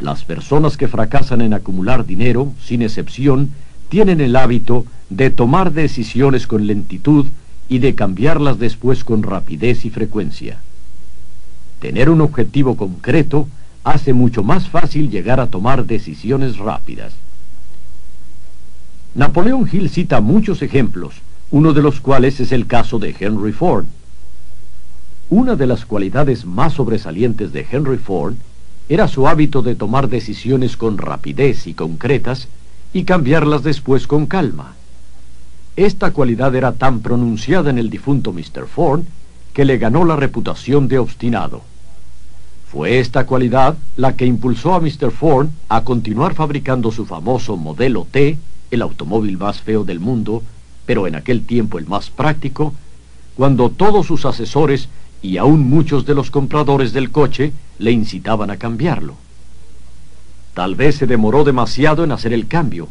Las 0.00 0.24
personas 0.24 0.78
que 0.78 0.88
fracasan 0.88 1.42
en 1.42 1.52
acumular 1.52 2.06
dinero, 2.06 2.54
sin 2.64 2.80
excepción, 2.80 3.50
tienen 3.90 4.22
el 4.22 4.34
hábito 4.34 4.86
de 5.10 5.28
tomar 5.28 5.74
decisiones 5.74 6.46
con 6.46 6.66
lentitud 6.66 7.26
y 7.70 7.78
de 7.78 7.94
cambiarlas 7.94 8.58
después 8.58 9.04
con 9.04 9.22
rapidez 9.22 9.86
y 9.86 9.90
frecuencia. 9.90 10.58
Tener 11.78 12.10
un 12.10 12.20
objetivo 12.20 12.76
concreto 12.76 13.48
hace 13.84 14.12
mucho 14.12 14.42
más 14.42 14.68
fácil 14.68 15.08
llegar 15.08 15.40
a 15.40 15.46
tomar 15.46 15.86
decisiones 15.86 16.58
rápidas. 16.58 17.12
Napoleón 19.14 19.68
Hill 19.70 19.88
cita 19.88 20.20
muchos 20.20 20.62
ejemplos, 20.62 21.14
uno 21.52 21.72
de 21.72 21.80
los 21.80 22.00
cuales 22.00 22.40
es 22.40 22.50
el 22.50 22.66
caso 22.66 22.98
de 22.98 23.14
Henry 23.18 23.52
Ford. 23.52 23.86
Una 25.30 25.54
de 25.54 25.68
las 25.68 25.86
cualidades 25.86 26.44
más 26.44 26.74
sobresalientes 26.74 27.52
de 27.52 27.66
Henry 27.70 27.98
Ford 27.98 28.34
era 28.88 29.06
su 29.06 29.28
hábito 29.28 29.62
de 29.62 29.76
tomar 29.76 30.08
decisiones 30.08 30.76
con 30.76 30.98
rapidez 30.98 31.68
y 31.68 31.74
concretas 31.74 32.48
y 32.92 33.04
cambiarlas 33.04 33.62
después 33.62 34.08
con 34.08 34.26
calma. 34.26 34.74
Esta 35.76 36.10
cualidad 36.10 36.54
era 36.54 36.72
tan 36.72 37.00
pronunciada 37.00 37.70
en 37.70 37.78
el 37.78 37.90
difunto 37.90 38.32
Mr. 38.32 38.66
Ford 38.66 39.02
que 39.52 39.64
le 39.64 39.78
ganó 39.78 40.04
la 40.04 40.16
reputación 40.16 40.88
de 40.88 40.98
obstinado. 40.98 41.62
Fue 42.70 42.98
esta 42.98 43.26
cualidad 43.26 43.76
la 43.96 44.14
que 44.16 44.26
impulsó 44.26 44.74
a 44.74 44.80
Mr. 44.80 45.10
Ford 45.10 45.48
a 45.68 45.82
continuar 45.82 46.34
fabricando 46.34 46.92
su 46.92 47.04
famoso 47.04 47.56
modelo 47.56 48.06
T, 48.10 48.38
el 48.70 48.82
automóvil 48.82 49.38
más 49.38 49.60
feo 49.60 49.82
del 49.84 49.98
mundo, 49.98 50.42
pero 50.86 51.06
en 51.06 51.16
aquel 51.16 51.42
tiempo 51.46 51.78
el 51.78 51.86
más 51.86 52.10
práctico, 52.10 52.74
cuando 53.36 53.70
todos 53.70 54.06
sus 54.06 54.24
asesores 54.24 54.88
y 55.22 55.36
aún 55.36 55.68
muchos 55.68 56.06
de 56.06 56.14
los 56.14 56.30
compradores 56.30 56.92
del 56.92 57.10
coche 57.10 57.52
le 57.78 57.90
incitaban 57.90 58.50
a 58.50 58.56
cambiarlo. 58.56 59.14
Tal 60.54 60.74
vez 60.74 60.96
se 60.96 61.06
demoró 61.06 61.44
demasiado 61.44 62.04
en 62.04 62.12
hacer 62.12 62.32
el 62.32 62.46
cambio, 62.46 62.88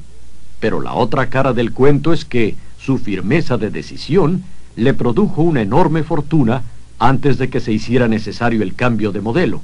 pero 0.59 0.81
la 0.81 0.93
otra 0.93 1.29
cara 1.29 1.53
del 1.53 1.71
cuento 1.71 2.13
es 2.13 2.25
que 2.25 2.55
su 2.89 2.97
firmeza 2.97 3.59
de 3.59 3.69
decisión 3.69 4.43
le 4.75 4.95
produjo 4.95 5.43
una 5.43 5.61
enorme 5.61 6.01
fortuna 6.01 6.63
antes 6.97 7.37
de 7.37 7.47
que 7.47 7.59
se 7.59 7.71
hiciera 7.71 8.07
necesario 8.07 8.63
el 8.63 8.73
cambio 8.73 9.11
de 9.11 9.21
modelo, 9.21 9.61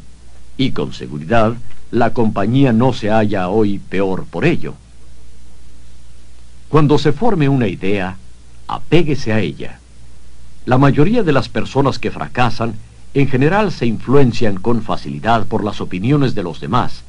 y 0.58 0.74
con 0.74 0.94
seguridad 0.94 1.56
la 1.90 2.14
compañía 2.14 2.72
no 2.72 2.94
se 2.94 3.10
halla 3.10 3.50
hoy 3.50 3.80
peor 3.80 4.26
por 4.26 4.46
ello. 4.46 4.76
Cuando 6.70 7.00
se 7.00 7.14
forme 7.14 7.50
una 7.50 7.68
idea, 7.68 8.18
apéguese 8.68 9.34
a 9.34 9.40
ella. 9.40 9.80
La 10.68 10.78
mayoría 10.78 11.24
de 11.24 11.34
las 11.34 11.50
personas 11.50 11.98
que 11.98 12.12
fracasan 12.12 12.76
en 13.16 13.28
general 13.28 13.72
se 13.72 13.88
influencian 13.88 14.58
con 14.58 14.84
facilidad 14.84 15.48
por 15.48 15.64
las 15.64 15.82
opiniones 15.82 16.36
de 16.36 16.44
los 16.44 16.60
demás, 16.60 17.02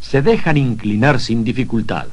se 0.00 0.20
dejan 0.20 0.56
inclinar 0.56 1.20
sin 1.20 1.44
dificultad, 1.44 2.08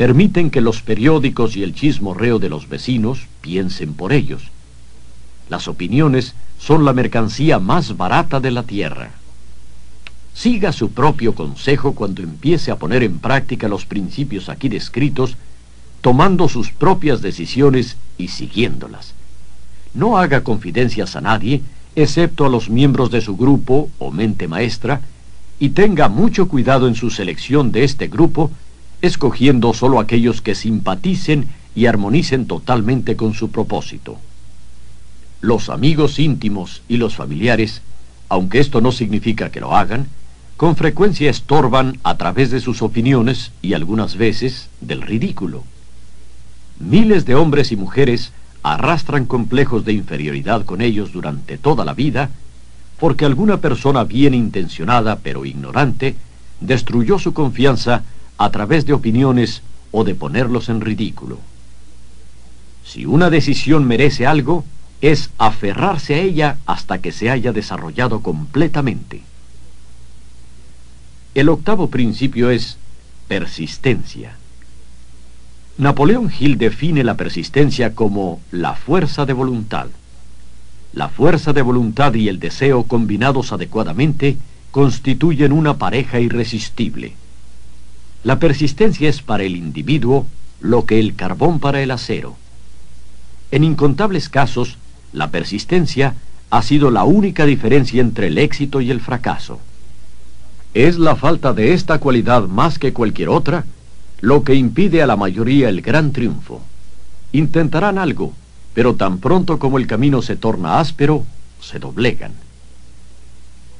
permiten 0.00 0.48
que 0.48 0.62
los 0.62 0.80
periódicos 0.80 1.56
y 1.56 1.62
el 1.62 1.74
chismorreo 1.74 2.38
de 2.38 2.48
los 2.48 2.70
vecinos 2.70 3.26
piensen 3.42 3.92
por 3.92 4.14
ellos, 4.14 4.44
Las 5.50 5.68
opiniones 5.68 6.34
son 6.58 6.86
la 6.86 6.94
mercancía 6.94 7.58
más 7.58 7.98
barata 7.98 8.40
de 8.40 8.50
la 8.50 8.62
tierra. 8.62 9.10
Siga 10.32 10.72
su 10.72 10.92
propio 10.92 11.34
consejo 11.34 11.92
cuando 11.92 12.22
empiece 12.22 12.70
a 12.70 12.76
poner 12.76 13.02
en 13.02 13.18
práctica 13.18 13.68
los 13.68 13.84
principios 13.84 14.48
aquí 14.48 14.70
descritos, 14.70 15.36
tomando 16.00 16.48
sus 16.48 16.70
propias 16.70 17.20
decisiones 17.20 17.98
y 18.16 18.28
siguiéndolas. 18.28 19.12
No 19.92 20.16
haga 20.16 20.42
confidencias 20.44 21.14
a 21.14 21.20
nadie, 21.20 21.60
excepto 21.94 22.46
a 22.46 22.48
los 22.48 22.70
miembros 22.70 23.10
de 23.10 23.20
su 23.20 23.36
grupo 23.36 23.90
o 23.98 24.10
mente 24.10 24.48
maestra, 24.48 25.02
y 25.58 25.70
tenga 25.70 26.08
mucho 26.08 26.48
cuidado 26.48 26.88
en 26.88 26.94
su 26.94 27.10
selección 27.10 27.70
de 27.70 27.84
este 27.84 28.08
grupo, 28.08 28.50
escogiendo 29.02 29.72
solo 29.74 30.00
aquellos 30.00 30.42
que 30.42 30.54
simpaticen 30.54 31.48
y 31.74 31.86
armonicen 31.86 32.46
totalmente 32.46 33.16
con 33.16 33.34
su 33.34 33.50
propósito. 33.50 34.18
Los 35.40 35.70
amigos 35.70 36.18
íntimos 36.18 36.82
y 36.88 36.96
los 36.98 37.16
familiares, 37.16 37.82
aunque 38.28 38.60
esto 38.60 38.80
no 38.80 38.92
significa 38.92 39.50
que 39.50 39.60
lo 39.60 39.76
hagan, 39.76 40.08
con 40.56 40.76
frecuencia 40.76 41.30
estorban 41.30 41.98
a 42.02 42.18
través 42.18 42.50
de 42.50 42.60
sus 42.60 42.82
opiniones 42.82 43.52
y 43.62 43.72
algunas 43.72 44.16
veces 44.16 44.68
del 44.80 45.00
ridículo. 45.00 45.64
Miles 46.78 47.24
de 47.24 47.34
hombres 47.34 47.72
y 47.72 47.76
mujeres 47.76 48.32
arrastran 48.62 49.24
complejos 49.24 49.84
de 49.84 49.94
inferioridad 49.94 50.64
con 50.66 50.82
ellos 50.82 51.12
durante 51.12 51.56
toda 51.56 51.84
la 51.84 51.94
vida 51.94 52.30
porque 52.98 53.24
alguna 53.24 53.56
persona 53.56 54.04
bien 54.04 54.34
intencionada 54.34 55.16
pero 55.16 55.46
ignorante 55.46 56.14
destruyó 56.60 57.18
su 57.18 57.32
confianza 57.32 58.04
a 58.40 58.48
través 58.48 58.86
de 58.86 58.94
opiniones 58.94 59.60
o 59.90 60.02
de 60.02 60.14
ponerlos 60.14 60.70
en 60.70 60.80
ridículo. 60.80 61.38
Si 62.82 63.04
una 63.04 63.28
decisión 63.28 63.84
merece 63.86 64.26
algo, 64.26 64.64
es 65.02 65.28
aferrarse 65.36 66.14
a 66.14 66.18
ella 66.20 66.56
hasta 66.64 67.02
que 67.02 67.12
se 67.12 67.28
haya 67.28 67.52
desarrollado 67.52 68.20
completamente. 68.20 69.20
El 71.34 71.50
octavo 71.50 71.90
principio 71.90 72.48
es 72.48 72.78
persistencia. 73.28 74.36
Napoleón 75.76 76.32
Hill 76.32 76.56
define 76.56 77.04
la 77.04 77.18
persistencia 77.18 77.94
como 77.94 78.40
la 78.52 78.74
fuerza 78.74 79.26
de 79.26 79.34
voluntad. 79.34 79.88
La 80.94 81.10
fuerza 81.10 81.52
de 81.52 81.60
voluntad 81.60 82.14
y 82.14 82.28
el 82.28 82.40
deseo 82.40 82.84
combinados 82.84 83.52
adecuadamente 83.52 84.38
constituyen 84.70 85.52
una 85.52 85.76
pareja 85.76 86.20
irresistible. 86.20 87.19
La 88.22 88.38
persistencia 88.38 89.08
es 89.08 89.22
para 89.22 89.44
el 89.44 89.56
individuo 89.56 90.26
lo 90.60 90.84
que 90.84 91.00
el 91.00 91.14
carbón 91.14 91.58
para 91.58 91.82
el 91.82 91.90
acero. 91.90 92.36
En 93.50 93.64
incontables 93.64 94.28
casos, 94.28 94.76
la 95.12 95.30
persistencia 95.30 96.14
ha 96.50 96.62
sido 96.62 96.90
la 96.90 97.04
única 97.04 97.46
diferencia 97.46 98.00
entre 98.00 98.26
el 98.26 98.38
éxito 98.38 98.80
y 98.80 98.90
el 98.90 99.00
fracaso. 99.00 99.60
Es 100.74 100.98
la 100.98 101.16
falta 101.16 101.52
de 101.52 101.72
esta 101.72 101.98
cualidad 101.98 102.42
más 102.46 102.78
que 102.78 102.92
cualquier 102.92 103.28
otra 103.28 103.64
lo 104.20 104.44
que 104.44 104.54
impide 104.54 105.02
a 105.02 105.06
la 105.06 105.16
mayoría 105.16 105.70
el 105.70 105.80
gran 105.80 106.12
triunfo. 106.12 106.60
Intentarán 107.32 107.96
algo, 107.96 108.34
pero 108.74 108.94
tan 108.94 109.18
pronto 109.18 109.58
como 109.58 109.78
el 109.78 109.86
camino 109.86 110.20
se 110.20 110.36
torna 110.36 110.78
áspero, 110.78 111.24
se 111.60 111.78
doblegan. 111.78 112.32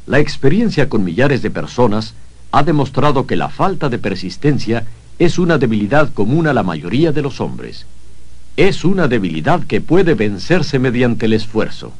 La 0.07 0.19
experiencia 0.19 0.89
con 0.89 1.05
millares 1.05 1.43
de 1.43 1.51
personas 1.51 2.15
ha 2.53 2.63
demostrado 2.63 3.27
que 3.27 3.37
la 3.37 3.49
falta 3.49 3.89
de 3.89 3.99
persistencia 3.99 4.85
es 5.19 5.39
una 5.39 5.59
debilidad 5.59 6.13
común 6.13 6.47
a 6.47 6.53
la 6.53 6.63
mayoría 6.63 7.13
de 7.13 7.23
los 7.23 7.41
hombres. 7.41 7.87
Es 8.57 8.85
una 8.85 9.07
debilidad 9.07 9.63
que 9.65 9.81
puede 9.81 10.15
vencerse 10.15 10.79
mediante 10.79 11.27
el 11.27 11.35
esfuerzo. 11.35 11.93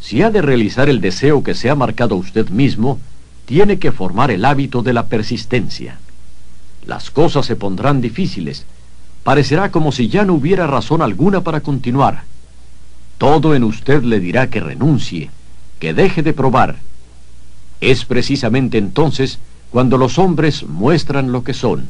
Si 0.00 0.22
ha 0.22 0.30
de 0.30 0.40
realizar 0.40 0.88
el 0.88 1.00
deseo 1.00 1.42
que 1.42 1.54
se 1.54 1.68
ha 1.68 1.74
marcado 1.74 2.16
usted 2.16 2.48
mismo, 2.48 2.98
tiene 3.44 3.78
que 3.78 3.92
formar 3.92 4.30
el 4.30 4.44
hábito 4.44 4.82
de 4.82 4.92
la 4.92 5.06
persistencia. 5.06 5.98
Las 6.86 7.10
cosas 7.10 7.44
se 7.46 7.56
pondrán 7.56 8.00
difíciles. 8.00 8.64
Parecerá 9.22 9.70
como 9.70 9.92
si 9.92 10.08
ya 10.08 10.24
no 10.24 10.34
hubiera 10.34 10.66
razón 10.66 11.02
alguna 11.02 11.42
para 11.42 11.60
continuar. 11.60 12.22
Todo 13.18 13.54
en 13.54 13.64
usted 13.64 14.02
le 14.02 14.18
dirá 14.18 14.48
que 14.48 14.60
renuncie, 14.60 15.30
que 15.78 15.92
deje 15.92 16.22
de 16.22 16.32
probar. 16.32 16.76
Es 17.80 18.04
precisamente 18.06 18.78
entonces 18.78 19.38
cuando 19.70 19.98
los 19.98 20.18
hombres 20.18 20.64
muestran 20.64 21.32
lo 21.32 21.44
que 21.44 21.54
son. 21.54 21.86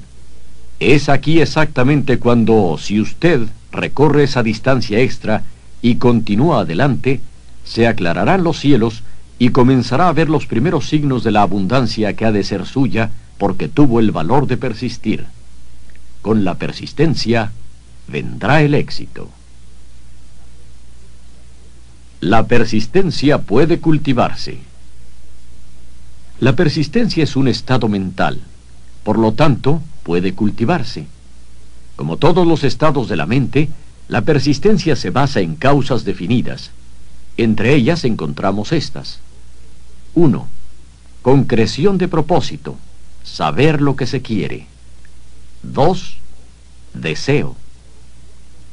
Es 0.78 1.08
aquí 1.08 1.40
exactamente 1.40 2.18
cuando, 2.18 2.76
si 2.78 3.00
usted 3.00 3.48
recorre 3.72 4.24
esa 4.24 4.42
distancia 4.42 5.00
extra 5.00 5.42
y 5.82 5.96
continúa 5.96 6.60
adelante, 6.60 7.20
se 7.64 7.86
aclararán 7.86 8.44
los 8.44 8.58
cielos 8.58 9.02
y 9.38 9.50
comenzará 9.50 10.08
a 10.08 10.12
ver 10.12 10.28
los 10.28 10.46
primeros 10.46 10.88
signos 10.88 11.24
de 11.24 11.30
la 11.30 11.42
abundancia 11.42 12.14
que 12.14 12.24
ha 12.26 12.32
de 12.32 12.44
ser 12.44 12.66
suya 12.66 13.10
porque 13.38 13.68
tuvo 13.68 14.00
el 14.00 14.10
valor 14.10 14.46
de 14.46 14.56
persistir. 14.56 15.26
Con 16.20 16.44
la 16.44 16.56
persistencia 16.56 17.52
vendrá 18.06 18.62
el 18.62 18.74
éxito. 18.74 19.30
La 22.20 22.46
persistencia 22.46 23.38
puede 23.38 23.80
cultivarse. 23.80 24.58
La 26.40 26.56
persistencia 26.56 27.22
es 27.22 27.36
un 27.36 27.48
estado 27.48 27.86
mental, 27.86 28.40
por 29.04 29.18
lo 29.18 29.32
tanto 29.32 29.82
puede 30.02 30.34
cultivarse. 30.34 31.06
Como 31.96 32.16
todos 32.16 32.46
los 32.46 32.64
estados 32.64 33.08
de 33.08 33.16
la 33.16 33.26
mente, 33.26 33.68
la 34.08 34.22
persistencia 34.22 34.96
se 34.96 35.10
basa 35.10 35.40
en 35.40 35.54
causas 35.54 36.04
definidas. 36.04 36.70
Entre 37.36 37.74
ellas 37.74 38.04
encontramos 38.04 38.72
estas. 38.72 39.20
1. 40.14 40.48
Concreción 41.20 41.98
de 41.98 42.08
propósito 42.08 42.76
saber 43.22 43.80
lo 43.80 43.96
que 43.96 44.06
se 44.06 44.22
quiere. 44.22 44.66
2. 45.62 46.16
Deseo. 46.94 47.54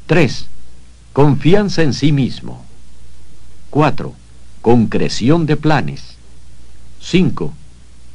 3. 0.08 0.48
Confianza 1.14 1.84
en 1.84 1.94
sí 1.94 2.12
mismo. 2.12 2.66
4. 3.72 4.14
Concreción 4.62 5.46
de 5.46 5.58
planes. 5.58 6.17
5. 7.10 7.54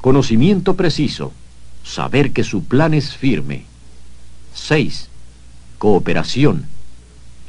Conocimiento 0.01 0.75
preciso. 0.75 1.33
Saber 1.85 2.33
que 2.33 2.45
su 2.45 2.65
plan 2.65 2.95
es 2.95 3.17
firme. 3.17 3.65
6. 4.55 5.09
Cooperación. 5.79 6.67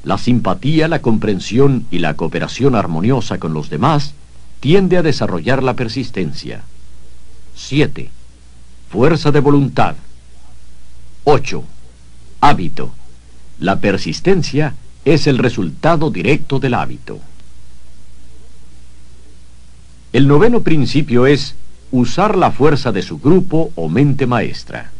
La 0.03 0.17
simpatía, 0.17 0.87
la 0.87 1.01
comprensión 1.01 1.85
y 1.91 1.99
la 1.99 2.15
cooperación 2.15 2.75
armoniosa 2.75 3.37
con 3.37 3.53
los 3.53 3.69
demás 3.69 4.13
tiende 4.59 4.97
a 4.97 5.03
desarrollar 5.03 5.63
la 5.63 5.75
persistencia. 5.75 6.63
7 7.55 8.09
fuerza 8.93 9.31
de 9.31 9.39
voluntad. 9.39 9.95
8. 11.23 11.63
Hábito. 12.41 12.91
La 13.57 13.79
persistencia 13.79 14.75
es 15.03 15.25
el 15.25 15.39
resultado 15.39 16.11
directo 16.11 16.59
del 16.59 16.75
hábito. 16.75 17.19
El 20.13 20.27
noveno 20.27 20.61
principio 20.61 21.27
es 21.27 21.55
usar 21.91 22.37
la 22.37 22.51
fuerza 22.51 22.91
de 22.91 23.01
su 23.01 23.19
grupo 23.19 23.71
o 23.75 23.89
mente 23.89 24.25
maestra. 24.25 24.91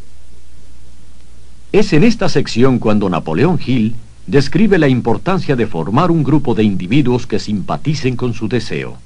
Es 1.71 1.93
en 1.93 2.04
esta 2.04 2.28
sección 2.28 2.80
cuando 2.80 3.10
Napoleón 3.10 3.60
Hill 3.65 3.95
describe 4.28 4.78
la 4.78 4.89
importancia 4.89 5.56
de 5.56 5.67
formar 5.67 6.12
un 6.12 6.23
grupo 6.23 6.54
de 6.54 6.63
individuos 6.63 7.26
que 7.26 7.39
simpaticen 7.39 8.17
con 8.17 8.34
su 8.34 8.47
deseo. 8.49 8.97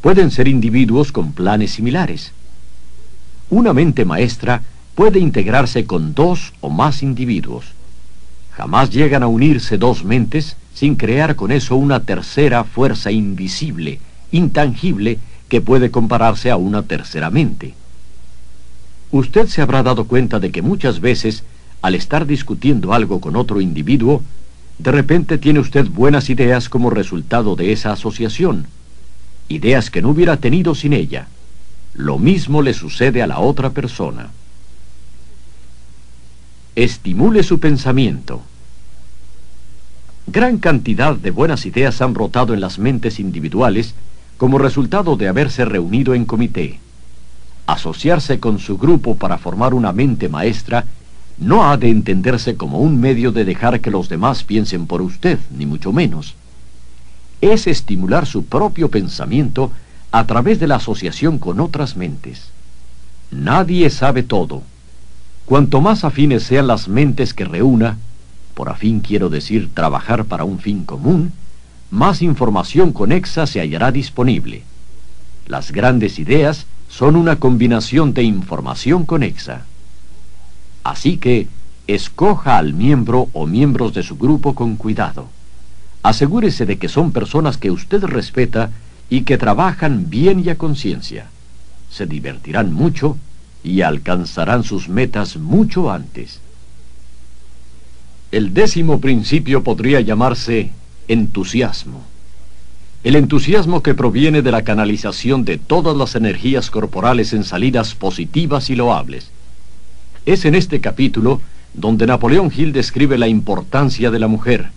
Pueden 0.00 0.30
ser 0.30 0.46
individuos 0.46 1.10
con 1.10 1.32
planes 1.32 1.72
similares 1.72 2.32
una 3.50 3.72
mente 3.72 4.04
maestra 4.04 4.62
puede 4.94 5.18
integrarse 5.18 5.86
con 5.86 6.14
dos 6.14 6.52
o 6.60 6.70
más 6.70 7.02
individuos. 7.02 7.66
Jamás 8.52 8.90
llegan 8.90 9.22
a 9.22 9.26
unirse 9.26 9.78
dos 9.78 10.04
mentes 10.04 10.56
sin 10.74 10.96
crear 10.96 11.36
con 11.36 11.52
eso 11.52 11.76
una 11.76 12.00
tercera 12.00 12.64
fuerza 12.64 13.10
invisible, 13.10 14.00
intangible, 14.34 15.18
que 15.48 15.60
puede 15.60 15.90
compararse 15.90 16.50
a 16.50 16.56
una 16.56 16.82
tercera 16.82 17.30
mente. 17.30 17.74
Usted 19.12 19.46
se 19.46 19.62
habrá 19.62 19.82
dado 19.82 20.06
cuenta 20.06 20.40
de 20.40 20.50
que 20.50 20.60
muchas 20.60 21.00
veces, 21.00 21.44
al 21.82 21.94
estar 21.94 22.26
discutiendo 22.26 22.92
algo 22.92 23.20
con 23.20 23.36
otro 23.36 23.60
individuo, 23.60 24.22
de 24.78 24.90
repente 24.90 25.38
tiene 25.38 25.60
usted 25.60 25.86
buenas 25.86 26.30
ideas 26.30 26.68
como 26.68 26.90
resultado 26.90 27.54
de 27.54 27.70
esa 27.70 27.92
asociación, 27.92 28.66
ideas 29.48 29.90
que 29.90 30.02
no 30.02 30.08
hubiera 30.08 30.38
tenido 30.38 30.74
sin 30.74 30.92
ella. 30.92 31.28
Lo 31.94 32.18
mismo 32.18 32.60
le 32.60 32.74
sucede 32.74 33.22
a 33.22 33.28
la 33.28 33.38
otra 33.38 33.70
persona. 33.70 34.30
Estimule 36.74 37.44
su 37.44 37.60
pensamiento. 37.60 38.42
Gran 40.26 40.58
cantidad 40.58 41.14
de 41.14 41.30
buenas 41.30 41.66
ideas 41.66 42.02
han 42.02 42.14
brotado 42.14 42.52
en 42.52 42.60
las 42.60 42.80
mentes 42.80 43.20
individuales 43.20 43.94
como 44.36 44.58
resultado 44.58 45.16
de 45.16 45.28
haberse 45.28 45.64
reunido 45.64 46.14
en 46.14 46.24
comité. 46.24 46.80
Asociarse 47.66 48.40
con 48.40 48.58
su 48.58 48.76
grupo 48.76 49.16
para 49.16 49.38
formar 49.38 49.74
una 49.74 49.92
mente 49.92 50.28
maestra 50.28 50.84
no 51.38 51.68
ha 51.68 51.76
de 51.76 51.88
entenderse 51.88 52.56
como 52.56 52.78
un 52.78 53.00
medio 53.00 53.32
de 53.32 53.44
dejar 53.44 53.80
que 53.80 53.90
los 53.90 54.08
demás 54.08 54.44
piensen 54.44 54.86
por 54.86 55.02
usted, 55.02 55.38
ni 55.50 55.66
mucho 55.66 55.92
menos. 55.92 56.34
es 57.40 57.66
estimular 57.66 58.24
su 58.26 58.46
propio 58.46 58.88
pensamiento 58.88 59.70
a 60.12 60.24
través 60.26 60.60
de 60.60 60.66
la 60.66 60.76
asociación 60.76 61.38
con 61.38 61.60
otras 61.60 61.96
mentes. 61.96 62.50
Nadie 63.30 63.90
sabe 63.90 64.22
todo. 64.22 64.62
Cuanto 65.44 65.80
más 65.80 66.04
afines 66.04 66.44
sean 66.44 66.66
las 66.66 66.88
mentes 66.88 67.34
que 67.34 67.44
reúna, 67.44 67.98
por 68.54 68.70
afín 68.70 69.00
quiero 69.00 69.28
decir 69.28 69.68
trabajar 69.74 70.24
para 70.24 70.44
un 70.44 70.58
fin 70.58 70.84
común, 70.84 71.32
más 71.94 72.22
información 72.22 72.92
conexa 72.92 73.46
se 73.46 73.60
hallará 73.60 73.92
disponible. 73.92 74.64
Las 75.46 75.70
grandes 75.70 76.18
ideas 76.18 76.66
son 76.88 77.14
una 77.14 77.36
combinación 77.36 78.12
de 78.12 78.24
información 78.24 79.06
conexa. 79.06 79.62
Así 80.82 81.18
que, 81.18 81.46
escoja 81.86 82.58
al 82.58 82.74
miembro 82.74 83.28
o 83.32 83.46
miembros 83.46 83.94
de 83.94 84.02
su 84.02 84.16
grupo 84.16 84.56
con 84.56 84.74
cuidado. 84.74 85.28
Asegúrese 86.02 86.66
de 86.66 86.78
que 86.78 86.88
son 86.88 87.12
personas 87.12 87.58
que 87.58 87.70
usted 87.70 88.02
respeta 88.02 88.70
y 89.08 89.22
que 89.22 89.38
trabajan 89.38 90.10
bien 90.10 90.42
y 90.44 90.48
a 90.48 90.58
conciencia. 90.58 91.28
Se 91.90 92.06
divertirán 92.06 92.72
mucho 92.72 93.16
y 93.62 93.82
alcanzarán 93.82 94.64
sus 94.64 94.88
metas 94.88 95.36
mucho 95.36 95.92
antes. 95.92 96.40
El 98.32 98.52
décimo 98.52 99.00
principio 99.00 99.62
podría 99.62 100.00
llamarse 100.00 100.72
entusiasmo. 101.08 102.02
El 103.02 103.16
entusiasmo 103.16 103.82
que 103.82 103.94
proviene 103.94 104.40
de 104.40 104.50
la 104.50 104.62
canalización 104.62 105.44
de 105.44 105.58
todas 105.58 105.96
las 105.96 106.14
energías 106.14 106.70
corporales 106.70 107.32
en 107.32 107.44
salidas 107.44 107.94
positivas 107.94 108.70
y 108.70 108.76
loables. 108.76 109.30
Es 110.24 110.46
en 110.46 110.54
este 110.54 110.80
capítulo 110.80 111.42
donde 111.74 112.06
Napoleón 112.06 112.50
Hill 112.54 112.72
describe 112.72 113.18
la 113.18 113.28
importancia 113.28 114.10
de 114.10 114.18
la 114.18 114.28
mujer. 114.28 114.70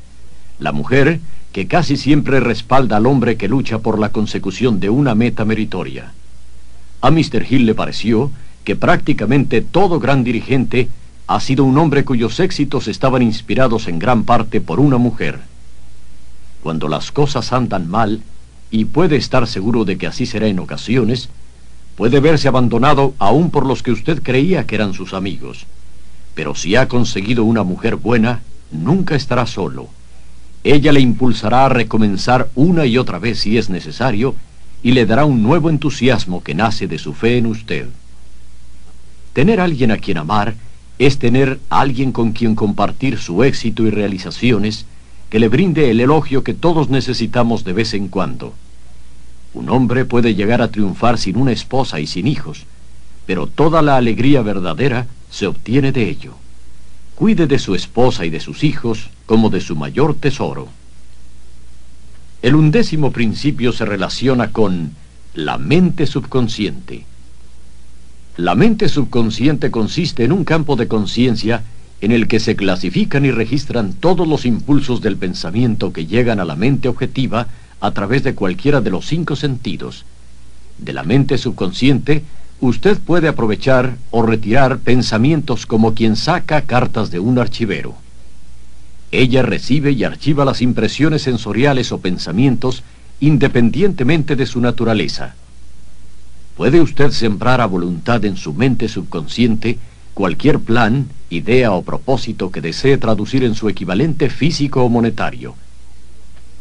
La 0.60 0.74
mujer 0.74 1.22
que 1.54 1.68
casi 1.68 1.96
siempre 1.96 2.40
respalda 2.40 2.98
al 2.98 3.06
hombre 3.06 3.38
que 3.38 3.48
lucha 3.48 3.80
por 3.80 3.98
la 3.98 4.10
consecución 4.10 4.80
de 4.80 4.90
una 4.90 5.16
meta 5.16 5.46
meritoria. 5.46 6.12
A 7.00 7.12
Mr. 7.12 7.46
Hill 7.50 7.66
le 7.66 7.76
pareció 7.76 8.32
que 8.64 8.76
prácticamente 8.76 9.62
todo 9.62 10.00
gran 10.00 10.24
dirigente 10.26 10.90
ha 11.28 11.40
sido 11.40 11.64
un 11.64 11.78
hombre 11.78 12.04
cuyos 12.04 12.40
éxitos 12.40 12.88
estaban 12.88 13.22
inspirados 13.22 13.88
en 13.88 14.00
gran 14.00 14.24
parte 14.24 14.60
por 14.60 14.80
una 14.80 14.98
mujer. 14.98 15.40
Cuando 16.62 16.88
las 16.88 17.12
cosas 17.12 17.54
andan 17.54 17.88
mal, 17.90 18.22
y 18.70 18.86
puede 18.86 19.16
estar 19.16 19.48
seguro 19.48 19.86
de 19.86 19.98
que 19.98 20.08
así 20.08 20.26
será 20.26 20.48
en 20.48 20.60
ocasiones, 20.60 21.30
puede 21.96 22.20
verse 22.20 22.48
abandonado 22.48 23.14
aún 23.18 23.50
por 23.50 23.66
los 23.66 23.82
que 23.82 23.92
usted 23.92 24.22
creía 24.22 24.66
que 24.66 24.76
eran 24.76 24.94
sus 24.94 25.14
amigos. 25.14 25.66
Pero 26.36 26.54
si 26.54 26.76
ha 26.76 26.88
conseguido 26.88 27.44
una 27.44 27.64
mujer 27.64 27.96
buena, 27.96 28.42
nunca 28.72 29.16
estará 29.16 29.48
solo. 29.48 29.90
Ella 30.64 30.92
le 30.92 31.00
impulsará 31.00 31.66
a 31.66 31.70
recomenzar 31.70 32.50
una 32.56 32.86
y 32.86 32.98
otra 32.98 33.20
vez 33.20 33.40
si 33.40 33.58
es 33.58 33.70
necesario, 33.70 34.36
y 34.84 34.92
le 34.92 35.06
dará 35.06 35.26
un 35.26 35.42
nuevo 35.42 35.70
entusiasmo 35.70 36.44
que 36.44 36.54
nace 36.54 36.88
de 36.88 37.00
su 37.00 37.14
fe 37.14 37.38
en 37.38 37.48
usted. 37.48 37.88
Tener 39.34 39.60
alguien 39.60 39.92
a 39.92 39.98
quien 39.98 40.18
amar 40.18 40.56
es 41.00 41.20
tener 41.20 41.60
alguien 41.70 42.12
con 42.12 42.32
quien 42.32 42.56
compartir 42.56 43.18
su 43.18 43.44
éxito 43.44 43.84
y 43.84 43.92
realizaciones, 43.92 44.86
que 45.30 45.40
le 45.40 45.50
brinde 45.50 45.90
el 45.92 46.00
elogio 46.00 46.44
que 46.44 46.54
todos 46.54 46.90
necesitamos 46.90 47.64
de 47.64 47.74
vez 47.74 47.94
en 47.94 48.08
cuando. 48.08 48.54
Un 49.54 49.70
hombre 49.70 50.06
puede 50.06 50.36
llegar 50.36 50.62
a 50.62 50.70
triunfar 50.70 51.18
sin 51.18 51.38
una 51.38 51.52
esposa 51.52 52.00
y 52.00 52.08
sin 52.08 52.28
hijos, 52.28 52.66
pero 53.26 53.48
toda 53.48 53.82
la 53.82 53.98
alegría 53.98 54.42
verdadera 54.42 55.08
se 55.30 55.48
obtiene 55.48 55.92
de 55.92 56.10
ello. 56.10 56.36
Cuide 57.16 57.48
de 57.48 57.60
su 57.60 57.76
esposa 57.76 58.26
y 58.26 58.30
de 58.30 58.40
sus 58.40 58.64
hijos 58.64 59.10
como 59.26 59.50
de 59.50 59.60
su 59.60 59.76
mayor 59.76 60.16
tesoro. 60.16 60.70
El 62.42 62.56
undécimo 62.56 63.12
principio 63.12 63.72
se 63.72 63.86
relaciona 63.86 64.52
con 64.52 64.92
la 65.34 65.58
mente 65.58 66.06
subconsciente. 66.06 67.06
La 68.38 68.54
mente 68.54 68.88
subconsciente 68.88 69.72
consiste 69.72 70.24
en 70.24 70.32
un 70.32 70.44
campo 70.44 70.76
de 70.76 70.88
conciencia 70.88 71.64
en 72.02 72.12
el 72.12 72.28
que 72.28 72.40
se 72.40 72.56
clasifican 72.56 73.26
y 73.26 73.32
registran 73.32 73.94
todos 73.94 74.28
los 74.28 74.46
impulsos 74.46 75.02
del 75.02 75.18
pensamiento 75.18 75.92
que 75.92 76.06
llegan 76.06 76.40
a 76.40 76.46
la 76.46 76.56
mente 76.56 76.88
objetiva 76.88 77.48
a 77.80 77.92
través 77.92 78.24
de 78.24 78.36
cualquiera 78.36 78.82
de 78.82 78.92
los 78.92 79.06
cinco 79.08 79.36
sentidos. 79.36 80.06
De 80.78 80.94
la 80.94 81.04
mente 81.04 81.38
subconsciente, 81.38 82.24
usted 82.60 83.00
puede 83.00 83.28
aprovechar 83.28 83.98
o 84.12 84.22
retirar 84.22 84.80
pensamientos 84.80 85.66
como 85.66 85.94
quien 85.94 86.16
saca 86.16 86.62
cartas 86.62 87.10
de 87.10 87.20
un 87.20 87.40
archivero. 87.40 87.96
Ella 89.12 89.42
recibe 89.42 89.92
y 89.92 90.04
archiva 90.04 90.46
las 90.46 90.62
impresiones 90.62 91.24
sensoriales 91.24 91.92
o 91.92 92.00
pensamientos 92.00 92.84
independientemente 93.20 94.36
de 94.36 94.46
su 94.46 94.62
naturaleza. 94.62 95.36
Puede 96.56 96.82
usted 96.82 97.12
sembrar 97.12 97.62
a 97.62 97.66
voluntad 97.66 98.26
en 98.26 98.36
su 98.36 98.54
mente 98.54 98.88
subconsciente 98.88 99.78
cualquier 100.14 100.60
plan, 100.60 101.08
idea 101.30 101.72
o 101.74 101.84
propósito 101.84 102.52
que 102.52 102.62
desee 102.62 102.98
traducir 102.98 103.44
en 103.44 103.56
su 103.56 103.70
equivalente 103.70 104.30
físico 104.30 104.84
o 104.84 104.90
monetario. 104.90 105.56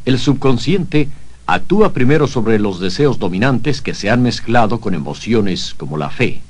El 0.04 0.18
subconsciente 0.18 1.08
actúa 1.46 1.92
primero 1.92 2.26
sobre 2.26 2.58
los 2.58 2.80
deseos 2.80 3.18
dominantes 3.18 3.80
que 3.80 3.94
se 3.94 4.10
han 4.10 4.22
mezclado 4.22 4.80
con 4.80 4.94
emociones 4.94 5.74
como 5.74 5.96
la 5.96 6.10
fe. 6.10 6.40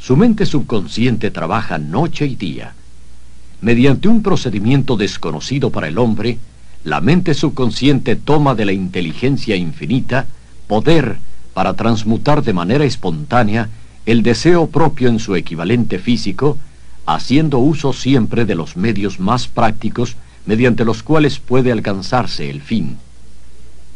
Su 0.00 0.16
mente 0.16 0.46
subconsciente 0.46 1.30
trabaja 1.30 1.78
noche 1.78 2.26
y 2.26 2.34
día. 2.34 2.74
Mediante 3.60 4.08
un 4.08 4.22
procedimiento 4.22 4.96
desconocido 4.96 5.70
para 5.70 5.88
el 5.88 5.98
hombre, 5.98 6.38
la 6.84 7.00
mente 7.00 7.34
subconsciente 7.34 8.16
toma 8.16 8.54
de 8.54 8.64
la 8.64 8.72
inteligencia 8.72 9.56
infinita 9.56 10.26
poder 10.68 11.18
para 11.54 11.74
transmutar 11.74 12.42
de 12.42 12.52
manera 12.52 12.84
espontánea 12.84 13.68
el 14.06 14.22
deseo 14.22 14.68
propio 14.68 15.08
en 15.08 15.18
su 15.18 15.34
equivalente 15.34 15.98
físico, 15.98 16.56
haciendo 17.14 17.58
uso 17.58 17.92
siempre 17.92 18.44
de 18.44 18.54
los 18.54 18.76
medios 18.76 19.20
más 19.20 19.48
prácticos 19.48 20.16
mediante 20.46 20.84
los 20.84 21.02
cuales 21.02 21.38
puede 21.38 21.72
alcanzarse 21.72 22.50
el 22.50 22.60
fin. 22.60 22.96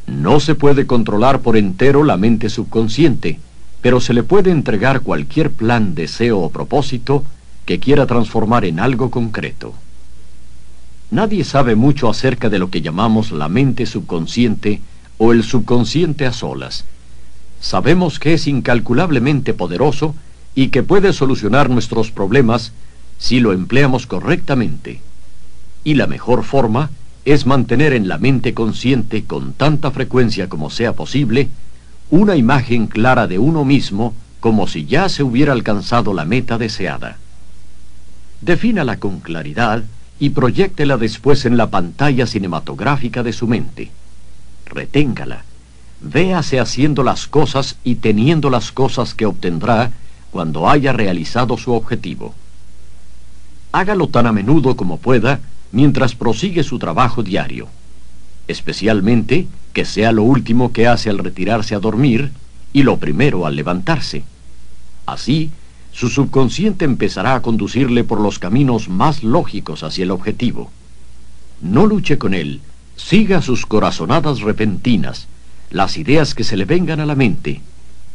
No 0.06 0.40
se 0.40 0.54
puede 0.54 0.86
controlar 0.86 1.40
por 1.40 1.56
entero 1.56 2.04
la 2.04 2.16
mente 2.16 2.48
subconsciente, 2.48 3.38
pero 3.80 4.00
se 4.00 4.14
le 4.14 4.22
puede 4.22 4.50
entregar 4.50 5.00
cualquier 5.00 5.50
plan, 5.50 5.94
deseo 5.94 6.40
o 6.40 6.50
propósito 6.50 7.24
que 7.64 7.78
quiera 7.78 8.06
transformar 8.06 8.64
en 8.64 8.80
algo 8.80 9.10
concreto. 9.10 9.74
Nadie 11.10 11.44
sabe 11.44 11.74
mucho 11.74 12.08
acerca 12.08 12.48
de 12.48 12.58
lo 12.58 12.70
que 12.70 12.80
llamamos 12.80 13.30
la 13.32 13.48
mente 13.48 13.86
subconsciente 13.86 14.80
o 15.18 15.32
el 15.32 15.42
subconsciente 15.44 16.26
a 16.26 16.32
solas, 16.32 16.84
Sabemos 17.62 18.18
que 18.18 18.34
es 18.34 18.48
incalculablemente 18.48 19.54
poderoso 19.54 20.16
y 20.52 20.68
que 20.68 20.82
puede 20.82 21.12
solucionar 21.12 21.70
nuestros 21.70 22.10
problemas 22.10 22.72
si 23.22 23.38
lo 23.38 23.52
empleamos 23.52 24.08
correctamente. 24.08 25.00
Y 25.84 25.94
la 25.94 26.08
mejor 26.08 26.42
forma 26.42 26.90
es 27.24 27.46
mantener 27.46 27.92
en 27.92 28.08
la 28.08 28.18
mente 28.18 28.52
consciente 28.52 29.22
con 29.22 29.52
tanta 29.52 29.92
frecuencia 29.92 30.48
como 30.48 30.70
sea 30.70 30.94
posible 30.94 31.48
una 32.10 32.34
imagen 32.34 32.88
clara 32.88 33.28
de 33.28 33.38
uno 33.38 33.64
mismo 33.64 34.12
como 34.40 34.66
si 34.66 34.86
ya 34.86 35.08
se 35.08 35.22
hubiera 35.22 35.52
alcanzado 35.52 36.12
la 36.12 36.24
meta 36.24 36.58
deseada. 36.58 37.18
Defínala 38.40 38.96
con 38.96 39.20
claridad 39.20 39.84
y 40.18 40.30
proyéctela 40.30 40.96
después 40.96 41.44
en 41.44 41.56
la 41.56 41.70
pantalla 41.70 42.26
cinematográfica 42.26 43.22
de 43.22 43.32
su 43.32 43.46
mente. 43.46 43.92
Reténgala 44.66 45.44
véase 46.02 46.58
haciendo 46.58 47.04
las 47.04 47.28
cosas 47.28 47.76
y 47.84 47.94
teniendo 47.94 48.50
las 48.50 48.72
cosas 48.72 49.14
que 49.14 49.26
obtendrá 49.26 49.92
cuando 50.32 50.68
haya 50.68 50.92
realizado 50.92 51.56
su 51.56 51.72
objetivo. 51.72 52.34
Hágalo 53.72 54.08
tan 54.08 54.26
a 54.26 54.32
menudo 54.32 54.76
como 54.76 54.98
pueda 54.98 55.40
mientras 55.72 56.14
prosigue 56.14 56.62
su 56.62 56.78
trabajo 56.78 57.22
diario, 57.22 57.68
especialmente 58.46 59.46
que 59.72 59.86
sea 59.86 60.12
lo 60.12 60.22
último 60.22 60.72
que 60.72 60.86
hace 60.86 61.08
al 61.08 61.18
retirarse 61.18 61.74
a 61.74 61.80
dormir 61.80 62.30
y 62.74 62.82
lo 62.82 62.98
primero 62.98 63.46
al 63.46 63.56
levantarse. 63.56 64.24
Así, 65.06 65.50
su 65.90 66.08
subconsciente 66.08 66.84
empezará 66.84 67.34
a 67.34 67.42
conducirle 67.42 68.04
por 68.04 68.20
los 68.20 68.38
caminos 68.38 68.88
más 68.88 69.22
lógicos 69.22 69.82
hacia 69.82 70.04
el 70.04 70.10
objetivo. 70.10 70.70
No 71.62 71.86
luche 71.86 72.18
con 72.18 72.34
él, 72.34 72.60
siga 72.96 73.40
sus 73.40 73.64
corazonadas 73.64 74.40
repentinas, 74.40 75.28
las 75.70 75.96
ideas 75.96 76.34
que 76.34 76.44
se 76.44 76.56
le 76.58 76.66
vengan 76.66 77.00
a 77.00 77.06
la 77.06 77.14
mente, 77.14 77.62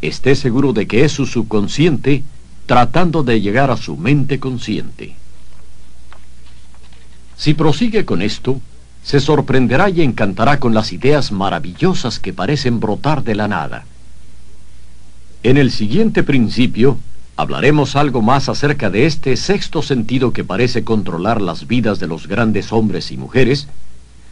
esté 0.01 0.35
seguro 0.35 0.73
de 0.73 0.85
que 0.85 1.03
es 1.03 1.11
su 1.11 1.25
subconsciente 1.25 2.23
tratando 2.67 3.23
de 3.23 3.41
llegar 3.41 3.71
a 3.71 3.77
su 3.77 3.97
mente 3.97 4.39
consciente. 4.39 5.15
Si 7.37 7.53
prosigue 7.53 8.03
con 8.03 8.21
esto, 8.21 8.59
se 9.03 9.19
sorprenderá 9.19 9.89
y 9.89 10.01
encantará 10.01 10.59
con 10.59 10.73
las 10.73 10.91
ideas 10.91 11.31
maravillosas 11.31 12.19
que 12.19 12.33
parecen 12.33 12.79
brotar 12.79 13.23
de 13.23 13.35
la 13.35 13.47
nada. 13.47 13.85
En 15.43 15.55
el 15.57 15.71
siguiente 15.71 16.23
principio, 16.23 16.97
hablaremos 17.37 17.95
algo 17.95 18.21
más 18.21 18.49
acerca 18.49 18.89
de 18.89 19.05
este 19.05 19.37
sexto 19.37 19.83
sentido 19.83 20.33
que 20.33 20.43
parece 20.43 20.83
controlar 20.83 21.39
las 21.39 21.67
vidas 21.67 21.99
de 21.99 22.07
los 22.07 22.27
grandes 22.27 22.73
hombres 22.73 23.11
y 23.11 23.17
mujeres, 23.17 23.67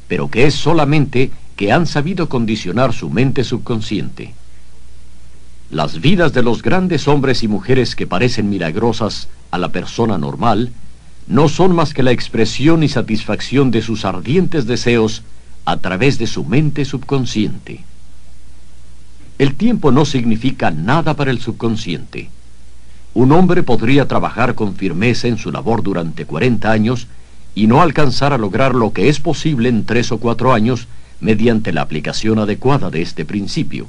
pero 0.08 0.30
que 0.30 0.48
es 0.48 0.56
solamente 0.56 1.32
que 1.56 1.72
han 1.72 1.86
sabido 1.86 2.28
condicionar 2.28 2.92
su 2.92 3.10
mente 3.10 3.44
subconsciente. 3.44 4.34
Las 5.70 6.02
vidas 6.02 6.34
de 6.34 6.44
los 6.44 6.64
grandes 6.64 7.08
hombres 7.08 7.44
y 7.44 7.48
mujeres 7.48 7.96
que 7.96 8.08
parecen 8.08 8.50
milagrosas 8.50 9.30
a 9.52 9.58
la 9.58 9.70
persona 9.70 10.18
normal 10.18 10.72
no 11.28 11.50
son 11.50 11.76
más 11.76 11.94
que 11.94 12.04
la 12.04 12.12
expresión 12.12 12.84
y 12.84 12.90
satisfacción 12.90 13.72
de 13.72 13.82
sus 13.82 14.06
ardientes 14.06 14.66
deseos 14.66 15.24
a 15.66 15.78
través 15.78 16.20
de 16.20 16.28
su 16.28 16.46
mente 16.46 16.86
subconsciente. 16.86 17.84
El 19.38 19.56
tiempo 19.56 19.92
no 19.92 20.06
significa 20.06 20.72
nada 20.72 21.16
para 21.16 21.32
el 21.32 21.40
subconsciente. 21.40 22.30
Un 23.14 23.32
hombre 23.32 23.64
podría 23.64 24.08
trabajar 24.08 24.56
con 24.56 24.76
firmeza 24.76 25.28
en 25.28 25.38
su 25.38 25.52
labor 25.52 25.82
durante 25.82 26.26
40 26.26 26.72
años 26.72 27.08
y 27.56 27.68
no 27.68 27.82
alcanzar 27.82 28.34
a 28.34 28.38
lograr 28.38 28.76
lo 28.76 28.94
que 28.94 29.10
es 29.10 29.20
posible 29.20 29.70
en 29.70 29.86
tres 29.86 30.12
o 30.12 30.20
cuatro 30.20 30.54
años 30.54 30.88
mediante 31.22 31.74
la 31.74 31.82
aplicación 31.82 32.40
adecuada 32.40 32.90
de 32.90 33.02
este 33.02 33.26
principio. 33.26 33.88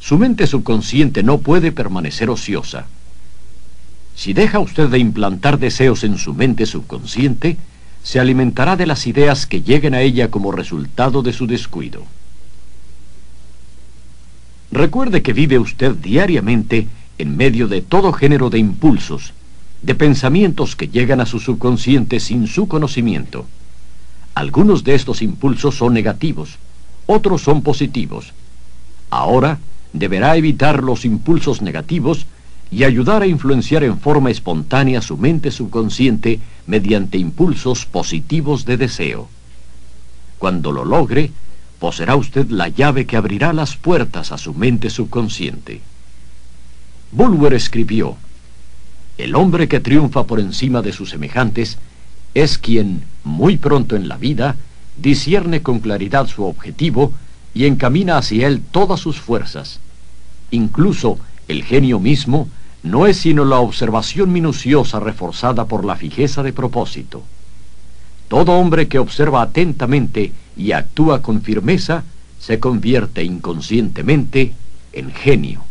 Su 0.00 0.16
mente 0.16 0.46
subconsciente 0.46 1.22
no 1.22 1.38
puede 1.38 1.72
permanecer 1.72 2.30
ociosa. 2.30 2.86
Si 4.18 4.32
deja 4.32 4.58
usted 4.58 4.88
de 4.88 4.98
implantar 4.98 5.60
deseos 5.60 6.02
en 6.02 6.18
su 6.18 6.34
mente 6.34 6.66
subconsciente, 6.66 7.56
se 8.02 8.18
alimentará 8.18 8.74
de 8.74 8.84
las 8.84 9.06
ideas 9.06 9.46
que 9.46 9.62
lleguen 9.62 9.94
a 9.94 10.00
ella 10.00 10.28
como 10.28 10.50
resultado 10.50 11.22
de 11.22 11.32
su 11.32 11.46
descuido. 11.46 12.02
Recuerde 14.72 15.22
que 15.22 15.32
vive 15.32 15.60
usted 15.60 15.94
diariamente 15.94 16.88
en 17.16 17.36
medio 17.36 17.68
de 17.68 17.80
todo 17.80 18.12
género 18.12 18.50
de 18.50 18.58
impulsos, 18.58 19.34
de 19.82 19.94
pensamientos 19.94 20.74
que 20.74 20.88
llegan 20.88 21.20
a 21.20 21.26
su 21.26 21.38
subconsciente 21.38 22.18
sin 22.18 22.48
su 22.48 22.66
conocimiento. 22.66 23.46
Algunos 24.34 24.82
de 24.82 24.96
estos 24.96 25.22
impulsos 25.22 25.76
son 25.76 25.94
negativos, 25.94 26.58
otros 27.06 27.42
son 27.42 27.62
positivos. 27.62 28.32
Ahora 29.10 29.60
deberá 29.92 30.36
evitar 30.36 30.82
los 30.82 31.04
impulsos 31.04 31.62
negativos 31.62 32.26
y 32.70 32.84
ayudar 32.84 33.22
a 33.22 33.26
influenciar 33.26 33.84
en 33.84 33.98
forma 33.98 34.30
espontánea 34.30 35.00
su 35.00 35.16
mente 35.16 35.50
subconsciente 35.50 36.40
mediante 36.66 37.18
impulsos 37.18 37.86
positivos 37.86 38.64
de 38.64 38.76
deseo. 38.76 39.28
Cuando 40.38 40.72
lo 40.72 40.84
logre, 40.84 41.30
poseerá 41.78 42.16
usted 42.16 42.50
la 42.50 42.68
llave 42.68 43.06
que 43.06 43.16
abrirá 43.16 43.52
las 43.52 43.76
puertas 43.76 44.32
a 44.32 44.38
su 44.38 44.54
mente 44.54 44.90
subconsciente. 44.90 45.80
Bulwer 47.12 47.54
escribió, 47.54 48.16
El 49.16 49.34
hombre 49.34 49.66
que 49.66 49.80
triunfa 49.80 50.24
por 50.24 50.40
encima 50.40 50.82
de 50.82 50.92
sus 50.92 51.10
semejantes 51.10 51.78
es 52.34 52.58
quien, 52.58 53.02
muy 53.24 53.56
pronto 53.56 53.96
en 53.96 54.08
la 54.08 54.16
vida, 54.16 54.56
discierne 54.96 55.62
con 55.62 55.80
claridad 55.80 56.26
su 56.26 56.44
objetivo 56.44 57.12
y 57.54 57.64
encamina 57.64 58.18
hacia 58.18 58.46
él 58.46 58.60
todas 58.70 59.00
sus 59.00 59.18
fuerzas. 59.18 59.80
Incluso 60.50 61.18
el 61.48 61.64
genio 61.64 61.98
mismo 61.98 62.48
no 62.82 63.06
es 63.06 63.16
sino 63.16 63.44
la 63.44 63.58
observación 63.58 64.32
minuciosa 64.32 65.00
reforzada 65.00 65.64
por 65.64 65.84
la 65.84 65.96
fijeza 65.96 66.42
de 66.42 66.52
propósito. 66.52 67.22
Todo 68.28 68.52
hombre 68.52 68.88
que 68.88 68.98
observa 68.98 69.42
atentamente 69.42 70.32
y 70.56 70.72
actúa 70.72 71.22
con 71.22 71.42
firmeza 71.42 72.04
se 72.38 72.60
convierte 72.60 73.24
inconscientemente 73.24 74.52
en 74.92 75.12
genio. 75.12 75.64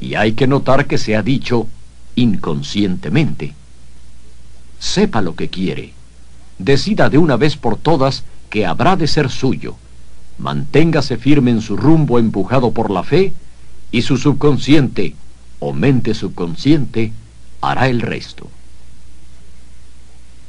Y 0.00 0.14
hay 0.14 0.32
que 0.32 0.46
notar 0.46 0.86
que 0.86 0.98
se 0.98 1.14
ha 1.14 1.22
dicho 1.22 1.68
inconscientemente. 2.16 3.54
Sepa 4.78 5.20
lo 5.20 5.36
que 5.36 5.48
quiere. 5.48 5.92
Decida 6.58 7.08
de 7.10 7.18
una 7.18 7.36
vez 7.36 7.56
por 7.56 7.76
todas 7.76 8.24
que 8.50 8.66
habrá 8.66 8.96
de 8.96 9.06
ser 9.06 9.30
suyo. 9.30 9.76
Manténgase 10.38 11.18
firme 11.18 11.50
en 11.50 11.60
su 11.60 11.76
rumbo 11.76 12.18
empujado 12.18 12.72
por 12.72 12.90
la 12.90 13.02
fe 13.02 13.32
y 13.92 14.02
su 14.02 14.16
subconsciente 14.16 15.14
o 15.60 15.72
mente 15.72 16.14
subconsciente 16.14 17.12
hará 17.60 17.88
el 17.88 18.00
resto. 18.00 18.48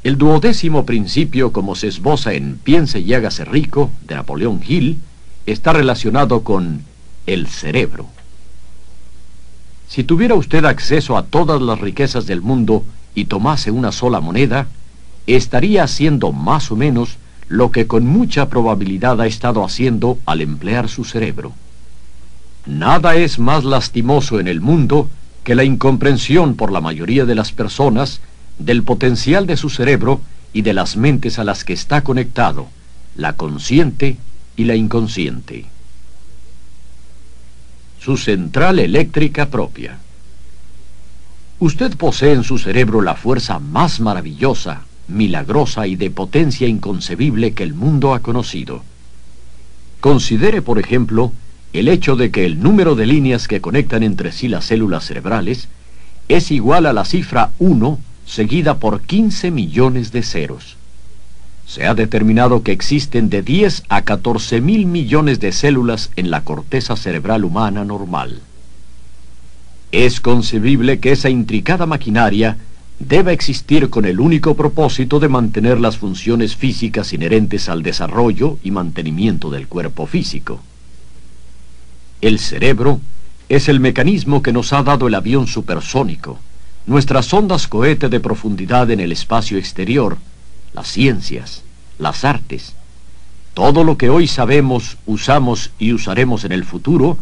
El 0.03 0.17
duodécimo 0.17 0.85
principio, 0.85 1.53
como 1.53 1.75
se 1.75 1.87
esboza 1.87 2.33
en 2.33 2.57
Piense 2.57 2.99
y 2.99 3.13
hágase 3.13 3.45
rico, 3.45 3.91
de 4.07 4.15
Napoleón 4.15 4.61
Hill, 4.67 4.99
está 5.45 5.73
relacionado 5.73 6.43
con 6.43 6.81
el 7.25 7.47
cerebro. 7.47 8.07
Si 9.87 10.03
tuviera 10.03 10.35
usted 10.35 10.65
acceso 10.65 11.17
a 11.17 11.23
todas 11.23 11.61
las 11.61 11.79
riquezas 11.79 12.25
del 12.25 12.41
mundo 12.41 12.83
y 13.13 13.25
tomase 13.25 13.71
una 13.71 13.91
sola 13.91 14.19
moneda, 14.19 14.67
estaría 15.27 15.83
haciendo 15.83 16.31
más 16.31 16.71
o 16.71 16.75
menos 16.75 17.17
lo 17.47 17.71
que 17.71 17.87
con 17.87 18.05
mucha 18.05 18.49
probabilidad 18.49 19.21
ha 19.21 19.27
estado 19.27 19.63
haciendo 19.63 20.17
al 20.25 20.41
emplear 20.41 20.89
su 20.89 21.03
cerebro. 21.03 21.53
Nada 22.66 23.16
es 23.16 23.39
más 23.39 23.64
lastimoso 23.64 24.39
en 24.39 24.47
el 24.47 24.61
mundo 24.61 25.09
que 25.43 25.55
la 25.55 25.64
incomprensión 25.64 26.55
por 26.55 26.72
la 26.72 26.82
mayoría 26.82 27.26
de 27.26 27.36
las 27.36 27.51
personas 27.51 28.22
del 28.57 28.84
potencial 28.84 29.47
de 29.47 29.57
su 29.57 29.70
cerebro 29.70 30.22
y 30.53 30.61
de 30.61 30.74
las 30.74 30.95
mentes 30.95 31.39
a 31.39 31.43
las 31.43 31.64
que 31.64 31.74
está 31.74 32.01
conectado, 32.01 32.68
la 33.16 33.34
consciente 33.34 34.18
y 34.55 34.64
la 34.66 34.76
inconsciente 34.76 35.66
su 38.03 38.18
central 38.18 38.80
eléctrica 38.80 39.45
propia. 39.45 39.97
Usted 41.59 41.95
posee 41.95 42.34
en 42.34 42.43
su 42.43 42.57
cerebro 42.57 43.01
la 43.01 43.16
fuerza 43.16 43.59
más 43.59 44.01
maravillosa, 44.01 44.82
milagrosa 45.07 45.88
y 45.88 45.95
de 45.95 46.11
potencia 46.11 46.68
inconcebible 46.68 47.53
que 47.53 47.64
el 47.64 47.74
mundo 47.74 48.14
ha 48.14 48.20
conocido. 48.20 48.84
Considere, 50.01 50.61
por 50.61 50.80
ejemplo, 50.80 51.32
el 51.74 51.88
hecho 51.88 52.15
de 52.15 52.32
que 52.32 52.45
el 52.45 52.61
número 52.61 52.95
de 52.95 53.05
líneas 53.05 53.47
que 53.47 53.61
conectan 53.61 54.03
entre 54.03 54.32
sí 54.32 54.47
las 54.47 54.65
células 54.65 55.05
cerebrales 55.05 55.67
es 56.30 56.51
igual 56.51 56.86
a 56.86 56.93
la 56.93 57.05
cifra 57.05 57.51
1 57.59 57.99
seguida 58.26 58.76
por 58.76 59.01
15 59.01 59.51
millones 59.51 60.11
de 60.11 60.24
ceros 60.24 60.78
se 61.65 61.88
ha 61.88 61.95
determinado 61.95 62.61
que 62.61 62.71
existen 62.71 63.30
de 63.30 63.41
10 63.41 63.86
a 63.89 64.03
14 64.03 64.61
mil 64.61 64.86
millones 64.86 65.39
de 65.39 65.51
células 65.51 66.11
en 66.15 66.30
la 66.30 66.43
corteza 66.43 66.95
cerebral 66.95 67.45
humana 67.45 67.84
normal. 67.84 68.41
Es 69.91 70.19
concebible 70.19 70.99
que 70.99 71.11
esa 71.11 71.30
intricada 71.30 71.86
maquinaria 71.86 72.57
deba 72.99 73.32
existir 73.32 73.89
con 73.89 74.05
el 74.05 74.19
único 74.19 74.55
propósito 74.55 75.19
de 75.19 75.30
mantener 75.30 75.80
las 75.80 75.97
funciones 75.97 76.55
físicas 76.55 77.13
inherentes 77.13 77.69
al 77.69 77.82
desarrollo 77.82 78.59
y 78.63 78.71
mantenimiento 78.71 79.49
del 79.49 79.67
cuerpo 79.67 80.05
físico. 80.05 80.61
El 82.24 82.39
cerebro 82.39 83.01
es 83.49 83.67
el 83.67 83.82
mecanismo 83.82 84.41
que 84.41 84.53
nos 84.53 84.71
ha 84.71 84.82
dado 84.82 85.07
el 85.07 85.15
avión 85.15 85.45
supersónico, 85.45 86.39
nuestras 86.86 87.34
ondas 87.34 87.67
cohete 87.67 88.07
de 88.07 88.21
profundidad 88.21 88.89
en 88.91 89.01
el 89.01 89.11
espacio 89.11 89.57
exterior, 89.57 90.17
las 90.71 90.88
ciencias, 90.88 91.63
las 91.99 92.24
artes, 92.24 92.76
todo 93.53 93.84
lo 93.84 93.97
que 93.97 94.09
hoy 94.09 94.28
sabemos, 94.28 94.95
usamos 95.05 95.71
y 95.78 95.91
usaremos 95.91 96.45
en 96.45 96.53
el 96.53 96.63
futuro, 96.63 97.17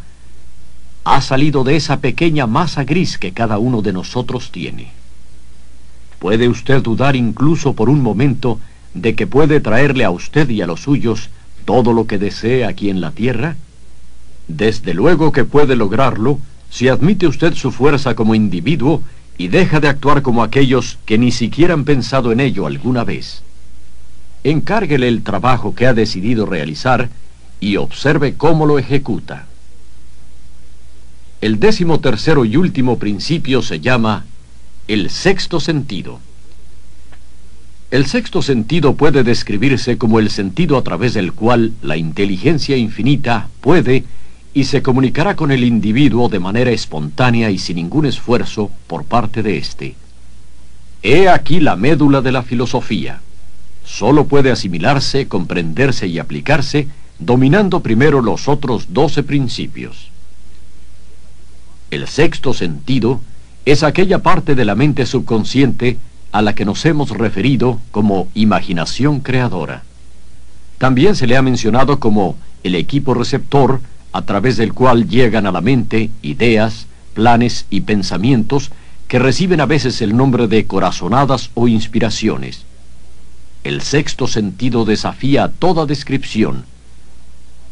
ha 1.03 1.19
salido 1.21 1.63
de 1.63 1.77
esa 1.77 1.99
pequeña 1.99 2.45
masa 2.45 2.83
gris 2.83 3.17
que 3.17 3.31
cada 3.31 3.57
uno 3.57 3.81
de 3.81 3.93
nosotros 3.93 4.51
tiene. 4.51 4.91
¿Puede 6.19 6.47
usted 6.47 6.83
dudar 6.83 7.15
incluso 7.15 7.73
por 7.73 7.89
un 7.89 8.03
momento 8.03 8.59
de 8.93 9.15
que 9.15 9.25
puede 9.25 9.61
traerle 9.61 10.05
a 10.05 10.11
usted 10.11 10.47
y 10.51 10.61
a 10.61 10.67
los 10.67 10.81
suyos 10.81 11.31
todo 11.65 11.91
lo 11.91 12.05
que 12.05 12.19
desee 12.19 12.65
aquí 12.65 12.91
en 12.91 13.01
la 13.01 13.09
tierra? 13.09 13.55
Desde 14.47 14.93
luego 14.93 15.31
que 15.31 15.45
puede 15.45 15.75
lograrlo 15.75 16.39
si 16.69 16.87
admite 16.87 17.27
usted 17.27 17.53
su 17.53 17.71
fuerza 17.71 18.15
como 18.15 18.35
individuo 18.35 19.03
y 19.37 19.47
deja 19.47 19.79
de 19.79 19.87
actuar 19.87 20.21
como 20.21 20.43
aquellos 20.43 20.97
que 21.05 21.17
ni 21.17 21.31
siquiera 21.31 21.73
han 21.73 21.83
pensado 21.83 22.31
en 22.31 22.39
ello 22.39 22.65
alguna 22.65 23.03
vez. 23.03 23.43
Encárguele 24.43 25.07
el 25.07 25.23
trabajo 25.23 25.75
que 25.75 25.87
ha 25.87 25.93
decidido 25.93 26.45
realizar 26.45 27.09
y 27.59 27.77
observe 27.77 28.35
cómo 28.35 28.65
lo 28.65 28.79
ejecuta. 28.79 29.45
El 31.41 31.59
décimo 31.59 31.99
tercero 31.99 32.45
y 32.45 32.55
último 32.55 32.99
principio 32.99 33.61
se 33.61 33.79
llama 33.79 34.25
el 34.87 35.09
sexto 35.09 35.59
sentido. 35.59 36.19
El 37.89 38.05
sexto 38.05 38.41
sentido 38.41 38.95
puede 38.95 39.23
describirse 39.23 39.97
como 39.97 40.19
el 40.19 40.29
sentido 40.29 40.77
a 40.77 40.83
través 40.83 41.13
del 41.13 41.33
cual 41.33 41.73
la 41.81 41.97
inteligencia 41.97 42.77
infinita 42.77 43.49
puede 43.59 44.05
y 44.53 44.65
se 44.65 44.81
comunicará 44.81 45.35
con 45.35 45.51
el 45.51 45.63
individuo 45.63 46.27
de 46.27 46.39
manera 46.39 46.71
espontánea 46.71 47.49
y 47.49 47.57
sin 47.57 47.77
ningún 47.77 48.05
esfuerzo 48.05 48.71
por 48.87 49.05
parte 49.05 49.43
de 49.43 49.57
éste. 49.57 49.95
He 51.03 51.29
aquí 51.29 51.59
la 51.59 51.75
médula 51.75 52.21
de 52.21 52.31
la 52.31 52.43
filosofía. 52.43 53.21
Solo 53.85 54.25
puede 54.27 54.51
asimilarse, 54.51 55.27
comprenderse 55.27 56.07
y 56.07 56.19
aplicarse 56.19 56.87
dominando 57.17 57.81
primero 57.81 58.21
los 58.21 58.47
otros 58.47 58.93
doce 58.93 59.23
principios. 59.23 60.09
El 61.89 62.07
sexto 62.07 62.53
sentido 62.53 63.21
es 63.65 63.83
aquella 63.83 64.19
parte 64.19 64.55
de 64.55 64.65
la 64.65 64.75
mente 64.75 65.05
subconsciente 65.05 65.97
a 66.31 66.41
la 66.41 66.55
que 66.55 66.65
nos 66.65 66.85
hemos 66.85 67.09
referido 67.09 67.79
como 67.91 68.27
imaginación 68.33 69.19
creadora. 69.19 69.83
También 70.77 71.15
se 71.15 71.27
le 71.27 71.37
ha 71.37 71.41
mencionado 71.41 71.99
como 71.99 72.37
el 72.63 72.75
equipo 72.75 73.13
receptor 73.13 73.81
a 74.11 74.23
través 74.23 74.57
del 74.57 74.73
cual 74.73 75.07
llegan 75.07 75.45
a 75.45 75.51
la 75.51 75.61
mente 75.61 76.09
ideas, 76.21 76.87
planes 77.13 77.65
y 77.69 77.81
pensamientos 77.81 78.71
que 79.07 79.19
reciben 79.19 79.61
a 79.61 79.65
veces 79.65 80.01
el 80.01 80.15
nombre 80.15 80.47
de 80.47 80.65
corazonadas 80.65 81.51
o 81.53 81.67
inspiraciones. 81.67 82.65
El 83.63 83.81
sexto 83.81 84.27
sentido 84.27 84.85
desafía 84.85 85.49
toda 85.49 85.85
descripción. 85.85 86.65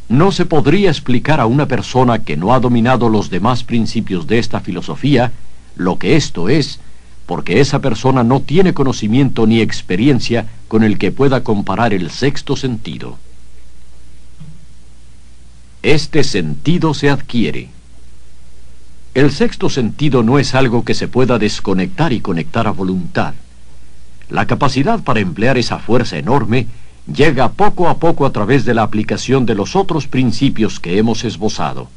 No 0.07 0.31
se 0.31 0.45
podría 0.45 0.89
explicar 0.89 1.39
a 1.39 1.45
una 1.45 1.67
persona 1.67 2.19
que 2.19 2.35
no 2.35 2.53
ha 2.53 2.59
dominado 2.59 3.09
los 3.09 3.29
demás 3.29 3.63
principios 3.63 4.27
de 4.27 4.39
esta 4.39 4.59
filosofía 4.59 5.31
lo 5.75 5.97
que 5.97 6.15
esto 6.15 6.49
es, 6.49 6.79
porque 7.25 7.61
esa 7.61 7.79
persona 7.79 8.23
no 8.23 8.41
tiene 8.41 8.73
conocimiento 8.73 9.47
ni 9.47 9.61
experiencia 9.61 10.47
con 10.67 10.83
el 10.83 10.97
que 10.97 11.11
pueda 11.11 11.41
comparar 11.43 11.93
el 11.93 12.11
sexto 12.11 12.55
sentido. 12.55 13.17
Este 15.81 16.25
sentido 16.25 16.93
se 16.93 17.09
adquiere. 17.09 17.69
El 19.13 19.31
sexto 19.31 19.69
sentido 19.69 20.23
no 20.23 20.37
es 20.37 20.53
algo 20.53 20.83
que 20.83 20.93
se 20.93 21.07
pueda 21.07 21.39
desconectar 21.39 22.11
y 22.11 22.19
conectar 22.19 22.67
a 22.67 22.71
voluntad. 22.71 23.33
La 24.29 24.45
capacidad 24.45 24.99
para 24.99 25.21
emplear 25.21 25.57
esa 25.57 25.79
fuerza 25.79 26.17
enorme 26.17 26.67
llega 27.07 27.53
poco 27.53 27.87
a 27.87 27.97
poco 27.97 28.25
a 28.25 28.31
través 28.33 28.65
de 28.65 28.73
la 28.73 28.83
aplicación 28.83 29.45
de 29.45 29.55
los 29.55 29.77
otros 29.77 30.05
principios 30.07 30.81
que 30.81 30.97
hemos 30.97 31.23
esbozado. 31.23 31.87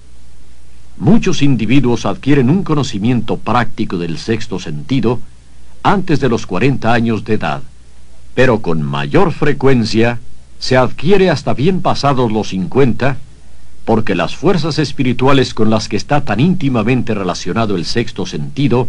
Muchos 0.97 1.43
individuos 1.43 2.07
adquieren 2.07 2.51
un 2.51 2.63
conocimiento 2.63 3.37
práctico 3.37 3.99
del 3.99 4.17
sexto 4.17 4.61
sentido 4.61 5.19
antes 5.83 6.21
de 6.21 6.29
los 6.29 6.47
40 6.47 6.93
años 6.93 7.25
de 7.25 7.35
edad, 7.35 7.63
pero 8.37 8.63
con 8.63 8.81
mayor 8.81 9.33
frecuencia 9.33 10.21
se 10.61 10.77
adquiere 10.77 11.31
hasta 11.31 11.53
bien 11.53 11.83
pasados 11.83 12.31
los 12.31 12.51
50 12.51 13.17
porque 13.85 14.15
las 14.15 14.37
fuerzas 14.37 14.79
espirituales 14.79 15.55
con 15.55 15.71
las 15.71 15.89
que 15.89 15.97
está 15.97 16.21
tan 16.21 16.41
íntimamente 16.41 17.15
relacionado 17.15 17.77
el 17.77 17.85
sexto 17.85 18.27
sentido 18.27 18.89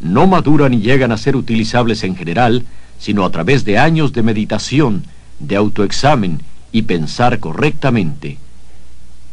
no 0.00 0.26
maduran 0.26 0.74
y 0.74 0.80
llegan 0.80 1.12
a 1.12 1.16
ser 1.16 1.36
utilizables 1.36 2.04
en 2.04 2.16
general, 2.16 2.64
sino 2.98 3.24
a 3.24 3.30
través 3.30 3.64
de 3.64 3.78
años 3.78 4.12
de 4.12 4.22
meditación, 4.22 5.04
de 5.38 5.56
autoexamen 5.56 6.42
y 6.70 6.82
pensar 6.82 7.38
correctamente. 7.38 8.38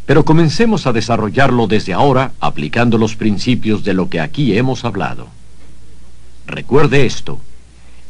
Pero 0.05 0.23
comencemos 0.23 0.87
a 0.87 0.93
desarrollarlo 0.93 1.67
desde 1.67 1.93
ahora 1.93 2.31
aplicando 2.39 2.97
los 2.97 3.15
principios 3.15 3.83
de 3.83 3.93
lo 3.93 4.09
que 4.09 4.19
aquí 4.19 4.57
hemos 4.57 4.85
hablado. 4.85 5.27
Recuerde 6.45 7.05
esto, 7.05 7.39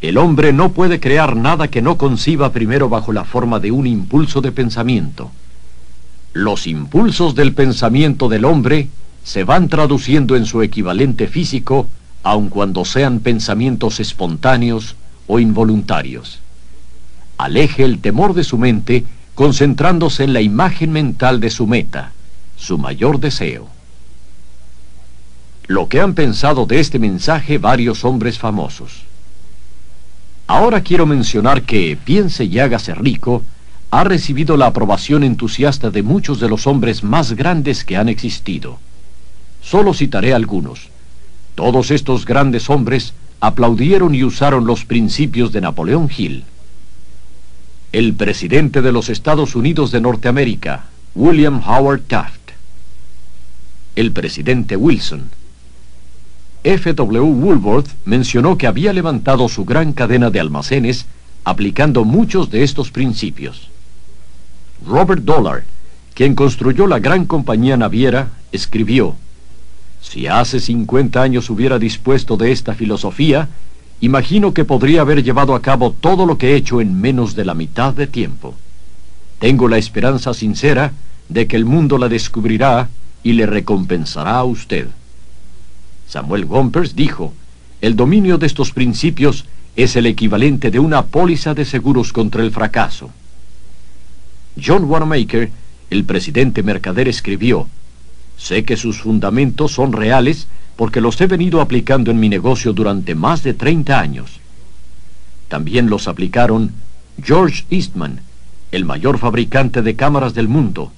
el 0.01 0.17
hombre 0.17 0.53
no 0.53 0.73
puede 0.73 0.99
crear 0.99 1.35
nada 1.35 1.69
que 1.69 1.81
no 1.81 1.97
conciba 1.97 2.51
primero 2.51 2.89
bajo 2.89 3.13
la 3.13 3.23
forma 3.23 3.59
de 3.59 3.71
un 3.71 3.87
impulso 3.87 4.41
de 4.41 4.51
pensamiento. 4.51 5.31
Los 6.33 6.65
impulsos 6.65 7.35
del 7.35 7.53
pensamiento 7.53 8.27
del 8.27 8.45
hombre 8.45 8.89
se 9.23 9.43
van 9.43 9.69
traduciendo 9.69 10.35
en 10.35 10.45
su 10.45 10.63
equivalente 10.63 11.27
físico 11.27 11.87
aun 12.23 12.49
cuando 12.49 12.85
sean 12.85 13.19
pensamientos 13.19 13.99
espontáneos 13.99 14.95
o 15.27 15.39
involuntarios. 15.39 16.39
Aleje 17.37 17.83
el 17.83 17.99
temor 17.99 18.33
de 18.33 18.43
su 18.43 18.57
mente 18.57 19.05
concentrándose 19.35 20.23
en 20.23 20.33
la 20.33 20.41
imagen 20.41 20.91
mental 20.91 21.39
de 21.39 21.49
su 21.49 21.67
meta, 21.67 22.13
su 22.57 22.77
mayor 22.77 23.19
deseo. 23.19 23.67
Lo 25.67 25.87
que 25.87 26.01
han 26.01 26.13
pensado 26.13 26.65
de 26.65 26.79
este 26.79 26.97
mensaje 26.97 27.57
varios 27.57 28.05
hombres 28.05 28.39
famosos. 28.39 29.03
Ahora 30.47 30.81
quiero 30.81 31.05
mencionar 31.05 31.61
que 31.63 31.97
Piense 32.03 32.45
y 32.45 32.59
hágase 32.59 32.95
rico 32.95 33.43
ha 33.95 34.03
recibido 34.03 34.57
la 34.57 34.65
aprobación 34.65 35.23
entusiasta 35.23 35.91
de 35.91 36.01
muchos 36.01 36.39
de 36.39 36.49
los 36.49 36.65
hombres 36.65 37.03
más 37.03 37.33
grandes 37.33 37.83
que 37.83 37.95
han 37.95 38.09
existido. 38.09 38.79
Solo 39.61 39.93
citaré 39.93 40.33
algunos. 40.33 40.89
Todos 41.53 41.91
estos 41.91 42.25
grandes 42.25 42.71
hombres 42.71 43.13
aplaudieron 43.39 44.15
y 44.15 44.23
usaron 44.23 44.65
los 44.65 44.83
principios 44.83 45.51
de 45.51 45.61
Napoleón 45.61 46.09
Hill. 46.17 46.43
El 47.91 48.15
presidente 48.15 48.81
de 48.81 48.91
los 48.91 49.09
Estados 49.09 49.55
Unidos 49.55 49.91
de 49.91 50.01
Norteamérica, 50.01 50.85
William 51.13 51.61
Howard 51.63 52.01
Taft. 52.07 52.49
El 53.95 54.11
presidente 54.11 54.75
Wilson. 54.75 55.29
F. 56.63 56.93
W. 56.95 57.19
Woolworth 57.19 57.89
mencionó 58.05 58.57
que 58.57 58.65
había 58.65 58.91
levantado 58.91 59.47
su 59.49 59.65
gran 59.65 59.93
cadena 59.93 60.31
de 60.31 60.39
almacenes 60.39 61.05
aplicando 61.43 62.05
muchos 62.05 62.49
de 62.49 62.63
estos 62.63 62.89
principios. 62.89 63.69
Robert 64.85 65.23
Dollar, 65.23 65.63
quien 66.13 66.35
construyó 66.35 66.87
la 66.87 66.99
gran 66.99 67.25
compañía 67.25 67.77
naviera, 67.77 68.29
escribió, 68.51 69.15
si 70.01 70.27
hace 70.27 70.59
50 70.59 71.21
años 71.21 71.49
hubiera 71.49 71.79
dispuesto 71.79 72.35
de 72.37 72.51
esta 72.51 72.75
filosofía, 72.75 73.47
imagino 74.01 74.53
que 74.53 74.65
podría 74.65 75.01
haber 75.01 75.23
llevado 75.23 75.55
a 75.55 75.61
cabo 75.61 75.95
todo 75.99 76.25
lo 76.25 76.37
que 76.37 76.51
he 76.51 76.55
hecho 76.55 76.81
en 76.81 76.99
menos 76.99 77.35
de 77.35 77.45
la 77.45 77.53
mitad 77.53 77.93
de 77.93 78.07
tiempo. 78.07 78.53
Tengo 79.39 79.67
la 79.67 79.77
esperanza 79.77 80.33
sincera 80.33 80.91
de 81.29 81.47
que 81.47 81.55
el 81.55 81.65
mundo 81.65 81.97
la 81.97 82.09
descubrirá 82.09 82.89
y 83.23 83.33
le 83.33 83.45
recompensará 83.45 84.35
a 84.35 84.43
usted. 84.43 84.87
Samuel 86.07 86.45
Gompers 86.45 86.95
dijo, 86.95 87.33
el 87.79 87.95
dominio 87.95 88.37
de 88.37 88.47
estos 88.47 88.71
principios 88.71 89.45
es 89.75 89.95
el 89.95 90.05
equivalente 90.05 90.69
de 90.69 90.79
una 90.79 91.03
póliza 91.05 91.53
de 91.53 91.65
seguros 91.65 92.11
contra 92.11 92.43
el 92.43 92.51
fracaso. 92.51 93.09
John 94.61 94.85
Wanamaker, 94.85 95.49
el 95.89 96.03
presidente 96.03 96.63
mercader, 96.63 97.07
escribió, 97.07 97.67
Sé 98.37 98.65
que 98.65 98.77
sus 98.77 99.01
fundamentos 99.01 99.71
son 99.71 99.93
reales 99.93 100.47
porque 100.75 101.01
los 101.01 101.19
he 101.21 101.27
venido 101.27 101.61
aplicando 101.61 102.11
en 102.11 102.19
mi 102.19 102.29
negocio 102.29 102.73
durante 102.73 103.15
más 103.15 103.43
de 103.43 103.53
30 103.53 103.99
años. 103.99 104.39
También 105.47 105.89
los 105.89 106.07
aplicaron 106.07 106.71
George 107.21 107.65
Eastman, 107.69 108.21
el 108.71 108.85
mayor 108.85 109.19
fabricante 109.19 109.81
de 109.81 109.95
cámaras 109.95 110.33
del 110.33 110.47
mundo, 110.47 110.91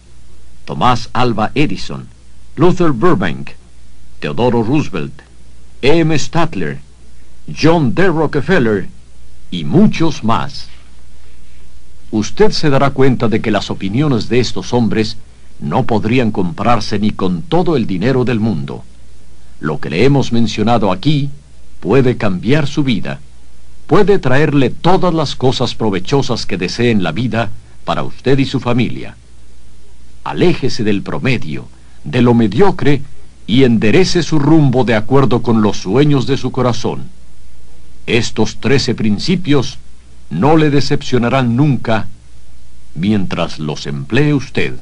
Tomás 0.63 1.09
Alba 1.13 1.51
Edison, 1.55 2.07
Luther 2.55 2.91
Burbank, 2.91 3.51
Teodoro 4.19 4.63
Roosevelt, 4.63 5.21
E. 5.81 5.99
M. 5.99 6.17
Statler, 6.17 6.79
John 7.53 7.93
D. 7.93 8.07
Rockefeller 8.07 8.87
y 9.51 9.65
muchos 9.65 10.23
más. 10.23 10.69
Usted 12.15 12.51
se 12.51 12.69
dará 12.69 12.91
cuenta 12.91 13.27
de 13.27 13.41
que 13.41 13.51
las 13.51 13.69
opiniones 13.69 14.29
de 14.29 14.39
estos 14.39 14.71
hombres 14.71 15.17
no 15.59 15.83
podrían 15.83 16.31
comprarse 16.31 16.97
ni 16.97 17.11
con 17.11 17.41
todo 17.41 17.75
el 17.75 17.87
dinero 17.87 18.23
del 18.23 18.39
mundo. 18.39 18.85
Lo 19.59 19.81
que 19.81 19.89
le 19.89 20.05
hemos 20.05 20.31
mencionado 20.31 20.93
aquí 20.93 21.29
puede 21.81 22.15
cambiar 22.15 22.67
su 22.67 22.85
vida, 22.85 23.19
puede 23.85 24.17
traerle 24.17 24.69
todas 24.69 25.13
las 25.13 25.35
cosas 25.35 25.75
provechosas 25.75 26.45
que 26.45 26.57
desee 26.57 26.89
en 26.89 27.03
la 27.03 27.11
vida 27.11 27.49
para 27.83 28.03
usted 28.03 28.39
y 28.39 28.45
su 28.45 28.61
familia. 28.61 29.17
Aléjese 30.23 30.85
del 30.85 31.01
promedio, 31.01 31.67
de 32.05 32.21
lo 32.21 32.33
mediocre, 32.33 33.01
y 33.45 33.65
enderece 33.65 34.23
su 34.23 34.39
rumbo 34.39 34.85
de 34.85 34.95
acuerdo 34.95 35.41
con 35.41 35.61
los 35.61 35.81
sueños 35.81 36.27
de 36.27 36.37
su 36.37 36.53
corazón. 36.53 37.09
Estos 38.07 38.61
trece 38.61 38.95
principios 38.95 39.79
no 40.29 40.57
le 40.57 40.69
decepcionarán 40.69 41.55
nunca 41.55 42.07
mientras 42.93 43.59
los 43.59 43.85
emplee 43.87 44.33
usted. 44.33 44.75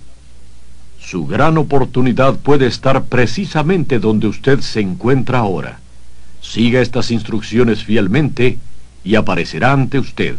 Su 0.99 1.25
gran 1.27 1.57
oportunidad 1.57 2.37
puede 2.37 2.67
estar 2.67 3.05
precisamente 3.05 3.99
donde 3.99 4.27
usted 4.27 4.61
se 4.61 4.79
encuentra 4.79 5.39
ahora. 5.39 5.79
Siga 6.41 6.81
estas 6.81 7.11
instrucciones 7.11 7.83
fielmente 7.83 8.57
y 9.03 9.15
aparecerá 9.15 9.73
ante 9.73 9.99
usted. 9.99 10.37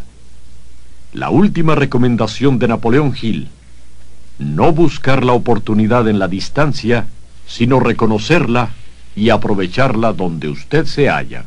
La 1.13 1.31
última 1.31 1.75
recomendación 1.75 2.59
de 2.59 2.69
Napoleón 2.69 3.15
Hill. 3.21 3.49
No 4.39 4.73
buscar 4.73 5.25
la 5.25 5.33
oportunidad 5.33 6.09
en 6.09 6.19
la 6.19 6.29
distancia, 6.29 7.07
sino 7.47 7.79
reconocerla 7.79 8.71
y 9.15 9.31
aprovecharla 9.31 10.13
donde 10.13 10.49
usted 10.49 10.87
se 10.87 11.09
halla. 11.09 11.45